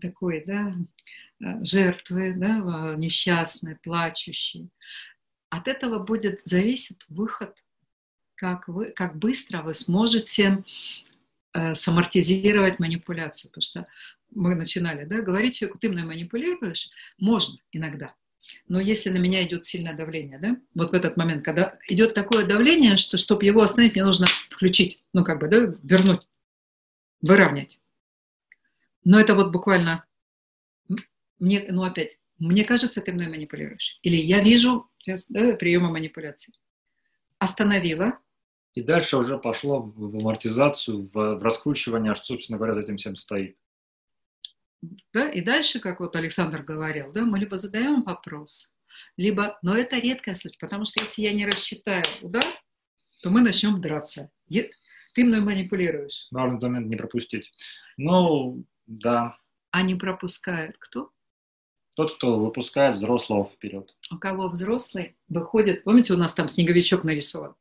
такой, 0.00 0.44
да, 0.46 0.74
э, 1.40 1.64
жертвы, 1.64 2.34
да, 2.34 2.94
несчастной, 2.96 3.76
плачущей. 3.76 4.68
От 5.48 5.68
этого 5.68 5.98
будет 5.98 6.42
зависеть 6.44 7.04
выход, 7.08 7.56
как, 8.34 8.68
вы, 8.68 8.88
как 8.88 9.18
быстро 9.18 9.62
вы 9.62 9.72
сможете 9.72 10.64
э, 11.54 11.74
самортизировать 11.74 12.78
манипуляцию. 12.78 13.50
Потому 13.50 13.62
что 13.62 13.86
мы 14.30 14.54
начинали 14.54 15.06
да, 15.06 15.22
говорить 15.22 15.56
человеку, 15.56 15.78
ты 15.78 15.88
мной 15.88 16.04
манипулируешь, 16.04 16.90
можно 17.16 17.58
иногда. 17.72 18.14
Но 18.68 18.80
если 18.80 19.10
на 19.10 19.18
меня 19.18 19.42
идет 19.44 19.66
сильное 19.66 19.94
давление, 19.94 20.38
да, 20.38 20.56
вот 20.74 20.90
в 20.90 20.94
этот 20.94 21.16
момент, 21.16 21.44
когда 21.44 21.78
идет 21.88 22.14
такое 22.14 22.46
давление, 22.46 22.96
что 22.96 23.16
чтобы 23.16 23.44
его 23.44 23.62
остановить, 23.62 23.94
мне 23.94 24.04
нужно 24.04 24.26
включить, 24.50 25.02
ну 25.12 25.24
как 25.24 25.40
бы, 25.40 25.48
да, 25.48 25.74
вернуть, 25.82 26.26
выровнять. 27.20 27.80
Но 29.04 29.18
это 29.18 29.34
вот 29.34 29.52
буквально, 29.52 30.04
мне, 31.38 31.64
ну 31.68 31.82
опять, 31.82 32.18
мне 32.38 32.64
кажется, 32.64 33.00
ты 33.00 33.12
мной 33.12 33.28
манипулируешь. 33.28 33.98
Или 34.02 34.16
я 34.16 34.40
вижу 34.40 34.88
сейчас, 34.98 35.28
да, 35.30 35.54
приемы 35.54 35.90
манипуляции. 35.90 36.54
Остановила. 37.38 38.18
И 38.74 38.82
дальше 38.82 39.16
уже 39.16 39.38
пошло 39.38 39.80
в 39.82 40.16
амортизацию, 40.16 41.02
в, 41.02 41.12
в 41.12 41.42
раскручивание, 41.42 42.14
что, 42.14 42.24
собственно 42.24 42.58
говоря, 42.58 42.74
за 42.74 42.80
этим 42.80 42.96
всем 42.96 43.16
стоит. 43.16 43.56
Да? 45.12 45.28
И 45.28 45.40
дальше, 45.40 45.80
как 45.80 46.00
вот 46.00 46.16
Александр 46.16 46.62
говорил, 46.62 47.12
да, 47.12 47.24
мы 47.24 47.38
либо 47.38 47.56
задаем 47.56 48.02
вопрос, 48.02 48.74
либо, 49.16 49.58
но 49.62 49.76
это 49.76 49.98
редкая 49.98 50.34
случай, 50.34 50.58
потому 50.60 50.84
что 50.84 51.00
если 51.00 51.22
я 51.22 51.32
не 51.32 51.46
рассчитаю 51.46 52.04
удар, 52.22 52.44
то 53.22 53.30
мы 53.30 53.40
начнем 53.40 53.80
драться. 53.80 54.30
Ты 55.14 55.24
мной 55.24 55.40
манипулируешь. 55.40 56.28
Важный 56.30 56.60
момент 56.60 56.88
не 56.88 56.96
пропустить. 56.96 57.50
Ну, 57.96 58.64
да. 58.86 59.36
А 59.70 59.82
не 59.82 59.94
пропускает 59.96 60.78
кто? 60.78 61.10
Тот, 61.96 62.14
кто 62.14 62.38
выпускает 62.38 62.94
взрослого 62.94 63.44
вперед. 63.44 63.96
У 64.12 64.18
кого 64.18 64.48
взрослый 64.48 65.16
выходит, 65.28 65.82
помните, 65.82 66.14
у 66.14 66.16
нас 66.16 66.32
там 66.32 66.46
снеговичок 66.46 67.02
нарисован. 67.02 67.56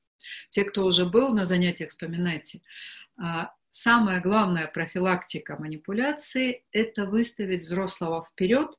Те, 0.50 0.64
кто 0.64 0.86
уже 0.86 1.06
был 1.06 1.34
на 1.34 1.46
занятиях, 1.46 1.90
вспоминайте. 1.90 2.62
А, 3.20 3.56
самая 3.78 4.22
главная 4.22 4.68
профилактика 4.68 5.56
манипуляции– 5.56 6.64
это 6.72 7.06
выставить 7.06 7.62
взрослого 7.62 8.26
вперед, 8.26 8.76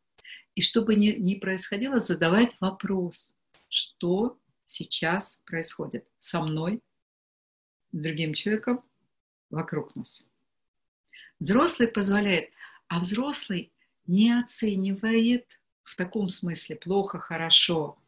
и 0.56 0.60
чтобы 0.60 0.96
не, 0.96 1.14
не 1.14 1.36
происходило, 1.36 2.00
задавать 2.00 2.56
вопрос, 2.60 3.36
что 3.68 4.40
сейчас 4.64 5.44
происходит 5.46 6.10
со 6.18 6.42
мной, 6.42 6.82
с 7.92 8.02
другим 8.02 8.34
человеком, 8.34 8.82
вокруг 9.50 9.94
нас. 9.94 10.26
Взрослый 11.38 11.86
позволяет, 11.86 12.50
а 12.88 12.98
взрослый 12.98 13.72
не 14.06 14.32
оценивает 14.36 15.60
в 15.84 15.94
таком 15.94 16.28
смысле 16.28 16.74
плохо, 16.74 17.20
хорошо. 17.20 17.98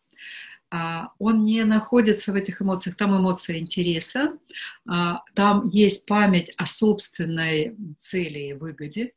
А, 0.70 1.12
он 1.18 1.42
не 1.42 1.64
находится 1.64 2.32
в 2.32 2.36
этих 2.36 2.62
эмоциях, 2.62 2.96
там 2.96 3.16
эмоция 3.16 3.58
интереса, 3.58 4.38
а, 4.86 5.22
там 5.34 5.68
есть 5.68 6.06
память 6.06 6.52
о 6.56 6.66
собственной 6.66 7.76
цели 7.98 8.38
и 8.38 8.52
выгоде. 8.52 9.12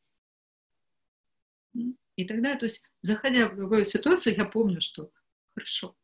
И 2.16 2.24
тогда, 2.24 2.56
то 2.56 2.64
есть, 2.64 2.88
заходя 3.02 3.48
в 3.48 3.56
любую 3.56 3.84
ситуацию, 3.84 4.36
я 4.36 4.44
помню, 4.44 4.80
что 4.80 5.10
хорошо, 5.54 5.96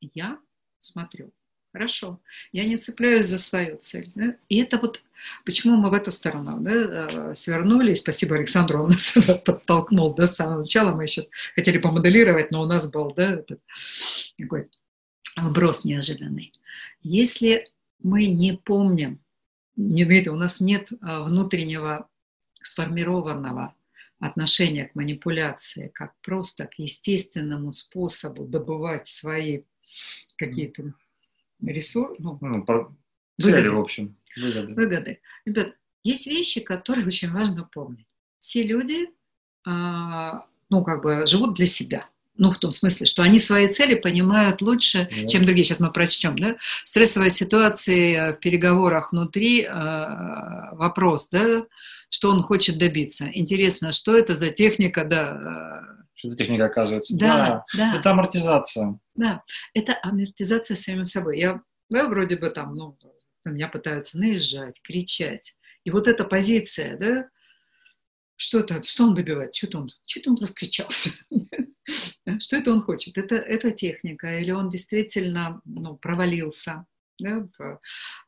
я 0.00 0.38
смотрю, 0.78 1.32
хорошо, 1.72 2.20
я 2.52 2.64
не 2.64 2.76
цепляюсь 2.76 3.26
за 3.26 3.38
свою 3.38 3.78
цель. 3.78 4.12
Да? 4.14 4.36
И 4.48 4.60
это 4.60 4.78
вот 4.78 5.02
почему 5.44 5.76
мы 5.76 5.90
в 5.90 5.94
эту 5.94 6.12
сторону 6.12 6.58
да, 6.60 7.30
э, 7.30 7.34
свернули. 7.34 7.94
Спасибо 7.94 8.36
Александру, 8.36 8.82
он 8.82 8.90
нас 8.90 9.14
подтолкнул 9.44 10.14
да, 10.14 10.26
с 10.26 10.36
самого 10.36 10.60
начала. 10.60 10.94
Мы 10.94 11.04
еще 11.04 11.26
хотели 11.54 11.78
помоделировать, 11.78 12.50
но 12.50 12.62
у 12.62 12.66
нас 12.66 12.90
был 12.90 13.12
да, 13.14 13.34
этот, 13.34 13.60
такой 14.38 14.68
вброс 15.36 15.84
неожиданный. 15.84 16.52
Если 17.02 17.70
мы 18.02 18.26
не 18.26 18.56
помним, 18.56 19.20
не, 19.76 20.28
у 20.28 20.34
нас 20.34 20.60
нет 20.60 20.92
а, 21.00 21.24
внутреннего 21.24 22.08
сформированного 22.60 23.74
отношения 24.18 24.86
к 24.86 24.94
манипуляции, 24.94 25.90
как 25.92 26.14
просто 26.20 26.66
к 26.66 26.78
естественному 26.78 27.72
способу 27.72 28.44
добывать 28.44 29.06
свои 29.06 29.62
какие-то 30.36 30.94
ресурсы, 31.60 32.16
ну, 32.18 32.38
ну 32.40 32.64
про... 32.64 32.94
выгоды, 33.38 33.70
в 33.70 33.80
общем, 33.80 34.16
выгоды. 34.36 34.74
выгоды. 34.74 35.20
Ребят, 35.44 35.74
есть 36.04 36.26
вещи, 36.26 36.60
которые 36.60 37.06
очень 37.06 37.32
важно 37.32 37.64
помнить. 37.64 38.06
Все 38.38 38.62
люди, 38.62 39.10
а, 39.64 40.46
ну, 40.70 40.84
как 40.84 41.02
бы 41.02 41.26
живут 41.26 41.54
для 41.54 41.66
себя 41.66 42.08
ну, 42.34 42.50
в 42.50 42.58
том 42.58 42.72
смысле, 42.72 43.06
что 43.06 43.22
они 43.22 43.38
свои 43.38 43.68
цели 43.68 43.94
понимают 43.94 44.62
лучше, 44.62 45.08
да. 45.10 45.26
чем 45.26 45.44
другие. 45.44 45.64
Сейчас 45.64 45.80
мы 45.80 45.92
прочтем, 45.92 46.36
да? 46.38 46.56
В 46.58 46.88
стрессовой 46.88 47.30
ситуации, 47.30 48.16
э, 48.16 48.32
в 48.32 48.40
переговорах 48.40 49.12
внутри 49.12 49.62
э, 49.62 49.68
вопрос, 50.72 51.28
да, 51.30 51.64
что 52.08 52.30
он 52.30 52.42
хочет 52.42 52.78
добиться. 52.78 53.28
Интересно, 53.32 53.92
что 53.92 54.16
это 54.16 54.34
за 54.34 54.50
техника, 54.50 55.04
да? 55.04 55.84
Э, 55.98 56.02
что 56.14 56.30
за 56.30 56.36
техника 56.36 56.66
оказывается? 56.66 57.16
Да, 57.16 57.64
да. 57.74 57.92
да. 57.92 57.98
Это 57.98 58.10
амортизация. 58.10 58.98
Да, 59.14 59.42
это 59.74 59.98
амортизация 60.02 60.74
самим 60.74 61.04
собой. 61.04 61.38
Я, 61.38 61.60
да, 61.90 62.08
вроде 62.08 62.36
бы 62.36 62.48
там, 62.48 62.74
ну, 62.74 62.96
на 63.44 63.50
меня 63.50 63.68
пытаются 63.68 64.18
наезжать, 64.18 64.80
кричать. 64.82 65.56
И 65.84 65.90
вот 65.90 66.08
эта 66.08 66.24
позиция, 66.24 66.96
да, 66.96 67.28
что 68.36 68.60
это, 68.60 68.82
что 68.82 69.04
он 69.04 69.14
добивает, 69.14 69.54
что-то 69.54 69.78
он, 69.78 69.90
что-то 70.06 70.30
он 70.30 70.38
раскричался. 70.40 71.10
Что 72.38 72.56
это 72.56 72.72
он 72.72 72.82
хочет? 72.82 73.18
Это, 73.18 73.36
это 73.36 73.72
техника, 73.72 74.38
или 74.38 74.50
он 74.50 74.68
действительно 74.68 75.60
ну, 75.64 75.96
провалился. 75.96 76.86
Да? 77.18 77.48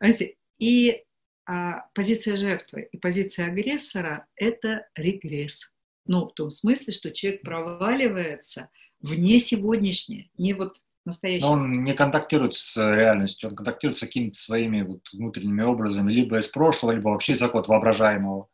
Знаете, 0.01 0.37
И 0.59 1.05
а, 1.47 1.87
позиция 1.95 2.37
жертвы 2.37 2.89
и 2.91 2.97
позиция 2.97 3.47
агрессора– 3.47 4.27
это 4.37 4.87
регресс. 4.95 5.71
Ну, 6.07 6.27
в 6.29 6.33
том 6.33 6.51
смысле, 6.51 6.93
что 6.93 7.11
человек 7.11 7.43
проваливается 7.43 8.69
вне 9.01 9.39
сегодняшнее, 9.39 10.31
не 10.37 10.53
вот 10.53 10.77
настоящее. 11.05 11.51
он 11.51 11.85
не 11.85 11.95
контактирует 11.95 12.55
с 12.55 12.77
реальностью, 12.77 13.51
он 13.51 13.57
контактирует 13.57 13.97
с 13.99 14.01
какими-то 14.01 14.37
своими 14.37 14.83
вот 14.83 15.01
внутренними 15.13 15.63
образами, 15.63 16.13
либо 16.13 16.39
из 16.39 16.49
прошлого, 16.49 16.93
либо 16.93 17.09
вообще 17.09 17.33
из 17.33 17.41
какого-то 17.41 17.71
воображаемого. 17.71 18.49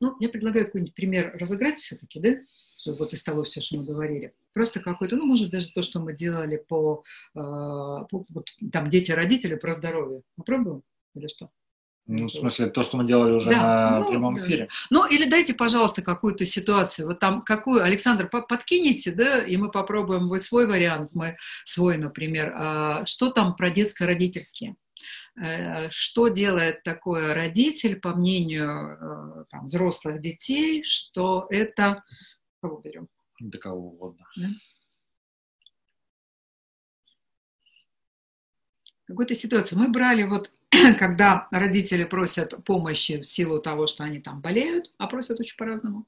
Ну, 0.00 0.16
я 0.18 0.28
предлагаю 0.28 0.66
какой-нибудь 0.66 0.94
пример 0.94 1.36
разыграть 1.38 1.78
все-таки, 1.78 2.20
да? 2.20 2.30
Вот 2.86 3.12
из 3.12 3.22
того 3.22 3.44
все, 3.44 3.60
что 3.60 3.78
мы 3.78 3.84
говорили. 3.84 4.34
Просто 4.52 4.80
какой-то, 4.80 5.16
ну, 5.16 5.26
может, 5.26 5.50
даже 5.50 5.70
то, 5.72 5.82
что 5.82 6.00
мы 6.00 6.14
делали 6.14 6.56
по, 6.56 7.02
э, 7.34 7.38
по 7.38 8.24
вот, 8.28 8.48
там, 8.72 8.88
дети-родители 8.88 9.54
про 9.54 9.72
здоровье. 9.72 10.22
Попробуем 10.36 10.82
или 11.14 11.26
что? 11.28 11.50
Ну, 12.06 12.26
в 12.26 12.32
смысле, 12.32 12.66
то, 12.66 12.82
что 12.82 12.96
мы 12.96 13.06
делали 13.06 13.32
уже 13.32 13.50
да, 13.50 13.60
на 13.60 13.98
ну, 14.00 14.10
прямом 14.10 14.38
эфире. 14.38 14.68
Ну, 14.90 15.06
или 15.06 15.28
дайте, 15.28 15.54
пожалуйста, 15.54 16.02
какую-то 16.02 16.44
ситуацию. 16.44 17.06
Вот 17.06 17.20
там 17.20 17.42
какую, 17.42 17.82
Александр, 17.82 18.28
подкинете, 18.28 19.12
да, 19.12 19.38
и 19.38 19.56
мы 19.56 19.70
попробуем, 19.70 20.28
вы 20.28 20.40
свой 20.40 20.66
вариант, 20.66 21.10
мы 21.14 21.36
свой, 21.64 21.98
например. 21.98 22.52
А, 22.56 23.06
что 23.06 23.30
там 23.30 23.54
про 23.54 23.70
детско-родительские? 23.70 24.74
Э, 25.40 25.90
что 25.90 26.28
делает 26.28 26.82
такой 26.82 27.32
родитель, 27.32 27.96
по 27.96 28.10
мнению 28.10 28.68
э, 28.68 29.44
там, 29.50 29.66
взрослых 29.66 30.20
детей, 30.20 30.82
что 30.84 31.46
это... 31.50 32.02
Кого 32.62 32.80
берем? 32.80 33.08
Да 33.40 33.58
кого 33.58 33.88
угодно. 33.88 34.24
Да? 34.36 34.48
Какую-то 39.04 39.34
ситуацию. 39.34 39.80
Мы 39.80 39.88
брали 39.88 40.22
вот 40.22 40.52
когда 40.98 41.48
родители 41.50 42.04
просят 42.04 42.64
помощи 42.64 43.20
в 43.20 43.26
силу 43.26 43.60
того, 43.60 43.88
что 43.88 44.04
они 44.04 44.20
там 44.20 44.40
болеют, 44.40 44.92
а 44.96 45.08
просят 45.08 45.40
очень 45.40 45.56
по-разному. 45.56 46.06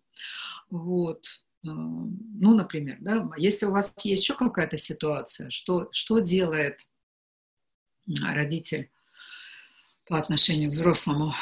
Вот. 0.70 1.24
Э, 1.64 1.70
ну, 1.70 2.54
например, 2.54 2.98
да, 3.00 3.28
если 3.36 3.66
у 3.66 3.72
вас 3.72 3.92
есть 4.04 4.22
еще 4.22 4.34
какая-то 4.34 4.78
ситуация, 4.78 5.50
что, 5.50 5.88
что 5.90 6.20
делает 6.20 6.86
родитель 8.22 8.92
по 10.06 10.18
отношению 10.18 10.70
к 10.70 10.74
взрослому 10.74 11.34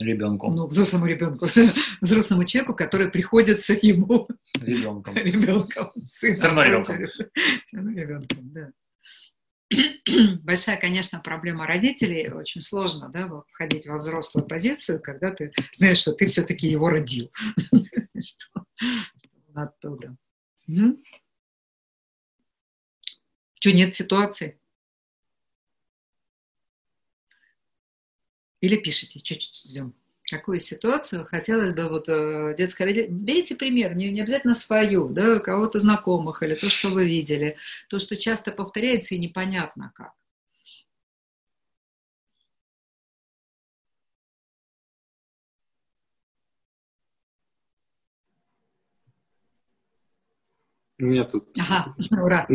ребенку. 0.00 0.50
Ну, 0.50 0.66
взрослому 0.66 1.06
ребенку, 1.06 1.46
взрослому 2.00 2.44
человеку, 2.44 2.74
который 2.74 3.10
приходится 3.10 3.76
ему 3.80 4.28
ребенком. 4.60 5.14
ребенком, 5.16 5.90
сыном. 6.04 6.36
Все 6.36 6.46
равно 6.46 6.62
ребенком. 6.62 7.06
Все 7.06 7.76
равно 7.76 7.90
ребенком, 7.92 8.52
да. 8.52 8.70
большая, 10.42 10.76
конечно, 10.78 11.20
проблема 11.20 11.66
родителей. 11.66 12.30
Очень 12.30 12.60
сложно 12.60 13.08
да, 13.08 13.30
входить 13.48 13.86
во 13.86 13.96
взрослую 13.96 14.46
позицию, 14.46 15.00
когда 15.00 15.30
ты 15.30 15.52
знаешь, 15.72 15.98
что 15.98 16.12
ты 16.12 16.26
все-таки 16.26 16.68
его 16.68 16.88
родил. 16.88 17.30
Что 18.20 18.66
оттуда. 19.54 20.16
Что, 23.54 23.72
нет 23.72 23.94
ситуации? 23.94 24.60
Или 28.60 28.76
пишите, 28.76 29.20
чуть-чуть 29.20 29.70
ждем. 29.70 29.94
Какую 30.30 30.60
ситуацию 30.60 31.24
хотелось 31.24 31.72
бы 31.72 31.88
вот 31.88 32.08
э, 32.08 32.54
детская 32.56 32.84
родитель... 32.84 33.10
Берите 33.10 33.56
пример, 33.56 33.96
не, 33.96 34.10
не 34.10 34.20
обязательно 34.20 34.54
свою, 34.54 35.08
да, 35.08 35.40
кого-то 35.40 35.78
знакомых 35.80 36.42
или 36.42 36.54
то, 36.54 36.68
что 36.70 36.90
вы 36.90 37.06
видели, 37.06 37.56
то, 37.88 37.98
что 37.98 38.16
часто 38.16 38.52
повторяется 38.52 39.14
и 39.14 39.18
непонятно 39.18 39.92
как. 39.94 40.12
У 51.00 51.04
меня 51.04 51.24
тут... 51.24 51.48
Ага, 51.58 51.96
ура, 52.22 52.46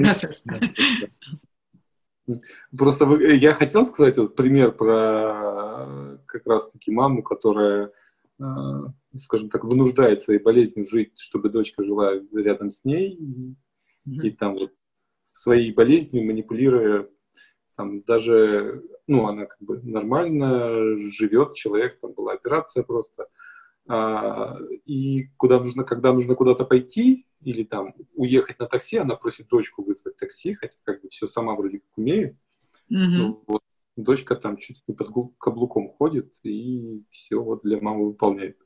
Просто 2.77 3.05
я 3.17 3.53
хотел 3.53 3.85
сказать 3.85 4.17
вот 4.17 4.35
пример 4.35 4.71
про 4.71 6.17
как 6.25 6.45
раз-таки 6.47 6.91
маму, 6.91 7.23
которая, 7.23 7.91
э, 8.39 8.43
скажем 9.15 9.49
так, 9.49 9.63
вынуждает 9.63 10.21
своей 10.21 10.39
болезнью 10.39 10.87
жить, 10.87 11.19
чтобы 11.19 11.49
дочка 11.49 11.83
жила 11.83 12.13
рядом 12.33 12.71
с 12.71 12.83
ней, 12.83 13.17
mm-hmm. 13.19 14.21
и 14.23 14.31
там 14.31 14.55
вот 14.55 14.71
своей 15.31 15.71
болезнью 15.71 16.25
манипулируя, 16.25 17.07
там 17.75 18.01
даже, 18.03 18.83
ну, 19.07 19.27
она 19.27 19.45
как 19.45 19.61
бы 19.61 19.81
нормально 19.83 20.97
живет, 20.99 21.53
человек, 21.55 21.99
там 21.99 22.13
была 22.13 22.33
операция 22.33 22.83
просто, 22.83 23.27
а, 23.87 24.57
и 24.85 25.27
куда 25.37 25.59
нужно, 25.59 25.83
когда 25.83 26.13
нужно 26.13 26.35
куда-то 26.35 26.65
пойти 26.65 27.27
или 27.41 27.63
там 27.63 27.93
уехать 28.13 28.59
на 28.59 28.67
такси, 28.67 28.97
она 28.97 29.15
просит 29.15 29.47
дочку 29.47 29.83
вызвать 29.83 30.17
такси, 30.17 30.55
хотя 30.55 30.77
как 30.83 31.01
бы 31.01 31.09
все 31.09 31.27
сама 31.27 31.55
вроде 31.55 31.79
как 31.79 31.97
умеет. 31.97 32.33
Mm-hmm. 32.91 33.17
Ну, 33.17 33.43
вот, 33.47 33.61
дочка 33.95 34.35
там 34.35 34.57
чуть 34.57 34.83
не 34.87 34.93
под 34.93 35.09
каблуком 35.37 35.89
ходит 35.89 36.33
и 36.43 37.03
все 37.09 37.41
вот 37.41 37.61
для 37.63 37.79
мамы 37.79 38.07
выполняет. 38.07 38.57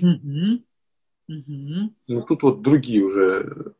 Mm-hmm. 0.00 0.62
Mm-hmm. 1.30 1.90
Ну 2.08 2.22
тут 2.26 2.42
вот 2.42 2.62
другие 2.62 3.04
уже. 3.04 3.74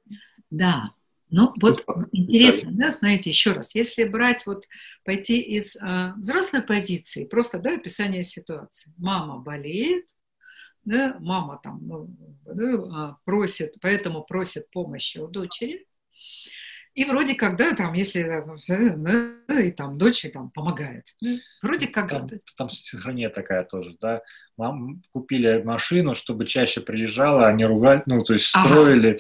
Да, 0.51 0.95
ну, 1.31 1.53
вот 1.61 1.85
интересно, 2.13 2.71
да, 2.73 2.93
смотрите, 2.93 3.31
еще 3.31 3.53
раз, 3.53 3.75
если 3.75 4.05
брать 4.05 4.47
вот, 4.47 4.69
пойти 5.05 5.41
из 5.41 5.75
э, 5.75 6.13
взрослой 6.17 6.63
позиции, 6.63 7.25
просто, 7.25 7.59
да, 7.59 7.75
описание 7.75 8.23
ситуации. 8.23 8.93
Мама 8.99 9.39
болеет, 9.39 10.07
да, 10.85 11.17
мама 11.21 11.61
там 11.63 11.81
ну, 11.83 12.09
да, 12.45 12.75
а, 12.93 13.17
просит, 13.25 13.75
поэтому 13.81 14.23
просит 14.23 14.71
помощи 14.71 15.19
у 15.19 15.29
дочери. 15.29 15.87
И 16.95 17.05
вроде 17.05 17.35
как, 17.35 17.57
да, 17.57 17.75
там, 17.75 17.93
если, 17.95 18.23
да, 18.69 19.61
и 19.61 19.73
там 19.73 19.99
дочь 19.99 20.25
там 20.33 20.51
помогает. 20.51 21.07
Вроде 21.61 21.89
как. 21.89 22.09
Там, 22.09 22.29
там 22.57 22.71
синхрония 22.71 23.31
такая 23.31 23.65
тоже, 23.65 23.97
да. 24.01 24.21
Мам, 24.57 25.03
купили 25.11 25.61
машину, 25.65 26.15
чтобы 26.15 26.47
чаще 26.47 26.81
приезжала, 26.81 27.49
они 27.49 27.65
ругали, 27.65 28.05
ну, 28.07 28.23
то 28.23 28.35
есть 28.35 28.47
строили. 28.47 29.19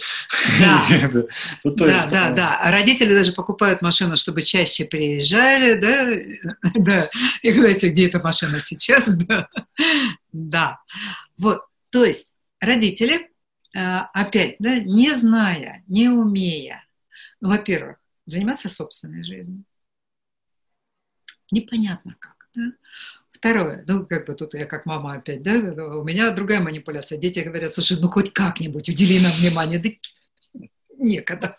Да, 0.60 0.82
ну, 1.64 1.74
да, 1.74 2.06
да, 2.06 2.30
да. 2.30 2.60
Родители 2.70 3.12
даже 3.12 3.32
покупают 3.32 3.82
машину, 3.82 4.16
чтобы 4.16 4.42
чаще 4.42 4.84
приезжали, 4.84 5.74
да, 5.74 6.70
да. 6.76 7.08
И, 7.42 7.52
знаете, 7.52 7.88
где 7.88 8.06
эта 8.06 8.20
машина 8.22 8.60
сейчас, 8.60 9.04
да. 9.26 9.48
Да. 10.34 10.80
Вот, 11.38 11.62
то 11.90 12.04
есть 12.04 12.34
родители, 12.58 13.30
э, 13.74 13.78
опять, 14.12 14.56
да, 14.58 14.80
не 14.80 15.14
зная, 15.14 15.84
не 15.86 16.08
умея, 16.08 16.84
во-первых, 17.40 17.98
заниматься 18.26 18.68
собственной 18.68 19.22
жизнью. 19.22 19.64
Непонятно 21.52 22.16
как, 22.18 22.48
да? 22.54 22.72
Второе, 23.30 23.84
ну, 23.86 24.06
как 24.06 24.26
бы 24.26 24.34
тут 24.34 24.54
я 24.54 24.66
как 24.66 24.86
мама 24.86 25.14
опять, 25.14 25.42
да, 25.42 25.52
у 25.52 26.02
меня 26.02 26.30
другая 26.30 26.60
манипуляция. 26.60 27.18
Дети 27.18 27.40
говорят, 27.40 27.72
слушай, 27.72 27.98
ну, 28.00 28.08
хоть 28.08 28.32
как-нибудь 28.32 28.88
удели 28.88 29.20
нам 29.20 29.32
внимание. 29.32 29.78
Да 29.78 29.90
некогда. 30.98 31.56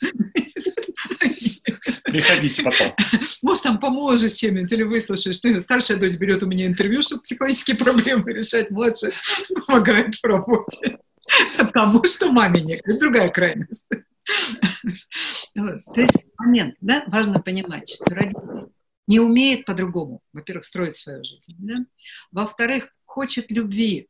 Приходите 2.15 2.63
потом. 2.63 2.93
Может, 3.41 3.63
там 3.63 3.79
поможешь 3.79 4.33
чем-нибудь 4.33 4.71
или 4.71 4.83
выслушаешь. 4.83 5.39
Ну, 5.43 5.59
старшая 5.59 5.97
дочь 5.97 6.15
берет 6.15 6.43
у 6.43 6.47
меня 6.47 6.65
интервью, 6.65 7.01
чтобы 7.01 7.21
психологические 7.21 7.77
проблемы 7.77 8.31
решать. 8.31 8.71
Младшая 8.71 9.11
помогает 9.67 10.15
в 10.15 10.23
работе. 10.23 10.99
Потому 11.57 12.03
что 12.05 12.31
маме 12.31 12.61
некогда. 12.61 12.99
Другая 12.99 13.29
крайность. 13.29 13.89
То 15.53 16.01
есть 16.01 16.25
момент, 16.37 16.75
да, 16.81 17.03
важно 17.07 17.39
понимать, 17.39 17.89
что 17.89 18.05
родители 18.15 18.67
не 19.07 19.19
умеет 19.19 19.65
по-другому, 19.65 20.21
во-первых, 20.33 20.65
строить 20.65 20.95
свою 20.95 21.23
жизнь, 21.23 21.55
да? 21.59 21.85
во-вторых, 22.31 22.89
хочет 23.05 23.51
любви, 23.51 24.09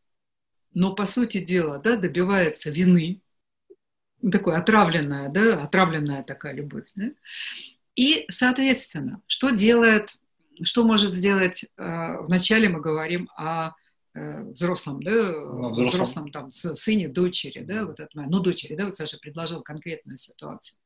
но, 0.73 0.95
по 0.95 1.05
сути 1.05 1.39
дела, 1.39 1.81
да, 1.83 1.97
добивается 1.97 2.69
вины, 2.69 3.21
такой 4.31 4.55
отравленная, 4.55 5.29
да, 5.29 5.63
отравленная 5.63 6.23
такая 6.23 6.53
любовь, 6.53 6.87
да? 6.95 7.11
И, 7.95 8.25
соответственно, 8.29 9.21
что 9.27 9.51
делает, 9.51 10.15
что 10.63 10.83
может 10.85 11.11
сделать, 11.11 11.63
э, 11.63 12.17
вначале 12.21 12.69
мы 12.69 12.81
говорим 12.81 13.29
о 13.37 13.71
э, 14.13 14.43
взрослом, 14.43 15.01
да, 15.01 15.11
ну, 15.11 15.71
взрослом. 15.71 15.85
взрослом 15.85 16.31
там, 16.31 16.51
сыне, 16.51 17.07
дочери, 17.07 17.59
да, 17.59 17.85
вот 17.85 17.99
это, 17.99 18.09
ну, 18.13 18.39
дочери, 18.39 18.75
да, 18.75 18.85
вот 18.85 18.95
Саша 18.95 19.17
предложил 19.17 19.61
конкретную 19.61 20.17
ситуацию. 20.17 20.79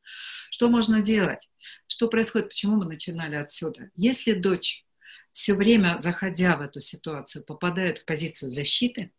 Что 0.51 0.69
можно 0.69 1.01
делать? 1.01 1.49
Что 1.87 2.07
происходит? 2.07 2.49
Почему 2.49 2.77
мы 2.77 2.85
начинали 2.85 3.35
отсюда? 3.35 3.89
Если 3.95 4.33
дочь 4.33 4.85
все 5.31 5.53
время, 5.53 5.97
заходя 5.99 6.57
в 6.57 6.61
эту 6.61 6.79
ситуацию, 6.79 7.45
попадает 7.45 7.99
в 7.99 8.05
позицию 8.05 8.51
защиты, 8.51 9.11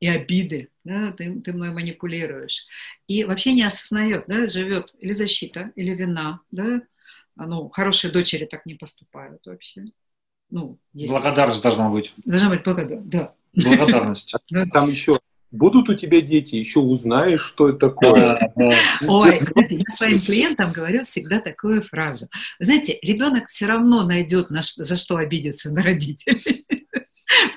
и 0.00 0.06
обиды, 0.06 0.70
да, 0.82 1.12
ты, 1.12 1.40
ты 1.40 1.52
мной 1.52 1.70
манипулируешь. 1.70 2.66
И 3.06 3.24
вообще 3.24 3.52
не 3.52 3.62
осознает, 3.62 4.24
да, 4.26 4.46
живет 4.46 4.94
или 4.98 5.12
защита, 5.12 5.70
или 5.76 5.94
вина, 5.94 6.40
да, 6.50 6.82
ну, 7.36 7.68
хорошие 7.70 8.10
дочери 8.12 8.46
так 8.46 8.66
не 8.66 8.74
поступают 8.74 9.46
вообще. 9.46 9.84
ну, 10.50 10.78
есть... 10.92 11.12
Благодарность 11.12 11.62
должна 11.62 11.88
быть. 11.88 12.12
Должна 12.18 12.50
быть 12.50 12.62
благодарность, 12.64 13.10
да. 13.10 13.34
Благодарность. 13.54 14.34
Там 14.72 14.90
еще 14.90 15.18
будут 15.50 15.88
у 15.88 15.94
тебя 15.94 16.20
дети, 16.20 16.56
еще 16.56 16.80
узнаешь, 16.80 17.42
что 17.42 17.68
это 17.68 17.78
такое. 17.78 18.52
Ой, 19.06 19.40
знаете, 19.40 19.76
я 19.76 19.84
своим 19.94 20.20
клиентам 20.20 20.72
говорю 20.72 21.04
всегда 21.04 21.40
такую 21.40 21.82
фразу. 21.82 22.28
Вы 22.58 22.66
знаете, 22.66 22.98
ребенок 23.02 23.48
все 23.48 23.66
равно 23.66 24.04
найдет, 24.04 24.48
за 24.50 24.96
что 24.96 25.16
обидеться 25.16 25.72
на 25.72 25.82
родителей. 25.82 26.64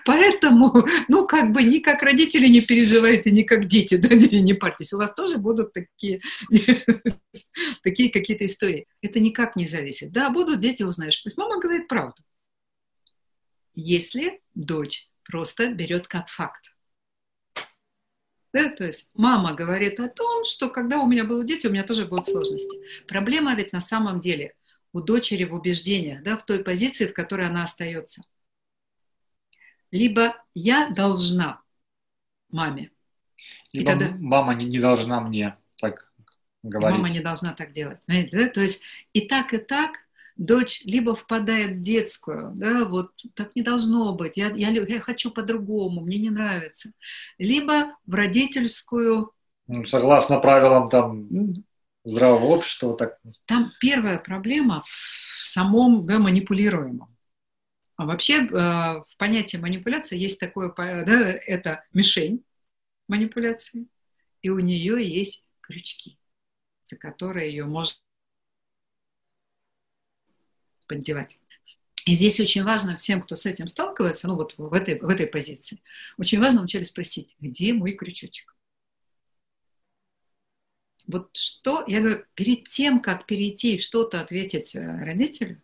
Поэтому, 0.06 0.74
ну, 1.08 1.28
как 1.28 1.52
бы 1.52 1.64
ни 1.64 1.80
как 1.80 2.04
родители 2.04 2.48
не 2.48 2.62
переживайте, 2.62 3.32
ни 3.32 3.44
как 3.44 3.66
дети, 3.66 3.96
да, 3.98 4.14
не, 4.16 4.42
не 4.42 4.54
парьтесь. 4.54 4.94
У 4.94 4.98
вас 4.98 5.14
тоже 5.14 5.38
будут 5.38 5.74
такие, 5.74 6.22
такие 7.84 8.12
какие-то 8.12 8.46
истории. 8.46 8.88
Это 9.02 9.20
никак 9.20 9.56
не 9.56 9.66
зависит. 9.66 10.12
Да, 10.12 10.30
будут 10.30 10.60
дети, 10.60 10.84
узнаешь. 10.84 11.18
То 11.18 11.28
есть 11.28 11.38
мама 11.38 11.60
говорит 11.60 11.88
правду. 11.88 12.22
Если 13.76 14.42
дочь 14.54 15.10
просто 15.24 15.68
берет 15.74 16.08
как 16.08 16.30
факт. 16.30 16.74
Да, 18.54 18.70
то 18.70 18.86
есть 18.86 19.10
мама 19.16 19.56
говорит 19.56 20.00
о 20.00 20.08
том, 20.08 20.46
что 20.46 20.70
когда 20.70 21.00
у 21.00 21.08
меня 21.08 21.24
были 21.24 21.44
дети, 21.44 21.66
у 21.66 21.72
меня 21.72 21.84
тоже 21.84 22.06
будут 22.06 22.28
сложности. 22.28 22.78
Проблема 23.08 23.56
ведь 23.56 23.74
на 23.74 23.80
самом 23.80 24.20
деле 24.20 24.54
у 24.92 25.02
дочери 25.02 25.44
в 25.46 25.56
убеждениях, 25.56 26.22
да, 26.22 26.38
в 26.38 26.46
той 26.46 26.64
позиции, 26.64 27.08
в 27.08 27.14
которой 27.14 27.48
она 27.48 27.64
остается 27.64 28.22
либо 29.94 30.36
я 30.56 30.90
должна 30.90 31.62
маме. 32.50 32.90
Либо 33.72 33.92
тогда... 33.92 34.16
мама 34.20 34.56
не, 34.56 34.66
не 34.66 34.80
должна 34.80 35.22
мне 35.22 35.56
так 35.80 36.12
говорить. 36.64 36.98
Мама 36.98 37.10
не 37.10 37.20
должна 37.20 37.54
так 37.54 37.74
делать. 37.74 38.02
Да? 38.08 38.48
То 38.50 38.62
есть 38.62 38.84
и 39.14 39.22
так, 39.22 39.54
и 39.54 39.60
так 39.60 39.92
дочь 40.36 40.82
либо 40.84 41.14
впадает 41.14 41.78
в 41.78 41.82
детскую, 41.82 42.54
да, 42.56 42.86
вот 42.86 43.12
так 43.36 43.56
не 43.56 43.62
должно 43.62 44.16
быть, 44.16 44.36
я, 44.36 44.50
я, 44.56 44.70
я 44.70 45.00
хочу 45.00 45.30
по-другому, 45.30 46.02
мне 46.02 46.18
не 46.18 46.32
нравится, 46.32 46.92
либо 47.38 47.96
в 48.08 48.16
родительскую... 48.16 49.32
Ну, 49.68 49.86
согласно 49.86 50.40
правилам 50.40 50.90
там 50.90 51.28
здравого 52.04 52.46
общества. 52.46 52.98
Так... 52.98 53.20
Там 53.46 53.72
первая 53.80 54.18
проблема 54.18 54.84
в 55.40 55.46
самом 55.46 56.08
да, 56.08 56.18
манипулируемом. 56.18 57.13
А 58.04 58.06
вообще 58.06 58.40
э, 58.40 58.48
в 58.52 59.16
понятии 59.18 59.56
манипуляция 59.56 60.18
есть 60.18 60.38
такое, 60.38 60.74
да, 60.76 61.32
это 61.32 61.86
мишень 61.94 62.44
манипуляции, 63.08 63.88
и 64.42 64.50
у 64.50 64.60
нее 64.60 65.02
есть 65.02 65.46
крючки, 65.62 66.20
за 66.84 66.98
которые 66.98 67.50
ее 67.50 67.64
можно 67.64 67.98
поддевать. 70.86 71.40
И 72.06 72.14
здесь 72.14 72.42
очень 72.42 72.64
важно 72.64 72.98
всем, 72.98 73.22
кто 73.22 73.38
с 73.38 73.46
этим 73.46 73.68
сталкивается, 73.68 74.28
ну 74.28 74.36
вот 74.36 74.54
в 74.58 74.74
этой, 74.74 75.00
в 75.00 75.08
этой 75.08 75.28
позиции, 75.28 75.82
очень 76.18 76.42
важно 76.42 76.60
вначале 76.60 76.84
спросить, 76.84 77.38
где 77.40 77.72
мой 77.72 77.94
крючочек? 77.94 78.54
Вот 81.08 81.38
что, 81.38 81.86
я 81.88 82.02
говорю, 82.02 82.26
перед 82.34 82.68
тем, 82.68 83.02
как 83.02 83.26
перейти 83.28 83.76
и 83.76 83.80
что-то 83.80 84.20
ответить 84.20 84.76
э, 84.76 85.06
родителю, 85.06 85.62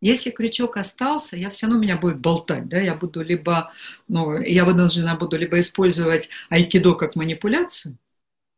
если 0.00 0.30
крючок 0.30 0.76
остался, 0.76 1.36
я 1.36 1.50
все 1.50 1.66
равно 1.66 1.80
меня 1.80 1.96
будет 1.96 2.18
болтать, 2.18 2.68
да, 2.68 2.78
я 2.78 2.94
буду 2.94 3.22
либо, 3.22 3.72
ну, 4.08 4.38
я 4.38 4.64
вынуждена 4.64 5.16
буду 5.16 5.36
либо 5.36 5.58
использовать 5.60 6.28
айкидо 6.50 6.94
как 6.94 7.16
манипуляцию, 7.16 7.98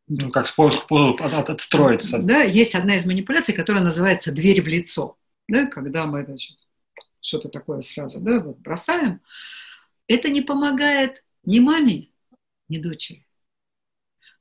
ну, 0.09 0.31
как 0.31 0.47
способ 0.47 0.91
от, 0.91 1.49
отстроиться. 1.49 2.17
Да, 2.17 2.41
есть 2.41 2.73
одна 2.73 2.95
из 2.95 3.05
манипуляций, 3.05 3.53
которая 3.53 3.83
называется 3.83 4.31
«дверь 4.31 4.61
в 4.63 4.67
лицо», 4.67 5.17
да, 5.47 5.67
когда 5.67 6.07
мы 6.07 6.25
значит, 6.25 6.57
что-то 7.21 7.49
такое 7.49 7.81
сразу 7.81 8.19
да, 8.19 8.39
вот 8.39 8.57
бросаем. 8.57 9.21
Это 10.07 10.29
не 10.29 10.41
помогает 10.41 11.23
ни 11.43 11.59
маме, 11.59 12.09
ни 12.69 12.79
дочери. 12.79 13.25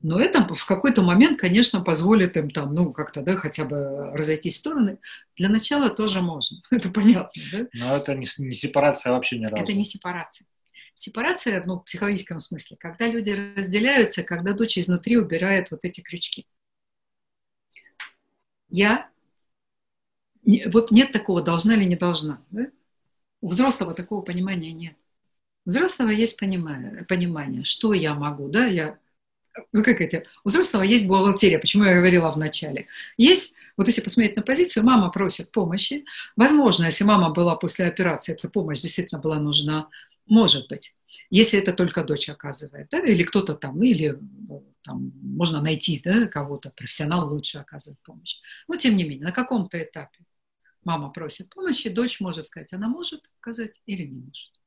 Но 0.00 0.20
это 0.20 0.54
в 0.54 0.64
какой-то 0.64 1.02
момент, 1.02 1.40
конечно, 1.40 1.80
позволит 1.80 2.36
им 2.36 2.50
там, 2.50 2.72
ну, 2.72 2.92
как-то, 2.92 3.22
да, 3.22 3.36
хотя 3.36 3.64
бы 3.64 4.12
разойтись 4.14 4.54
в 4.54 4.58
стороны. 4.58 4.98
Для 5.36 5.48
начала 5.48 5.90
тоже 5.90 6.22
можно, 6.22 6.58
это 6.70 6.88
понятно, 6.90 7.42
да? 7.52 7.66
Но 7.74 7.96
это 7.96 8.14
не, 8.14 8.26
не 8.38 8.54
сепарация 8.54 9.12
вообще 9.12 9.38
ни 9.38 9.46
разу. 9.46 9.62
Это 9.62 9.72
не 9.72 9.84
сепарация. 9.84 10.46
Сепарация, 10.94 11.62
ну, 11.64 11.76
в 11.76 11.84
психологическом 11.84 12.38
смысле, 12.38 12.76
когда 12.78 13.08
люди 13.08 13.30
разделяются, 13.56 14.22
когда 14.22 14.52
дочь 14.52 14.78
изнутри 14.78 15.16
убирает 15.16 15.70
вот 15.70 15.84
эти 15.84 16.00
крючки. 16.00 16.46
Я, 18.68 19.08
вот 20.66 20.90
нет 20.92 21.10
такого, 21.10 21.42
должна 21.42 21.74
или 21.74 21.84
не 21.84 21.96
должна, 21.96 22.40
да? 22.50 22.70
У 23.40 23.48
взрослого 23.48 23.94
такого 23.94 24.22
понимания 24.22 24.72
нет. 24.72 24.94
У 25.64 25.70
взрослого 25.70 26.10
есть 26.10 26.38
понимание, 26.38 27.04
понимание, 27.04 27.64
что 27.64 27.92
я 27.92 28.14
могу, 28.14 28.48
да, 28.48 28.66
я 28.66 28.98
как 29.72 30.00
это, 30.00 30.24
у 30.44 30.48
взрослого 30.48 30.82
есть 30.82 31.06
бухгалтерия, 31.06 31.58
почему 31.58 31.84
я 31.84 31.94
говорила 31.94 32.30
в 32.30 32.36
начале. 32.36 32.86
Есть, 33.16 33.54
вот 33.76 33.86
если 33.86 34.00
посмотреть 34.00 34.36
на 34.36 34.42
позицию, 34.42 34.84
мама 34.84 35.10
просит 35.10 35.52
помощи. 35.52 36.04
Возможно, 36.36 36.86
если 36.86 37.04
мама 37.04 37.30
была 37.30 37.56
после 37.56 37.86
операции, 37.86 38.32
эта 38.32 38.48
помощь 38.48 38.80
действительно 38.80 39.20
была 39.20 39.38
нужна, 39.38 39.88
может 40.26 40.68
быть. 40.68 40.94
Если 41.30 41.58
это 41.58 41.72
только 41.72 42.04
дочь 42.04 42.28
оказывает, 42.28 42.88
да, 42.90 43.00
или 43.00 43.22
кто-то 43.22 43.54
там, 43.54 43.82
или 43.82 44.18
там, 44.82 45.12
можно 45.22 45.60
найти 45.60 46.00
да, 46.02 46.26
кого-то, 46.26 46.70
профессионал 46.70 47.30
лучше 47.32 47.58
оказывает 47.58 48.00
помощь. 48.02 48.36
Но 48.66 48.76
тем 48.76 48.96
не 48.96 49.04
менее, 49.04 49.26
на 49.26 49.32
каком-то 49.32 49.82
этапе 49.82 50.24
мама 50.84 51.10
просит 51.10 51.50
помощи, 51.50 51.90
дочь 51.90 52.20
может 52.20 52.46
сказать, 52.46 52.72
она 52.72 52.88
может 52.88 53.28
оказать 53.40 53.82
или 53.86 54.04
не 54.04 54.20
может 54.20 54.57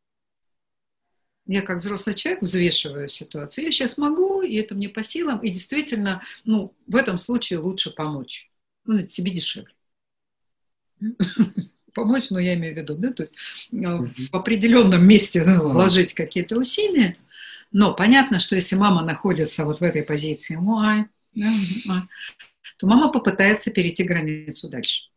я 1.45 1.61
как 1.61 1.77
взрослый 1.77 2.15
человек 2.15 2.41
взвешиваю 2.41 3.07
ситуацию. 3.07 3.65
Я 3.65 3.71
сейчас 3.71 3.97
могу, 3.97 4.41
и 4.41 4.55
это 4.55 4.75
мне 4.75 4.89
по 4.89 5.03
силам, 5.03 5.39
и 5.39 5.49
действительно, 5.49 6.21
ну, 6.45 6.73
в 6.87 6.95
этом 6.95 7.17
случае 7.17 7.59
лучше 7.59 7.91
помочь. 7.91 8.49
Ну, 8.85 8.95
это 8.95 9.07
себе 9.07 9.31
дешевле. 9.31 9.73
Помочь, 11.93 12.29
но 12.29 12.39
я 12.39 12.53
имею 12.53 12.73
в 12.73 12.77
виду, 12.77 12.95
да, 12.95 13.11
то 13.11 13.23
есть 13.23 13.35
э, 13.73 13.75
в 13.75 14.33
определенном 14.33 15.05
месте 15.05 15.43
вложить 15.43 16.13
какие-то 16.13 16.57
усилия. 16.57 17.17
Но 17.73 17.93
понятно, 17.93 18.39
что 18.39 18.55
если 18.55 18.75
мама 18.75 19.03
находится 19.03 19.65
вот 19.65 19.81
в 19.81 19.83
этой 19.83 20.03
позиции, 20.03 20.55
то 22.77 22.87
мама 22.87 23.11
попытается 23.11 23.71
перейти 23.71 24.03
границу 24.03 24.69
дальше 24.69 25.10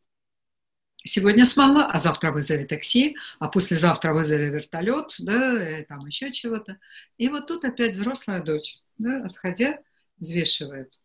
сегодня 1.05 1.45
смола, 1.45 1.87
а 1.87 2.01
завтра 2.01 2.33
вызови 2.33 2.65
такси, 2.65 3.17
а 3.39 3.49
послезавтра 3.49 4.13
вызови 4.13 4.47
вертолет, 4.47 5.15
да, 5.19 5.79
и 5.79 5.85
там 5.85 6.07
еще 6.07 6.33
чего-то. 6.33 6.79
И 7.19 7.29
вот 7.29 7.47
тут 7.47 7.65
опять 7.65 7.95
взрослая 7.95 8.43
дочь, 8.43 8.79
да, 8.99 9.25
отходя, 9.25 9.79
взвешивает. 10.19 11.01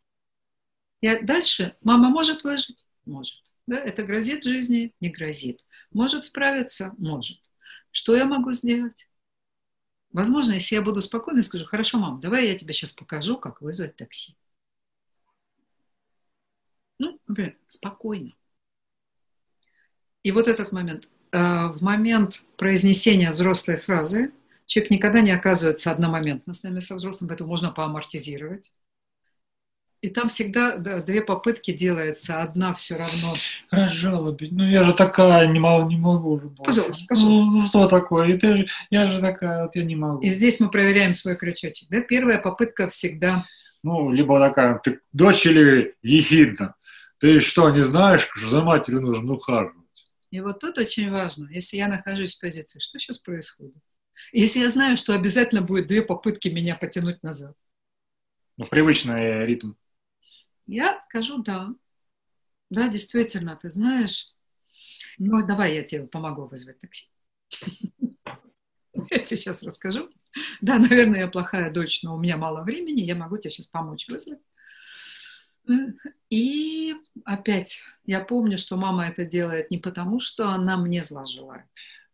И 1.02 1.20
дальше 1.22 1.76
мама 1.82 2.10
может 2.10 2.44
выжить? 2.44 2.88
Может. 3.06 3.54
Да, 3.68 3.78
это 3.78 4.04
грозит 4.04 4.44
жизни? 4.44 4.94
Не 5.00 5.10
грозит. 5.10 5.64
Может 5.92 6.26
справиться? 6.26 6.94
Может. 6.98 7.40
Что 7.92 8.16
я 8.16 8.26
могу 8.26 8.54
сделать? 8.54 9.08
Возможно, 10.12 10.54
если 10.54 10.76
я 10.76 10.82
буду 10.82 11.02
спокойно, 11.02 11.44
скажу, 11.44 11.66
хорошо, 11.66 12.00
мам, 12.00 12.20
давай 12.20 12.48
я 12.48 12.58
тебе 12.58 12.74
сейчас 12.74 12.92
покажу, 12.92 13.38
как 13.38 13.62
вызвать 13.62 13.96
такси. 13.96 14.36
Ну, 16.98 17.20
например, 17.28 17.58
спокойно. 17.68 18.34
И 20.24 20.32
вот 20.32 20.48
этот 20.48 20.72
момент. 20.72 21.08
А, 21.32 21.70
в 21.70 21.82
момент 21.82 22.44
произнесения 22.58 23.32
взрослой 23.32 23.78
фразы 23.78 24.32
человек 24.66 24.92
никогда 24.92 25.22
не 25.22 25.32
оказывается 25.32 25.92
одномоментно 25.92 26.54
с 26.54 26.64
нами, 26.64 26.80
со 26.80 26.96
взрослым, 26.96 27.30
поэтому 27.30 27.50
можно 27.50 27.72
поамортизировать. 27.72 28.72
И 30.02 30.08
там 30.10 30.30
всегда 30.30 30.78
да, 30.78 31.02
две 31.02 31.22
попытки 31.22 31.72
делается, 31.72 32.42
одна 32.42 32.74
все 32.74 32.96
равно. 32.96 33.34
Разжалобить. 33.70 34.52
Ну 34.54 34.66
я 34.66 34.84
же 34.84 34.94
такая, 34.94 35.46
не 35.48 35.60
могу, 35.60 35.90
не 35.90 35.98
могу 35.98 36.32
уже. 36.32 36.50
Пожалуйста, 36.50 37.04
пожалуйста. 37.10 37.52
Ну, 37.52 37.66
что 37.66 37.88
такое? 37.88 38.30
И 38.30 38.38
ты, 38.38 38.68
я 38.90 39.08
же 39.08 39.20
такая, 39.20 39.64
вот 39.64 39.76
я 39.76 39.84
не 39.84 39.98
могу. 39.98 40.22
И 40.22 40.30
здесь 40.30 40.62
мы 40.62 40.70
проверяем 40.70 41.12
свой 41.12 41.36
крючочек. 41.36 41.90
Да? 41.90 42.00
Первая 42.00 42.40
попытка 42.40 42.88
всегда... 42.88 43.46
Ну, 43.84 44.12
либо 44.12 44.40
такая, 44.40 44.80
ты 44.80 45.02
дочь 45.12 45.46
или 45.46 45.96
ехидна? 46.02 46.76
Ты 47.20 47.42
что, 47.42 47.70
не 47.70 47.84
знаешь, 47.84 48.30
что 48.36 48.48
за 48.48 48.62
матерью 48.62 49.02
нужно 49.02 49.34
ухаживать? 49.34 49.79
И 50.32 50.42
вот 50.42 50.60
тут 50.60 50.78
очень 50.78 51.10
важно, 51.10 51.50
если 51.52 51.78
я 51.78 51.88
нахожусь 51.88 52.36
в 52.36 52.42
позиции, 52.42 52.80
что 52.80 53.00
сейчас 53.00 53.20
происходит? 53.20 53.76
Если 54.32 54.60
я 54.60 54.70
знаю, 54.70 54.98
что 54.98 55.14
обязательно 55.14 55.62
будет 55.62 55.88
две 55.88 56.02
попытки 56.02 56.50
меня 56.50 56.76
потянуть 56.76 57.24
назад. 57.24 57.56
Ну, 58.58 58.66
в 58.66 58.70
привычный 58.70 59.46
ритм. 59.46 59.74
Я 60.68 61.00
скажу 61.02 61.42
да. 61.42 61.70
Да, 62.70 62.90
действительно, 62.90 63.56
ты 63.56 63.70
знаешь. 63.70 64.34
Ну, 65.18 65.46
давай 65.46 65.76
я 65.76 65.84
тебе 65.84 66.06
помогу 66.06 66.46
вызвать 66.46 66.80
такси. 66.80 67.10
Я 69.12 69.20
тебе 69.20 69.38
сейчас 69.38 69.64
расскажу. 69.64 70.10
Да, 70.62 70.78
наверное, 70.78 71.22
я 71.22 71.28
плохая 71.28 71.72
дочь, 71.72 72.04
но 72.04 72.16
у 72.16 72.20
меня 72.20 72.38
мало 72.38 72.64
времени, 72.64 73.02
я 73.02 73.16
могу 73.16 73.38
тебе 73.38 73.50
сейчас 73.50 73.68
помочь 73.68 74.08
вызвать. 74.08 74.40
И 76.30 76.96
опять, 77.26 77.82
я 78.06 78.22
помню, 78.22 78.58
что 78.58 78.78
мама 78.78 79.06
это 79.08 79.26
делает 79.26 79.72
не 79.72 79.78
потому, 79.78 80.20
что 80.20 80.50
она 80.50 80.78
мне 80.78 81.04
зла 81.04 81.26
желает. 81.26 81.66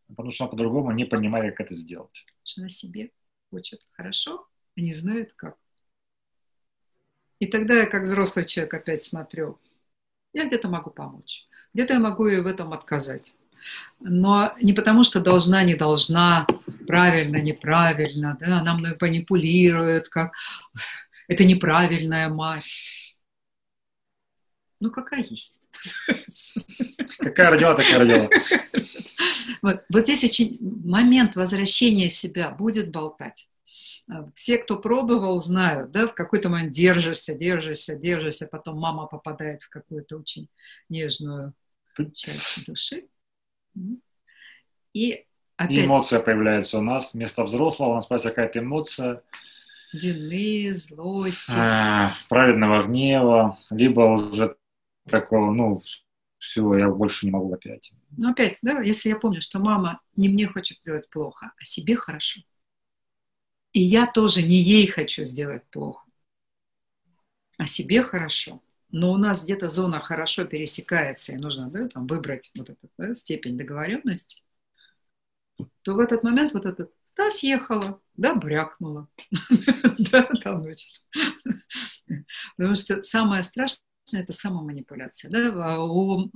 потому 0.08 0.32
что 0.32 0.45
она 0.45 0.51
по-другому 0.51 0.91
не 0.91 1.06
понимает, 1.06 1.56
как 1.56 1.68
это 1.68 1.76
сделать. 1.76 2.26
Что 2.43 2.62
она 2.62 2.70
себе 2.70 3.12
хочет 3.49 3.82
хорошо, 3.93 4.47
а 4.78 4.82
не 4.82 4.93
знает 4.93 5.34
как. 5.34 5.56
И 7.39 7.47
тогда 7.47 7.74
я 7.76 7.86
как 7.86 8.03
взрослый 8.03 8.45
человек 8.45 8.74
опять 8.74 9.03
смотрю, 9.03 9.60
я 10.34 10.45
где-то 10.47 10.70
могу 10.70 10.89
помочь, 10.89 11.47
где-то 11.74 11.93
я 11.93 11.99
могу 11.99 12.28
ей 12.28 12.41
в 12.41 12.47
этом 12.47 12.74
отказать. 12.74 13.34
Но 13.99 14.53
не 14.62 14.74
потому, 14.74 15.03
что 15.03 15.22
должна, 15.22 15.64
не 15.64 15.76
должна, 15.76 16.45
правильно, 16.88 17.38
неправильно, 17.38 18.38
да, 18.39 18.60
она 18.60 18.76
мной 18.76 18.95
манипулирует, 18.99 20.10
как 20.10 20.36
это 21.28 21.45
неправильная 21.45 22.30
мать. 22.30 23.05
Ну, 24.82 24.92
какая 24.92 25.24
есть. 25.24 25.62
Какая 27.20 27.52
родила, 27.52 27.76
такая 27.76 28.00
родила. 28.00 28.30
Вот, 29.62 29.84
вот 29.92 30.04
здесь 30.04 30.24
очень 30.24 30.58
момент 30.62 31.36
возвращения 31.36 32.10
себя 32.10 32.52
будет 32.52 32.92
болтать. 32.92 33.50
А, 34.10 34.30
все, 34.34 34.58
кто 34.58 34.78
пробовал, 34.78 35.38
знают, 35.38 35.92
да, 35.92 36.08
в 36.08 36.14
какой-то 36.14 36.50
момент 36.50 36.72
держишься, 36.72 37.36
держишься, 37.36 37.96
держишься, 37.96 38.48
потом 38.48 38.80
мама 38.80 39.08
попадает 39.08 39.64
в 39.64 39.70
какую-то 39.70 40.18
очень 40.18 40.50
нежную 40.90 41.54
часть 42.14 42.66
души. 42.66 43.08
И 44.94 45.26
опять... 45.58 45.78
И 45.78 45.86
эмоция 45.86 46.20
появляется 46.20 46.80
у 46.80 46.82
нас. 46.82 47.14
Вместо 47.14 47.44
взрослого 47.44 47.92
у 47.92 47.96
нас 47.96 48.06
появляется 48.06 48.30
какая-то 48.30 48.60
эмоция. 48.60 49.24
Вины, 49.94 50.74
злости. 50.74 51.56
А, 51.58 52.14
праведного 52.30 52.84
гнева, 52.84 53.58
либо 53.70 54.02
уже 54.02 54.56
такого, 55.06 55.51
ну, 55.51 55.82
все, 56.38 56.78
я 56.78 56.89
больше 56.89 57.26
не 57.26 57.32
могу 57.32 57.53
опять. 57.53 57.91
Ну, 58.18 58.32
опять, 58.32 58.60
да, 58.62 58.82
если 58.82 59.10
я 59.10 59.16
помню, 59.16 59.41
что 59.41 59.60
мама 59.60 60.01
не 60.16 60.30
мне 60.30 60.47
хочет 60.47 60.78
сделать 60.78 61.10
плохо, 61.10 61.53
а 61.58 61.66
себе 61.66 61.95
хорошо. 61.95 62.41
И 63.74 63.82
я 63.82 64.08
тоже 64.08 64.41
не 64.41 64.56
ей 64.62 64.88
хочу 64.88 65.24
сделать 65.24 65.64
плохо, 65.70 66.06
а 67.58 67.66
себе 67.66 68.01
хорошо. 68.03 68.62
Но 68.89 69.12
у 69.12 69.18
нас 69.18 69.43
где-то 69.43 69.68
зона 69.68 69.99
хорошо 69.99 70.45
пересекается, 70.45 71.34
и 71.34 71.38
нужно 71.38 71.70
да, 71.70 71.89
там, 71.89 72.08
выбрать 72.08 72.51
вот 72.56 72.70
эту 72.70 72.89
да, 72.97 73.14
степень 73.14 73.58
договоренности, 73.58 74.43
то 75.82 75.95
в 75.95 75.99
этот 75.99 76.24
момент 76.24 76.53
вот 76.53 76.66
этот 76.66 76.91
да, 77.18 77.30
съехала, 77.30 78.01
да, 78.16 78.36
брякнула. 78.36 79.08
Потому 82.58 82.76
что 82.76 83.01
самое 83.01 83.43
страшное 83.43 83.85
это 84.14 84.34
самоманипуляция. 84.34 85.32
Да? 85.32 85.51
А 85.76 85.84
у, 85.84 86.30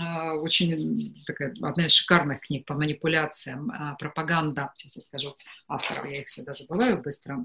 а, 0.00 0.34
очень 0.34 1.14
такая, 1.26 1.54
одна 1.60 1.86
из 1.86 1.92
шикарных 1.92 2.40
книг 2.40 2.66
по 2.66 2.74
манипуляциям, 2.74 3.70
а, 3.70 3.94
пропаганда, 3.94 4.72
сейчас 4.74 4.96
я 4.96 5.02
скажу 5.02 5.36
авторов, 5.68 6.06
я 6.06 6.20
их 6.20 6.28
всегда 6.28 6.52
забываю 6.52 7.02
быстро, 7.02 7.44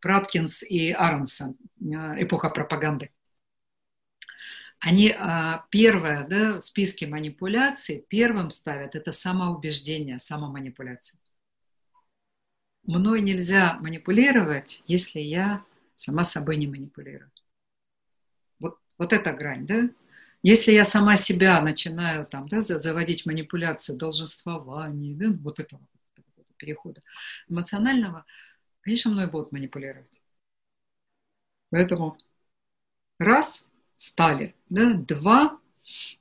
Праткинс 0.00 0.62
и 0.62 0.92
Аронсон, 0.92 1.56
эпоха 1.80 2.50
пропаганды. 2.50 3.10
Они 4.78 5.08
первое, 5.70 6.26
да, 6.28 6.58
в 6.58 6.60
списке 6.60 7.06
манипуляций 7.06 8.04
первым 8.08 8.50
ставят 8.50 8.94
это 8.94 9.10
самоубеждение, 9.10 10.18
самоманипуляция. 10.18 11.18
Мной 12.84 13.20
нельзя 13.20 13.78
манипулировать, 13.80 14.82
если 14.86 15.18
я 15.18 15.64
сама 15.96 16.22
собой 16.22 16.56
не 16.56 16.68
манипулирую. 16.68 17.32
Вот 18.98 19.12
эта 19.12 19.32
грань, 19.32 19.66
да? 19.66 19.90
Если 20.42 20.72
я 20.72 20.84
сама 20.84 21.16
себя 21.16 21.60
начинаю 21.60 22.26
там, 22.26 22.48
да, 22.48 22.60
заводить 22.60 23.26
манипуляцию 23.26 23.98
долженствования, 23.98 25.14
да, 25.14 25.26
вот 25.40 25.58
этого 25.58 25.82
перехода 26.56 27.02
эмоционального, 27.48 28.24
конечно, 28.80 29.10
мной 29.10 29.26
будут 29.26 29.52
манипулировать. 29.52 30.10
Поэтому 31.70 32.16
раз, 33.18 33.68
стали, 33.96 34.54
да, 34.68 34.94
два, 34.94 35.58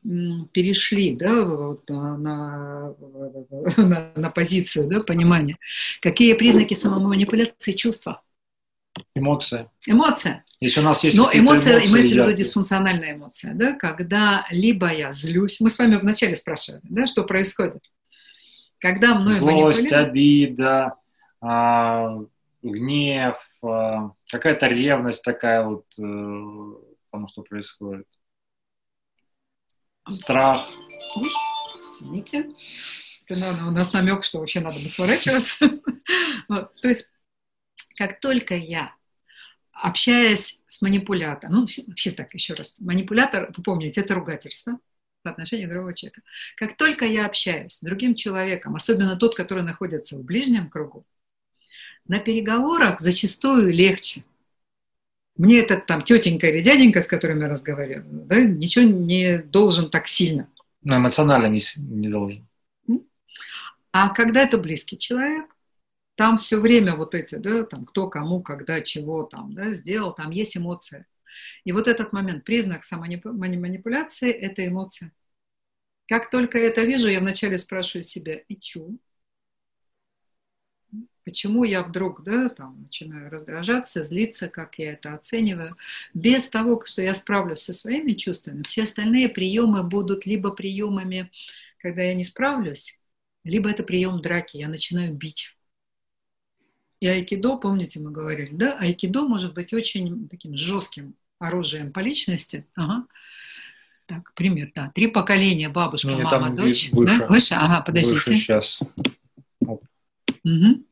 перешли 0.04 1.16
да, 1.16 1.44
вот, 1.44 1.90
на, 1.90 2.18
на, 2.18 4.12
на 4.16 4.30
позицию 4.30 4.88
да, 4.90 5.02
понимания. 5.02 5.58
Какие 6.02 6.34
признаки 6.34 6.74
самоманипуляции 6.74 7.74
чувства? 7.74 8.22
Эмоция. 9.16 9.72
Эмоция. 9.86 10.46
Если 10.60 10.80
у 10.80 10.84
нас 10.84 11.04
есть 11.04 11.18
Но 11.18 11.30
эмоция, 11.34 11.74
эмоции, 11.74 11.92
имеется 11.92 12.16
в 12.16 12.18
виду 12.20 12.34
дисфункциональная 12.34 13.14
эмоция, 13.14 13.54
да, 13.54 13.74
когда 13.74 14.46
либо 14.50 14.92
я 14.92 15.12
злюсь, 15.12 15.60
мы 15.60 15.70
с 15.70 15.78
вами 15.78 15.96
вначале 15.96 16.36
спрашивали, 16.36 16.82
да, 16.84 17.08
что 17.08 17.24
происходит, 17.24 17.84
когда 18.80 19.16
мной 19.16 19.36
Злость, 19.36 19.92
обида, 19.92 20.96
а, 21.42 22.18
гнев, 22.64 23.38
а, 23.64 24.12
какая-то 24.30 24.68
ревность 24.68 25.24
такая 25.24 25.64
вот 25.64 25.86
э, 26.00 26.02
тому, 27.12 27.28
что 27.28 27.44
происходит. 27.44 28.08
Страх. 30.10 30.68
Извините. 31.92 32.50
у 33.30 33.72
нас 33.72 33.94
намек, 33.94 34.24
что 34.24 34.40
вообще 34.40 34.60
надо 34.60 34.80
бы 34.80 34.88
сворачиваться. 34.88 35.68
То 36.48 36.88
есть 36.88 37.12
как 37.96 38.20
только 38.20 38.56
я 38.56 38.94
общаясь 39.72 40.64
с 40.68 40.82
манипулятором, 40.82 41.56
ну, 41.56 41.68
вообще 41.88 42.12
так, 42.12 42.34
еще 42.34 42.54
раз, 42.54 42.78
манипулятор, 42.80 43.52
вы 43.56 43.64
помните, 43.64 44.02
это 44.02 44.16
ругательство 44.16 44.80
по 45.24 45.32
отношению 45.32 45.68
к 45.68 45.72
другого 45.72 45.94
человека. 45.94 46.22
Как 46.56 46.78
только 46.78 47.06
я 47.06 47.26
общаюсь 47.26 47.74
с 47.74 47.82
другим 47.82 48.16
человеком, 48.16 48.76
особенно 48.76 49.18
тот, 49.18 49.36
который 49.36 49.64
находится 49.64 50.18
в 50.18 50.24
ближнем 50.24 50.70
кругу, 50.70 51.06
на 52.08 52.20
переговорах 52.20 53.00
зачастую 53.02 53.74
легче. 53.74 54.24
Мне 55.36 55.60
этот 55.60 55.86
там 55.86 56.04
тетенька 56.04 56.48
или 56.48 56.62
дяденька, 56.62 57.02
с 57.02 57.08
которым 57.08 57.42
я 57.42 57.50
разговариваю, 57.50 58.06
да, 58.26 58.42
ничего 58.42 58.86
не 58.86 59.40
должен 59.40 59.90
так 59.90 60.08
сильно. 60.08 60.48
Но 60.82 60.98
эмоционально 60.98 61.48
не, 61.48 61.60
не 61.78 62.08
должен. 62.08 62.48
А 63.92 64.10
когда 64.10 64.42
это 64.42 64.58
близкий 64.58 64.98
человек, 64.98 65.56
там 66.16 66.38
все 66.38 66.60
время 66.60 66.96
вот 66.96 67.14
эти, 67.16 67.36
да, 67.36 67.64
там 67.64 67.86
кто 67.86 68.10
кому, 68.10 68.42
когда, 68.42 68.82
чего 68.82 69.24
там, 69.24 69.54
да, 69.54 69.74
сделал, 69.74 70.14
там 70.14 70.32
есть 70.32 70.58
эмоция. 70.58 71.08
И 71.66 71.72
вот 71.72 71.88
этот 71.88 72.14
момент, 72.14 72.44
признак 72.46 72.84
самоманипуляции– 72.84 74.32
это 74.32 74.66
эмоция. 74.68 75.12
Как 76.08 76.30
только 76.30 76.58
я 76.60 76.68
это 76.68 76.84
вижу, 76.84 77.08
я 77.10 77.20
вначале 77.20 77.58
спрашиваю 77.58 78.04
себя, 78.04 78.36
и 78.36 78.56
чё? 78.58 78.90
Почему 81.24 81.64
я 81.64 81.82
вдруг 81.82 82.24
да, 82.24 82.50
там, 82.50 82.84
начинаю 82.84 83.32
раздражаться, 83.32 84.04
злиться, 84.04 84.48
как 84.48 84.78
я 84.78 84.94
это 84.94 85.16
оцениваю, 85.16 85.76
без 86.14 86.48
того, 86.48 86.84
что 86.86 87.02
я 87.02 87.16
справлюсь 87.16 87.60
со 87.60 87.74
своими 87.74 88.14
чувствами, 88.14 88.62
все 88.62 88.84
остальные 88.84 89.30
приемы 89.30 89.84
будут 89.84 90.28
либо 90.28 90.52
приемами, 90.52 91.32
когда 91.80 92.04
я 92.04 92.14
не 92.14 92.24
справлюсь, 92.24 93.00
либо 93.44 93.70
это 93.72 93.82
прием 93.82 94.22
драки, 94.22 94.58
я 94.58 94.68
начинаю 94.68 95.16
бить. 95.16 95.55
И 97.00 97.08
айкидо, 97.08 97.58
помните, 97.58 98.00
мы 98.00 98.12
говорили, 98.12 98.52
да, 98.54 98.78
айкидо 98.80 99.28
может 99.28 99.54
быть 99.54 99.74
очень 99.74 100.30
таким 100.30 100.56
жестким 100.58 101.16
оружием 101.40 101.92
по 101.92 102.00
личности. 102.00 102.66
Ага. 102.76 103.06
Так, 104.06 104.34
пример, 104.36 104.70
да. 104.76 104.92
Три 104.94 105.08
поколения, 105.08 105.70
бабушка, 105.70 106.10
Не, 106.10 106.22
мама, 106.22 106.56
дочь. 106.56 106.92
Выше, 106.92 107.20
да? 107.20 107.28
выше? 107.28 107.56
Ага, 107.56 107.82
подождите. 107.82 108.16
Выше 108.16 108.34
сейчас. 108.34 108.80
Угу. 109.60 110.86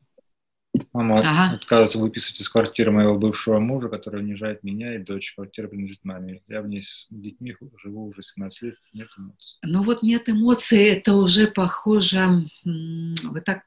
Мама 0.92 1.16
ага. 1.16 1.54
отказывается 1.54 1.98
выписывать 1.98 2.40
из 2.40 2.48
квартиры 2.48 2.90
моего 2.90 3.16
бывшего 3.16 3.60
мужа, 3.60 3.88
который 3.88 4.20
унижает 4.20 4.64
меня, 4.64 4.96
и 4.96 4.98
дочь. 4.98 5.32
Квартира 5.34 5.68
принадлежит 5.68 6.04
маме. 6.04 6.42
Я 6.48 6.62
в 6.62 6.68
ней 6.68 6.82
с 6.82 7.06
детьми 7.10 7.54
живу 7.82 8.08
уже 8.08 8.22
17 8.22 8.62
лет, 8.62 8.76
нет 8.92 9.08
эмоций. 9.16 9.58
Ну 9.62 9.84
вот 9.84 10.02
нет 10.02 10.28
эмоций, 10.28 10.82
это 10.84 11.14
уже 11.14 11.46
похоже, 11.46 12.48
вы 12.64 13.40
так 13.40 13.62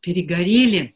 перегорели, 0.00 0.94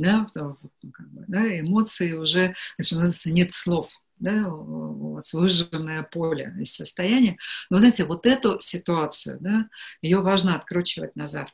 да, 0.00 0.26
ну, 0.34 0.58
как 0.92 1.10
бы, 1.10 1.24
да, 1.28 1.60
эмоции 1.60 2.12
уже, 2.12 2.54
это 2.78 2.94
называется, 2.94 3.30
нет 3.30 3.52
слов, 3.52 3.90
да, 4.18 4.48
у 4.48 5.14
вас 5.14 5.32
выжженное 5.32 6.02
поле 6.02 6.54
из 6.60 6.74
состояния. 6.74 7.36
Но, 7.70 7.78
знаете, 7.78 8.04
вот 8.04 8.26
эту 8.26 8.60
ситуацию, 8.60 9.38
да, 9.40 9.68
ее 10.02 10.20
важно 10.20 10.56
откручивать 10.56 11.16
назад 11.16 11.50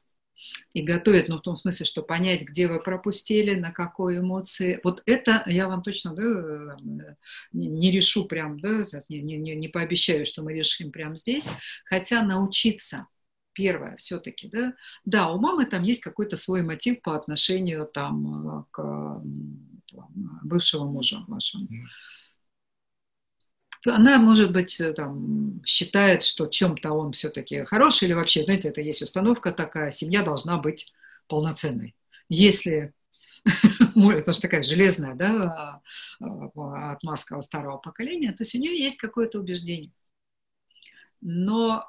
и 0.75 0.83
готовить, 0.83 1.29
ну, 1.29 1.39
в 1.39 1.43
том 1.43 1.57
смысле, 1.57 1.87
что 1.87 2.03
понять, 2.03 2.43
где 2.43 2.69
вы 2.69 2.81
пропустили, 2.81 3.55
на 3.55 3.73
какой 3.73 4.19
эмоции. 4.19 4.81
Вот 4.85 5.03
это 5.07 5.43
я 5.47 5.69
вам 5.69 5.83
точно 5.83 6.15
да, 6.15 6.77
не 7.53 7.91
решу 7.91 8.27
прям, 8.27 8.61
да, 8.61 8.85
не, 9.09 9.21
не, 9.21 9.55
не 9.55 9.69
пообещаю, 9.69 10.27
что 10.27 10.43
мы 10.43 10.53
решим 10.53 10.93
прямо 10.93 11.17
здесь, 11.17 11.51
хотя 11.85 12.23
научиться 12.23 13.07
первое 13.57 13.97
все-таки, 13.97 14.49
да, 14.49 14.75
да, 15.05 15.33
у 15.33 15.41
мамы 15.41 15.65
там 15.65 15.83
есть 15.83 16.03
какой-то 16.03 16.37
свой 16.37 16.63
мотив 16.63 17.01
по 17.01 17.17
отношению 17.17 17.87
там 17.87 18.67
к 18.71 18.77
там, 18.77 20.41
бывшего 20.43 20.85
мужа 20.85 21.25
вашему. 21.27 21.69
она, 23.87 24.19
может 24.19 24.53
быть, 24.53 24.79
э, 24.81 24.93
там, 24.93 25.63
считает, 25.65 26.23
что 26.23 26.47
чем-то 26.47 26.93
он 26.93 27.13
все-таки 27.13 27.65
хороший, 27.65 28.05
или 28.05 28.13
вообще, 28.13 28.43
знаете, 28.45 28.69
это 28.69 28.81
есть 28.81 29.03
установка 29.03 29.53
такая, 29.53 29.91
семья 29.91 30.23
должна 30.23 30.59
быть 30.59 30.93
полноценной. 31.29 31.95
Если 32.29 32.93
это 33.95 34.33
же 34.33 34.41
такая 34.41 34.63
железная 34.63 35.15
да, 35.15 35.81
отмазка 36.19 37.41
старого 37.41 37.79
поколения, 37.79 38.33
то 38.33 38.43
есть 38.43 38.55
у 38.55 38.59
нее 38.59 38.79
есть 38.79 38.99
какое-то 38.99 39.39
убеждение. 39.39 39.93
Но 41.21 41.89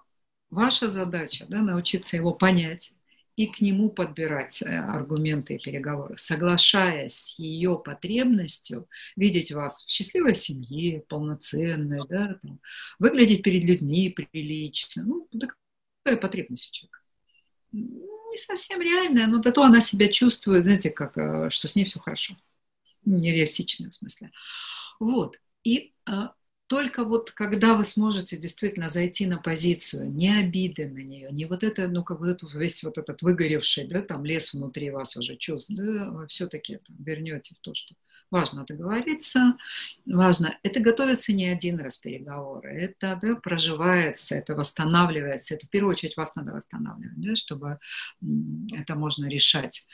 ваша 0.50 0.88
задача 0.90 1.46
да, 1.50 1.62
научиться 1.62 2.16
его 2.16 2.34
понять, 2.34 2.94
и 3.38 3.46
к 3.46 3.62
нему 3.62 3.90
подбирать 3.90 4.64
э, 4.64 4.66
аргументы 4.66 5.56
и 5.56 5.64
переговоры, 5.64 6.18
соглашаясь 6.18 7.14
с 7.14 7.40
ее 7.40 7.78
потребностью 7.78 8.90
видеть 9.16 9.52
вас 9.52 9.86
в 9.86 9.92
счастливой 9.92 10.34
семье, 10.34 11.02
полноценной, 11.08 12.02
да, 12.10 12.40
там, 12.42 12.60
выглядеть 12.98 13.44
перед 13.44 13.64
людьми 13.64 14.10
прилично. 14.10 15.04
Ну, 15.04 15.30
такая 15.40 16.20
потребность 16.20 16.70
у 16.70 16.74
человека. 16.74 17.00
Не 17.72 18.38
совсем 18.38 18.82
реальная, 18.82 19.28
но 19.28 19.42
зато 19.42 19.62
она 19.62 19.82
себя 19.82 20.08
чувствует, 20.08 20.64
знаете, 20.64 20.90
как, 20.90 21.16
э, 21.16 21.52
что 21.52 21.68
с 21.68 21.76
ней 21.76 21.86
все 21.86 22.00
хорошо. 22.00 22.36
Нереалистичная 23.06 23.92
в 23.92 23.94
смысле. 23.94 24.32
Вот. 25.00 25.40
И 25.64 25.94
э, 26.08 26.12
только 26.68 27.06
вот 27.06 27.32
когда 27.32 27.76
вы 27.76 27.86
сможете 27.86 28.38
действительно 28.38 28.90
зайти 28.90 29.26
на 29.26 29.38
позицию, 29.38 30.12
не 30.12 30.38
обиды 30.38 30.88
на 30.88 31.00
нее, 31.00 31.30
не 31.32 31.46
вот 31.46 31.64
это, 31.64 31.88
ну, 31.88 32.04
как 32.04 32.20
вот 32.20 32.28
этот 32.28 32.54
весь 32.54 32.84
вот 32.84 32.98
этот 32.98 33.22
выгоревший, 33.22 33.88
да, 33.88 34.02
там 34.02 34.26
лес 34.26 34.54
внутри 34.54 34.90
вас 34.92 35.16
уже 35.16 35.38
чувств, 35.38 35.72
да, 35.74 36.12
вы 36.12 36.28
все-таки 36.28 36.80
вернете 37.00 37.56
в 37.56 37.60
то, 37.60 37.74
что 37.74 37.96
важно 38.30 38.66
договориться, 38.66 39.56
важно, 40.06 40.58
это 40.62 40.82
готовится 40.82 41.32
не 41.32 41.48
один 41.48 41.80
раз 41.80 41.98
переговоры, 41.98 42.70
это, 42.82 43.18
да, 43.22 43.36
проживается, 43.36 44.36
это 44.36 44.54
восстанавливается, 44.54 45.56
это 45.56 45.68
в 45.68 45.70
первую 45.70 45.94
очередь 45.94 46.18
вас 46.18 46.36
надо 46.36 46.54
восстанавливать, 46.54 47.22
да, 47.22 47.36
чтобы 47.38 47.80
это 48.74 48.96
можно 48.96 49.28
решать. 49.28 49.88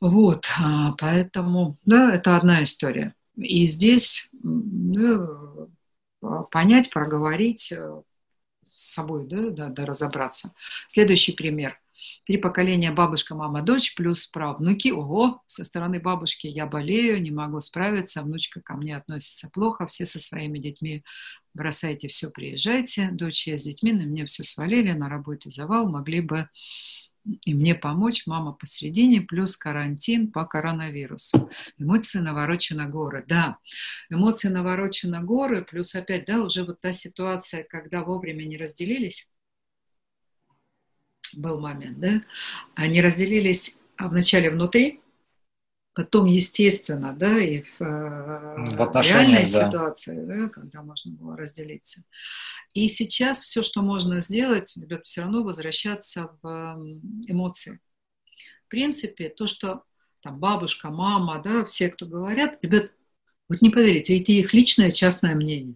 Вот, 0.00 0.46
а, 0.58 0.92
поэтому, 0.92 1.76
да, 1.84 2.14
это 2.14 2.38
одна 2.38 2.62
история. 2.62 3.14
И 3.36 3.66
здесь, 3.66 4.30
да, 4.32 5.28
понять, 6.50 6.90
проговорить, 6.90 7.72
э, 7.72 8.02
с 8.62 8.92
собой, 8.94 9.26
да, 9.26 9.50
да, 9.50 9.68
да, 9.68 9.86
разобраться. 9.86 10.52
Следующий 10.88 11.32
пример. 11.32 11.80
Три 12.24 12.38
поколения 12.38 12.92
бабушка, 12.92 13.34
мама, 13.34 13.62
дочь, 13.62 13.94
плюс 13.94 14.26
правнуки. 14.26 14.90
Ого, 14.90 15.42
со 15.46 15.64
стороны 15.64 16.00
бабушки 16.00 16.46
я 16.46 16.66
болею, 16.66 17.20
не 17.22 17.30
могу 17.30 17.60
справиться, 17.60 18.22
внучка 18.22 18.60
ко 18.60 18.74
мне 18.76 18.96
относится 18.96 19.50
плохо, 19.50 19.86
все 19.86 20.04
со 20.04 20.18
своими 20.18 20.58
детьми 20.58 21.04
бросайте 21.54 22.08
все, 22.08 22.30
приезжайте. 22.30 23.10
Дочь 23.12 23.46
я 23.46 23.56
с 23.56 23.64
детьми, 23.64 23.92
на 23.92 24.02
мне 24.02 24.24
все 24.26 24.44
свалили, 24.44 24.92
на 24.92 25.08
работе 25.08 25.50
завал, 25.50 25.88
могли 25.88 26.20
бы 26.20 26.48
и 27.24 27.54
мне 27.54 27.74
помочь, 27.74 28.26
мама 28.26 28.52
посередине, 28.52 29.20
плюс 29.20 29.56
карантин 29.56 30.30
по 30.30 30.44
коронавирусу. 30.44 31.50
Эмоции 31.78 32.20
наворочены 32.20 32.86
горы. 32.86 33.24
Да, 33.28 33.58
эмоции 34.08 34.48
наворочены 34.48 35.22
горы, 35.22 35.64
плюс 35.64 35.94
опять, 35.94 36.26
да, 36.26 36.40
уже 36.40 36.64
вот 36.64 36.80
та 36.80 36.92
ситуация, 36.92 37.64
когда 37.64 38.02
вовремя 38.02 38.44
не 38.44 38.56
разделились, 38.56 39.28
был 41.34 41.60
момент, 41.60 42.00
да, 42.00 42.22
они 42.74 43.00
разделились 43.00 43.80
а 44.00 44.08
вначале 44.08 44.50
внутри, 44.50 45.02
Потом, 45.92 46.26
естественно, 46.26 47.12
да, 47.12 47.38
и 47.38 47.62
в, 47.62 47.80
э, 47.80 47.84
в 47.84 49.02
реальной 49.02 49.42
да. 49.42 49.44
ситуации, 49.44 50.24
да, 50.24 50.48
когда 50.48 50.82
можно 50.82 51.12
было 51.12 51.36
разделиться. 51.36 52.04
И 52.74 52.88
сейчас 52.88 53.40
все, 53.40 53.62
что 53.62 53.82
можно 53.82 54.20
сделать, 54.20 54.72
ребят, 54.76 55.02
все 55.04 55.22
равно 55.22 55.42
возвращаться 55.42 56.30
в 56.42 56.78
эмоции. 57.26 57.80
В 58.66 58.68
принципе, 58.68 59.30
то, 59.30 59.48
что 59.48 59.82
там 60.20 60.38
бабушка, 60.38 60.90
мама, 60.90 61.40
да, 61.42 61.64
все, 61.64 61.88
кто 61.88 62.06
говорят, 62.06 62.58
ребят, 62.62 62.92
вот 63.48 63.60
не 63.60 63.70
поверите, 63.70 64.18
это 64.18 64.30
их 64.30 64.54
личное 64.54 64.92
частное 64.92 65.34
мнение. 65.34 65.74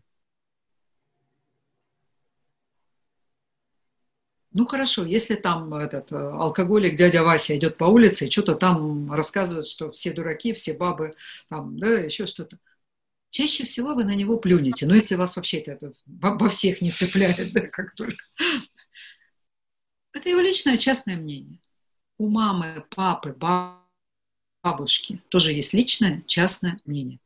Ну 4.54 4.66
хорошо, 4.66 5.04
если 5.04 5.34
там 5.34 5.74
этот 5.74 6.12
э, 6.12 6.16
алкоголик 6.16 6.94
дядя 6.94 7.24
Вася 7.24 7.56
идет 7.56 7.76
по 7.76 7.84
улице 7.86 8.26
и 8.26 8.30
что-то 8.30 8.54
там 8.54 9.12
рассказывает, 9.12 9.66
что 9.66 9.90
все 9.90 10.12
дураки, 10.12 10.52
все 10.52 10.74
бабы, 10.74 11.16
там, 11.48 11.76
да, 11.76 11.98
еще 11.98 12.26
что-то. 12.26 12.58
Чаще 13.30 13.64
всего 13.64 13.94
вы 13.94 14.04
на 14.04 14.14
него 14.14 14.36
плюнете, 14.36 14.86
но 14.86 14.94
если 14.94 15.16
вас 15.16 15.34
вообще 15.34 15.58
это 15.58 15.92
во 16.06 16.48
всех 16.48 16.80
не 16.80 16.92
цепляет, 16.92 17.52
да, 17.52 17.66
как 17.66 17.96
только. 17.96 18.24
Это 20.12 20.28
его 20.28 20.40
личное 20.40 20.76
частное 20.76 21.16
мнение. 21.16 21.58
У 22.16 22.28
мамы, 22.28 22.86
папы, 22.94 23.36
бабушки 24.62 25.20
тоже 25.30 25.52
есть 25.52 25.74
личное 25.74 26.22
частное 26.28 26.78
мнение. 26.84 27.18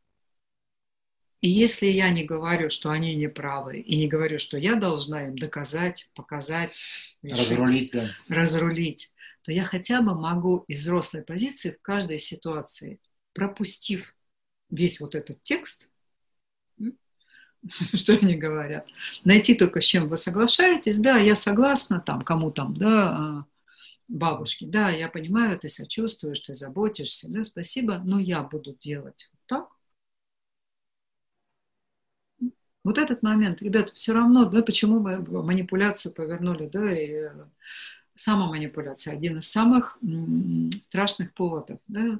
И 1.40 1.48
если 1.48 1.86
я 1.86 2.10
не 2.10 2.24
говорю, 2.24 2.68
что 2.68 2.90
они 2.90 3.14
не 3.14 3.28
правы, 3.28 3.78
и 3.78 3.96
не 3.96 4.08
говорю, 4.08 4.38
что 4.38 4.58
я 4.58 4.74
должна 4.74 5.28
им 5.28 5.38
доказать, 5.38 6.10
показать, 6.14 6.80
решить, 7.22 7.50
разрулить, 7.50 7.90
да. 7.92 8.08
разрулить, 8.28 9.14
то 9.42 9.52
я 9.52 9.64
хотя 9.64 10.02
бы 10.02 10.18
могу 10.18 10.64
из 10.66 10.82
взрослой 10.82 11.22
позиции 11.22 11.70
в 11.70 11.80
каждой 11.80 12.18
ситуации, 12.18 13.00
пропустив 13.34 14.14
весь 14.68 15.00
вот 15.00 15.14
этот 15.14 15.40
текст, 15.42 15.88
что 17.94 18.12
они 18.14 18.34
говорят, 18.34 18.88
найти 19.24 19.54
только 19.54 19.80
с 19.80 19.84
чем 19.84 20.08
вы 20.08 20.16
соглашаетесь, 20.16 20.98
да, 20.98 21.18
я 21.18 21.34
согласна, 21.34 22.00
там, 22.00 22.22
кому 22.22 22.50
там, 22.50 22.76
да, 22.76 23.16
а, 23.16 23.44
бабушке, 24.08 24.66
да, 24.66 24.90
я 24.90 25.08
понимаю, 25.08 25.58
ты 25.58 25.68
сочувствуешь, 25.68 26.40
ты 26.40 26.54
заботишься, 26.54 27.30
да, 27.30 27.44
спасибо, 27.44 27.98
но 28.04 28.18
я 28.18 28.42
буду 28.42 28.74
делать 28.74 29.30
вот 29.32 29.40
так, 29.46 29.77
Вот 32.88 32.96
этот 32.96 33.22
момент, 33.22 33.60
ребята, 33.60 33.92
все 33.94 34.14
равно, 34.14 34.46
да, 34.46 34.62
почему 34.62 34.98
мы 34.98 35.20
манипуляцию 35.20 36.14
повернули, 36.14 36.70
да, 36.72 36.90
и 36.90 37.10
э, 37.10 37.30
самоманипуляция 38.14 39.12
один 39.12 39.40
из 39.40 39.50
самых 39.50 39.98
страшных 40.80 41.34
поводов, 41.34 41.80
да, 41.86 42.18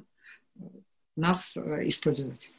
нас 1.15 1.57
э, 1.57 1.87
использовать 1.87 2.51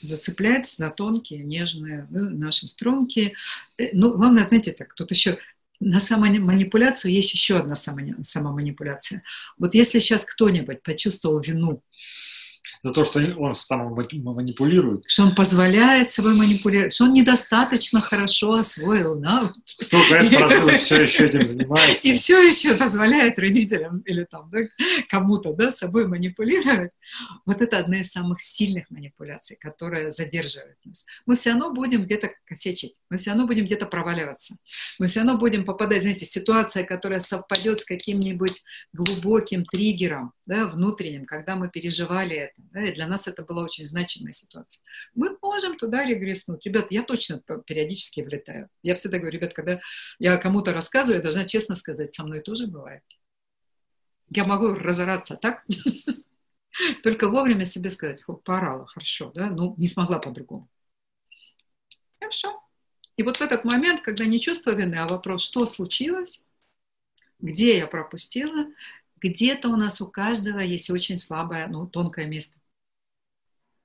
зацеплять 0.00 0.68
за 0.68 0.90
тонкие, 0.90 1.40
нежные 1.40 2.06
да, 2.08 2.30
наши 2.30 2.68
струнки. 2.68 3.34
Э, 3.78 3.88
ну, 3.92 4.14
главное, 4.14 4.46
знаете, 4.46 4.70
так, 4.70 4.94
тут 4.94 5.10
еще 5.10 5.38
на 5.80 5.98
самоманипуляцию 5.98 7.12
есть 7.12 7.32
еще 7.32 7.56
одна 7.56 7.74
самоманипуляция. 7.74 9.24
Вот 9.58 9.74
если 9.74 9.98
сейчас 9.98 10.24
кто-нибудь 10.24 10.84
почувствовал 10.84 11.40
вину 11.40 11.82
за 12.82 12.92
то, 12.92 13.04
что 13.04 13.20
он 13.38 13.52
сам 13.52 13.94
манипулирует. 13.94 15.04
Что 15.06 15.24
он 15.24 15.34
позволяет 15.34 16.10
собой 16.10 16.34
манипулировать, 16.34 16.94
что 16.94 17.04
он 17.04 17.12
недостаточно 17.12 18.00
хорошо 18.00 18.54
освоил 18.54 19.18
навыки. 19.18 19.60
Столько 19.64 20.20
лет 20.20 20.38
прошло, 20.38 20.68
все 20.78 21.02
еще 21.02 21.26
этим 21.26 21.44
занимается. 21.44 22.08
И 22.08 22.14
все 22.14 22.40
еще 22.40 22.74
позволяет 22.74 23.38
родителям 23.38 24.00
или 24.00 24.24
там 24.24 24.50
да, 24.50 24.60
кому-то 25.08 25.52
да, 25.52 25.72
собой 25.72 26.06
манипулировать. 26.06 26.90
Вот 27.44 27.60
это 27.60 27.78
одна 27.78 28.00
из 28.00 28.10
самых 28.10 28.40
сильных 28.40 28.90
манипуляций, 28.90 29.56
которая 29.60 30.10
задерживает 30.10 30.76
нас. 30.84 31.04
Мы 31.24 31.36
все 31.36 31.50
равно 31.50 31.72
будем 31.72 32.04
где-то 32.04 32.30
косячить, 32.44 32.94
мы 33.10 33.18
все 33.18 33.30
равно 33.30 33.46
будем 33.46 33.66
где-то 33.66 33.86
проваливаться, 33.86 34.56
мы 34.98 35.06
все 35.06 35.20
равно 35.20 35.38
будем 35.38 35.64
попадать, 35.64 36.02
знаете, 36.02 36.24
ситуация, 36.24 36.84
которая 36.84 37.20
совпадет 37.20 37.80
с 37.80 37.84
каким-нибудь 37.84 38.62
глубоким 38.92 39.64
триггером, 39.64 40.32
да, 40.46 40.68
внутренним, 40.68 41.24
когда 41.24 41.56
мы 41.56 41.68
переживали 41.68 42.36
это. 42.36 42.54
Да, 42.56 42.84
и 42.84 42.94
для 42.94 43.06
нас 43.08 43.26
это 43.26 43.42
была 43.42 43.64
очень 43.64 43.84
значимая 43.84 44.32
ситуация. 44.32 44.82
Мы 45.14 45.36
можем 45.42 45.76
туда 45.76 46.04
регресснуть. 46.04 46.64
Ребят, 46.64 46.86
я 46.90 47.02
точно 47.02 47.40
периодически 47.66 48.20
влетаю. 48.20 48.70
Я 48.82 48.94
всегда 48.94 49.18
говорю, 49.18 49.38
ребят, 49.38 49.54
когда 49.54 49.80
я 50.18 50.36
кому-то 50.36 50.72
рассказываю, 50.72 51.18
я 51.18 51.22
должна 51.22 51.44
честно 51.44 51.74
сказать, 51.74 52.14
со 52.14 52.24
мной 52.24 52.40
тоже 52.40 52.68
бывает. 52.68 53.02
Я 54.30 54.44
могу 54.44 54.74
разораться 54.74 55.36
так, 55.36 55.64
только 57.02 57.28
вовремя 57.28 57.64
себе 57.64 57.90
сказать, 57.90 58.22
поорала, 58.44 58.86
хорошо, 58.86 59.30
да, 59.34 59.50
ну, 59.50 59.74
не 59.78 59.88
смогла 59.88 60.18
по-другому. 60.18 60.68
Хорошо. 62.18 62.60
И 63.16 63.22
вот 63.22 63.38
в 63.38 63.40
этот 63.40 63.64
момент, 63.64 64.00
когда 64.00 64.26
не 64.26 64.40
чувство 64.40 64.72
вины, 64.74 64.96
а 64.96 65.06
вопрос, 65.06 65.42
что 65.42 65.64
случилось, 65.66 66.46
где 67.38 67.78
я 67.78 67.86
пропустила, 67.86 68.66
где-то 69.20 69.68
у 69.68 69.76
нас 69.76 70.00
у 70.00 70.06
каждого 70.06 70.58
есть 70.58 70.90
очень 70.90 71.16
слабое, 71.16 71.66
ну, 71.68 71.86
тонкое 71.86 72.26
место. 72.26 72.58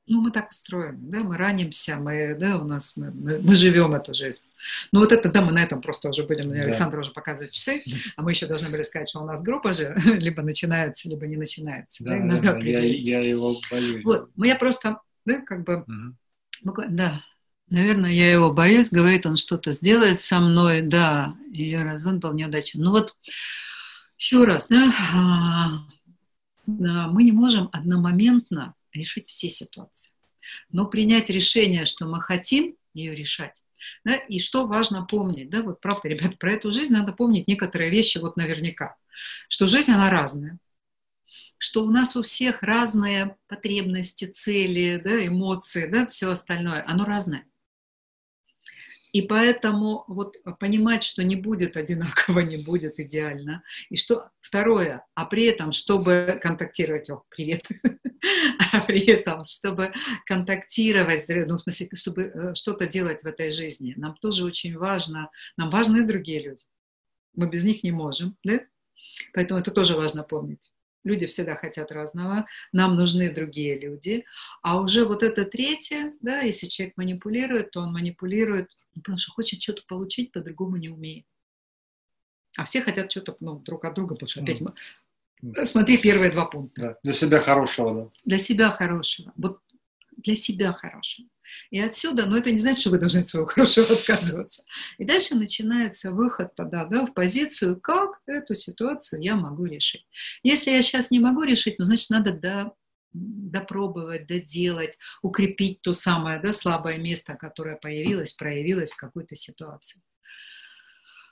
Ну, 0.07 0.19
мы 0.19 0.31
так 0.31 0.49
устроены, 0.49 0.97
да, 0.99 1.19
мы 1.19 1.37
ранимся, 1.37 1.95
мы, 1.95 2.35
да, 2.37 2.57
у 2.57 2.65
нас, 2.65 2.97
мы, 2.97 3.11
мы, 3.11 3.39
мы 3.39 3.55
живем 3.55 3.93
эту 3.93 4.13
жизнь. 4.13 4.41
Ну, 4.91 4.99
вот 4.99 5.11
это, 5.11 5.31
да, 5.31 5.41
мы 5.41 5.51
на 5.53 5.63
этом 5.63 5.81
просто 5.81 6.09
уже 6.09 6.23
будем, 6.23 6.49
да. 6.49 6.63
Александр 6.63 6.99
уже 6.99 7.11
показывает 7.11 7.51
часы, 7.51 7.83
а 8.17 8.21
мы 8.21 8.31
еще 8.31 8.45
должны 8.45 8.69
были 8.69 8.81
сказать, 8.81 9.07
что 9.07 9.21
у 9.21 9.25
нас 9.25 9.41
группа 9.41 9.71
же 9.73 9.95
либо 10.17 10.41
начинается, 10.41 11.07
либо 11.07 11.27
не 11.27 11.37
начинается. 11.37 12.03
Да, 12.03 12.17
да, 12.19 12.53
да 12.53 12.57
я, 12.59 12.79
я 12.79 13.21
его 13.21 13.57
боюсь. 13.69 14.03
Вот, 14.03 14.29
мы 14.35 14.47
я 14.47 14.55
просто, 14.55 14.99
да, 15.25 15.39
как 15.41 15.63
бы, 15.63 15.85
угу. 16.63 16.83
да, 16.89 17.23
Наверное, 17.71 18.11
я 18.11 18.29
его 18.29 18.51
боюсь, 18.51 18.91
говорит, 18.91 19.25
он 19.25 19.37
что-то 19.37 19.71
сделает 19.71 20.19
со 20.19 20.41
мной, 20.41 20.81
да, 20.81 21.35
ее 21.53 21.83
развод 21.83 22.15
был 22.15 22.33
неудачен. 22.33 22.81
Ну 22.81 22.91
вот, 22.91 23.15
еще 24.21 24.43
раз, 24.43 24.67
да, 24.67 24.93
а, 25.15 27.07
мы 27.07 27.23
не 27.23 27.31
можем 27.31 27.69
одномоментно 27.71 28.75
решить 28.93 29.27
все 29.29 29.49
ситуации. 29.49 30.11
Но 30.69 30.85
принять 30.85 31.31
решение, 31.31 31.85
что 31.85 32.05
мы 32.05 32.21
хотим 32.21 32.75
ее 32.93 33.15
решать, 33.15 33.63
да, 34.05 34.15
и 34.15 34.39
что 34.39 34.67
важно 34.67 35.03
помнить, 35.05 35.49
да, 35.49 35.63
вот 35.63 35.81
правда, 35.81 36.07
ребят, 36.07 36.37
про 36.37 36.51
эту 36.51 36.71
жизнь 36.71 36.93
надо 36.93 37.13
помнить 37.13 37.47
некоторые 37.47 37.89
вещи 37.89 38.19
вот 38.19 38.37
наверняка, 38.37 38.95
что 39.49 39.65
жизнь, 39.65 39.91
она 39.91 40.11
разная, 40.11 40.59
что 41.57 41.83
у 41.83 41.89
нас 41.89 42.15
у 42.15 42.21
всех 42.21 42.61
разные 42.61 43.37
потребности, 43.47 44.25
цели, 44.25 45.01
да, 45.03 45.25
эмоции, 45.25 45.87
да, 45.87 46.05
все 46.05 46.29
остальное, 46.29 46.83
оно 46.87 47.05
разное. 47.05 47.47
И 49.11 49.21
поэтому 49.21 50.05
вот 50.07 50.37
понимать, 50.59 51.03
что 51.03 51.23
не 51.23 51.35
будет 51.35 51.75
одинаково, 51.75 52.39
не 52.39 52.57
будет 52.57 52.99
идеально. 52.99 53.63
И 53.89 53.95
что 53.95 54.29
второе, 54.39 55.05
а 55.15 55.25
при 55.25 55.45
этом, 55.45 55.71
чтобы 55.71 56.39
контактировать, 56.41 57.09
о, 57.09 57.23
привет, 57.29 57.67
а 58.71 58.81
при 58.81 59.05
этом, 59.05 59.45
чтобы 59.45 59.93
контактировать, 60.25 61.25
ну, 61.47 61.57
в 61.57 61.61
смысле, 61.61 61.89
чтобы 61.93 62.21
э, 62.23 62.55
что-то 62.55 62.87
делать 62.87 63.23
в 63.23 63.25
этой 63.25 63.51
жизни, 63.51 63.93
нам 63.97 64.15
тоже 64.21 64.45
очень 64.45 64.77
важно, 64.77 65.29
нам 65.57 65.69
важны 65.69 66.05
другие 66.05 66.41
люди. 66.41 66.63
Мы 67.35 67.49
без 67.49 67.63
них 67.63 67.83
не 67.83 67.91
можем, 67.91 68.37
да? 68.43 68.59
Поэтому 69.33 69.59
это 69.59 69.71
тоже 69.71 69.95
важно 69.95 70.23
помнить. 70.23 70.71
Люди 71.03 71.25
всегда 71.25 71.55
хотят 71.55 71.91
разного, 71.91 72.45
нам 72.71 72.95
нужны 72.95 73.33
другие 73.33 73.79
люди. 73.79 74.23
А 74.61 74.79
уже 74.79 75.05
вот 75.05 75.23
это 75.23 75.45
третье, 75.45 76.13
да, 76.21 76.41
если 76.41 76.67
человек 76.67 76.95
манипулирует, 76.95 77.71
то 77.71 77.81
он 77.81 77.91
манипулирует 77.91 78.69
потому 78.93 79.17
что 79.17 79.31
хочет 79.31 79.61
что-то 79.61 79.83
получить, 79.87 80.31
по-другому 80.31 80.77
не 80.77 80.89
умеет. 80.89 81.25
А 82.57 82.65
все 82.65 82.81
хотят 82.81 83.11
что-то 83.11 83.35
ну, 83.39 83.59
друг 83.59 83.85
от 83.85 83.93
друга, 83.95 84.15
потому 84.15 84.27
что 84.27 84.41
опять 84.41 84.61
мы... 84.61 84.73
Смотри 85.65 85.97
первые 85.97 86.31
два 86.31 86.45
пункта. 86.45 86.81
Да, 86.81 86.97
для 87.03 87.13
себя 87.13 87.39
хорошего, 87.39 88.03
да. 88.03 88.11
Для 88.25 88.37
себя 88.37 88.69
хорошего. 88.69 89.33
Вот 89.35 89.59
для 90.17 90.35
себя 90.35 90.71
хорошего. 90.71 91.27
И 91.71 91.79
отсюда, 91.79 92.25
но 92.25 92.37
это 92.37 92.51
не 92.51 92.59
значит, 92.59 92.81
что 92.81 92.91
вы 92.91 92.99
должны 92.99 93.19
от 93.19 93.27
своего 93.27 93.47
хорошего 93.47 93.87
отказываться. 93.93 94.63
И 94.97 95.05
дальше 95.05 95.35
начинается 95.35 96.11
выход 96.11 96.55
тогда 96.55 96.85
да, 96.85 97.05
в 97.05 97.13
позицию, 97.13 97.79
как 97.79 98.21
эту 98.27 98.53
ситуацию 98.53 99.21
я 99.21 99.35
могу 99.35 99.65
решить. 99.65 100.05
Если 100.43 100.71
я 100.71 100.81
сейчас 100.81 101.11
не 101.11 101.19
могу 101.19 101.43
решить, 101.43 101.79
ну, 101.79 101.85
значит, 101.85 102.09
надо 102.09 102.33
до 102.33 102.73
допробовать, 103.13 104.27
доделать, 104.27 104.97
укрепить 105.21 105.81
то 105.81 105.93
самое 105.93 106.39
да, 106.39 106.53
слабое 106.53 106.97
место, 106.97 107.35
которое 107.35 107.75
появилось, 107.75 108.33
проявилось 108.33 108.93
в 108.93 108.97
какой-то 108.97 109.35
ситуации. 109.35 110.01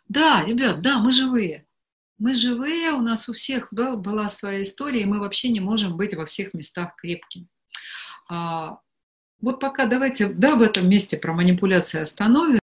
Да, 0.07 0.43
ребят, 0.45 0.81
да, 0.81 0.99
мы 0.99 1.11
живые. 1.11 1.65
Мы 2.17 2.35
живые, 2.35 2.91
у 2.91 3.01
нас 3.01 3.29
у 3.29 3.33
всех 3.33 3.69
да, 3.71 3.95
была 3.95 4.27
своя 4.27 4.61
история, 4.61 5.01
и 5.01 5.05
мы 5.05 5.19
вообще 5.19 5.49
не 5.49 5.61
можем 5.61 5.95
быть 5.95 6.13
во 6.15 6.25
всех 6.25 6.53
местах 6.53 6.95
крепким. 6.97 7.47
А, 8.29 8.79
вот 9.41 9.59
пока 9.59 9.85
давайте 9.85 10.27
да, 10.27 10.55
в 10.55 10.61
этом 10.61 10.89
месте 10.89 11.17
про 11.17 11.33
манипуляции 11.33 12.01
остановим. 12.01 12.58